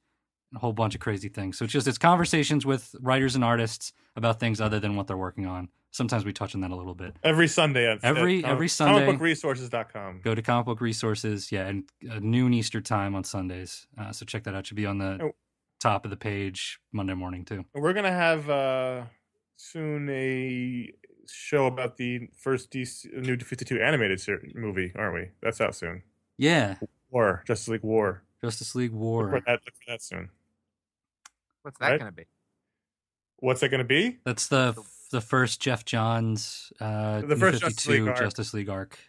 [0.52, 1.58] and a whole bunch of crazy things.
[1.58, 5.18] So it's just it's conversations with writers and artists about things other than what they're
[5.18, 5.70] working on.
[5.94, 7.16] Sometimes we touch on that a little bit.
[7.24, 9.06] Every Sunday at Every- at comic- every Sunday.
[9.08, 10.22] comicbookresources.com.
[10.24, 13.86] Go to comic book resources, yeah, and uh, noon Easter time on Sundays.
[13.98, 14.66] Uh, so check that out.
[14.66, 15.36] Should be on the Oh.
[15.80, 17.64] top of the page Monday morning too.
[17.76, 19.04] We're gonna have uh,
[19.56, 20.92] soon a
[21.28, 25.30] show about the first DC, new 52 animated ser- movie, aren't we?
[25.44, 26.02] That's out soon.
[26.38, 26.78] Yeah,
[27.12, 28.24] War, Justice League War.
[28.42, 29.30] Justice League Look War.
[29.30, 30.32] for that, look for that soon.
[31.62, 32.00] What's that Right?
[32.00, 32.26] going to be?
[33.38, 34.20] What's that gonna be?
[34.26, 34.74] That's the
[35.14, 38.20] the first Geoff Johns uh, The New first Justice 52 League arc.
[38.20, 39.00] Justice League arc.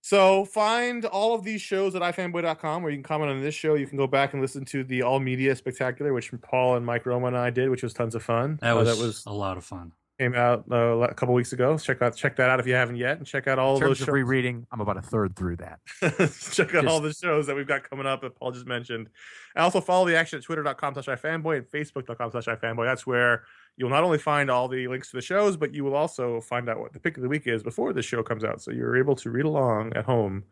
[0.00, 3.74] So find all of these shows at ifanboy.com where you can comment on this show.
[3.74, 7.04] You can go back and listen to the All Media Spectacular, which Paul and Mike
[7.04, 8.58] Romo and I did, which was tons of fun.
[8.62, 9.92] That Uh, was, that was a lot of fun.
[10.18, 11.78] Came out uh, a couple weeks ago.
[11.78, 13.88] Check out check that out if you haven't yet, and check out all In of
[13.88, 14.12] those terms of shows.
[14.14, 15.80] rereading, I'm about a third through that.
[16.52, 19.08] check out all the shows that we've got coming up that Paul just mentioned.
[19.54, 22.84] And also follow the action at twitter.com slash ifanboy and facebook.com slash ifanboy.
[22.84, 23.44] That's where
[23.76, 26.68] you'll not only find all the links to the shows, but you will also find
[26.68, 28.60] out what the pick of the week is before the show comes out.
[28.60, 30.44] So you're able to read along at home.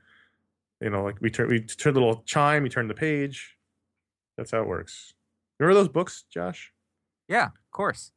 [0.80, 3.56] You know, like we turn we turn the little chime, we turn the page.
[4.36, 5.14] That's how it works.
[5.58, 6.72] Remember those books, Josh?
[7.28, 8.12] Yeah, of course.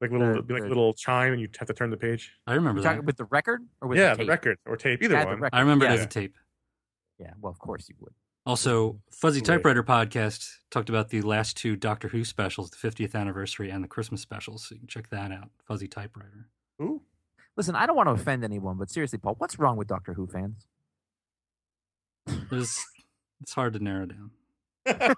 [0.00, 2.32] Like little The- be like the- little chime and you have to turn the page.
[2.46, 3.04] I remember You that.
[3.04, 4.28] with the record or with yeah, the, the tape?
[4.30, 5.40] record or tape, either Yeah, one.
[5.40, 5.56] record.
[5.56, 6.36] I remember it as a tape.
[7.18, 8.12] Yeah, well, of course you would.
[8.46, 13.70] Also, Fuzzy Typewriter podcast talked about the last two Doctor Who specials, the 50th anniversary
[13.70, 14.66] and the Christmas specials.
[14.68, 15.50] So you can check that out.
[15.66, 16.48] Fuzzy Typewriter.
[16.80, 17.02] Ooh.
[17.56, 20.26] Listen, I don't want to offend anyone, but seriously, Paul, what's wrong with Doctor Who
[20.28, 20.66] fans?
[22.50, 22.84] There's,
[23.42, 24.30] it's hard to narrow down.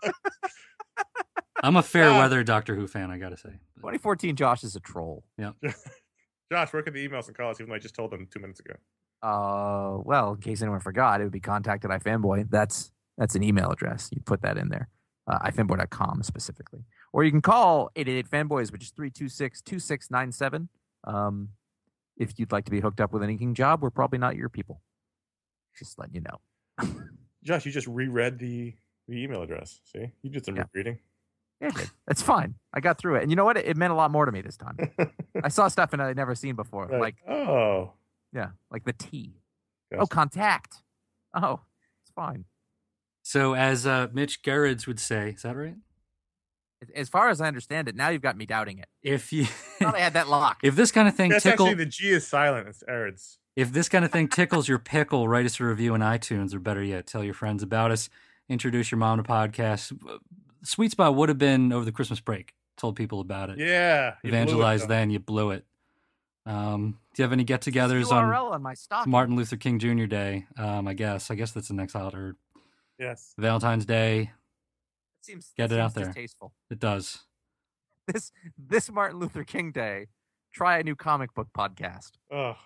[1.62, 3.50] I'm a fair weather Doctor Who fan, I gotta say.
[3.76, 5.24] But 2014 Josh is a troll.
[5.38, 5.52] Yeah.
[6.52, 8.40] Josh, where could the emails and call us, even though I just told them two
[8.40, 8.74] minutes ago?
[9.22, 12.48] Uh, well, in case anyone forgot, it would be contacted ifanboy.
[12.50, 14.08] That's that's an email address.
[14.12, 14.88] You put that in there.
[15.26, 16.84] Uh, ifanboy.com specifically.
[17.12, 20.68] Or you can call 888 fanboys, which is 326 2697.
[21.04, 21.50] Um,
[22.16, 24.48] if you'd like to be hooked up with an inking job, we're probably not your
[24.48, 24.80] people.
[25.78, 26.94] Just letting you know.
[27.44, 28.74] Josh, you just reread the
[29.06, 29.80] the email address.
[29.84, 30.64] See, you did some Yeah.
[30.72, 30.98] reading.
[31.60, 31.70] Yeah.
[32.08, 32.54] It's fine.
[32.72, 33.22] I got through it.
[33.22, 33.56] And you know what?
[33.56, 34.76] It, it meant a lot more to me this time.
[35.44, 36.86] I saw stuff and I'd never seen before.
[36.86, 37.00] Right.
[37.00, 37.92] Like, oh,
[38.32, 39.34] yeah, like the T.
[39.98, 40.76] Oh, contact.
[41.34, 41.60] Oh,
[42.02, 42.44] it's fine.
[43.22, 45.74] So, as uh, Mitch Gerads would say, is that right?
[46.94, 48.86] As far as I understand it, now you've got me doubting it.
[49.02, 50.60] If you, I thought I had that locked.
[50.64, 52.68] if this kind of thing that's tickle, actually the G is silent.
[52.68, 53.38] It's Eric's.
[53.56, 56.58] if this kind of thing tickles your pickle, write us a review in iTunes, or
[56.58, 58.08] better yet, tell your friends about us.
[58.48, 59.92] Introduce your mom to podcast.
[60.62, 62.54] Sweet spot would have been over the Christmas break.
[62.76, 63.58] Told people about it.
[63.58, 65.64] Yeah, you it, Evangelize then, you blew it.
[66.46, 69.06] Um, do you have any get-togethers on on my stock.
[69.06, 70.06] Martin Luther King Jr.
[70.06, 70.46] Day?
[70.56, 71.30] Um, I guess.
[71.30, 72.32] I guess that's the next holiday.
[72.98, 73.34] Yes.
[73.38, 74.20] Valentine's Day.
[75.20, 76.06] It seems Get it seems out there.
[76.06, 76.52] Distasteful.
[76.70, 77.18] It does.
[78.06, 80.06] This this Martin Luther King Day.
[80.52, 82.12] Try a new comic book podcast.
[82.32, 82.56] Oh,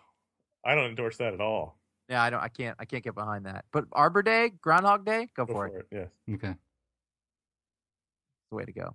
[0.65, 1.77] I don't endorse that at all.
[2.09, 2.41] Yeah, I don't.
[2.41, 2.77] I can't.
[2.79, 3.65] I can't get behind that.
[3.73, 5.87] But Arbor Day, Groundhog Day, go, Go for, for it.
[5.91, 6.11] it.
[6.29, 6.37] Yes.
[6.37, 6.55] Okay.
[8.51, 8.95] The way to go.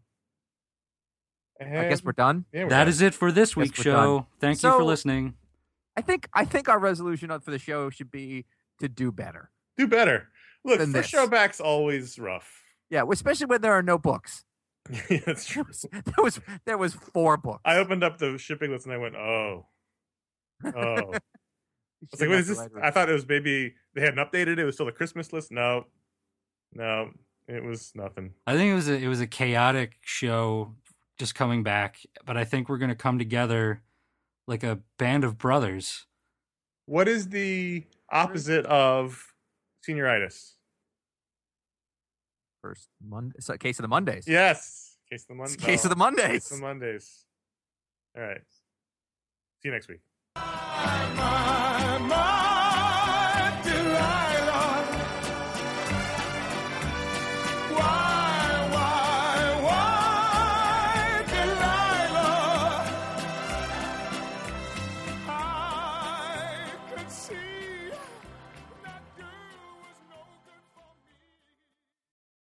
[1.61, 2.45] I guess we're done.
[2.53, 2.87] yeah, we're That done.
[2.87, 4.27] is it for this week's we're show.
[4.39, 5.33] Thank you for listening.
[5.97, 6.29] I think.
[6.33, 8.45] I think our resolution for the show should be
[8.79, 9.51] to do better.
[9.77, 10.29] do better.
[10.63, 11.19] Look, than first this.
[11.19, 12.63] show back's always rough.
[12.89, 14.45] Yeah, especially when there are no books.
[15.09, 15.65] yeah, that's true.
[15.91, 17.61] There was there was four books.
[17.65, 19.65] I opened up the shipping list and I went, oh,
[20.65, 20.71] oh.
[20.71, 21.19] I
[22.11, 22.67] was like, what have is this?
[22.81, 24.59] I thought it was maybe they hadn't updated it.
[24.59, 25.51] It was still the Christmas list.
[25.51, 25.85] No,
[26.73, 27.11] no,
[27.49, 28.33] it was nothing.
[28.45, 30.75] I think it was a it was a chaotic show
[31.17, 33.81] just coming back, but I think we're gonna come together
[34.47, 36.05] like a band of brothers.
[36.85, 39.33] What is the opposite of
[39.87, 40.53] senioritis?
[42.61, 43.37] First Monday.
[43.39, 44.25] So, case of the Mondays.
[44.27, 45.55] Yes, case of the Mondays.
[45.57, 46.27] case of the oh, Mondays.
[46.27, 47.25] Case of the Mondays.
[48.15, 48.41] All right.
[49.61, 50.01] See you next week.
[50.35, 51.49] My, my
[52.09, 52.48] Delilah.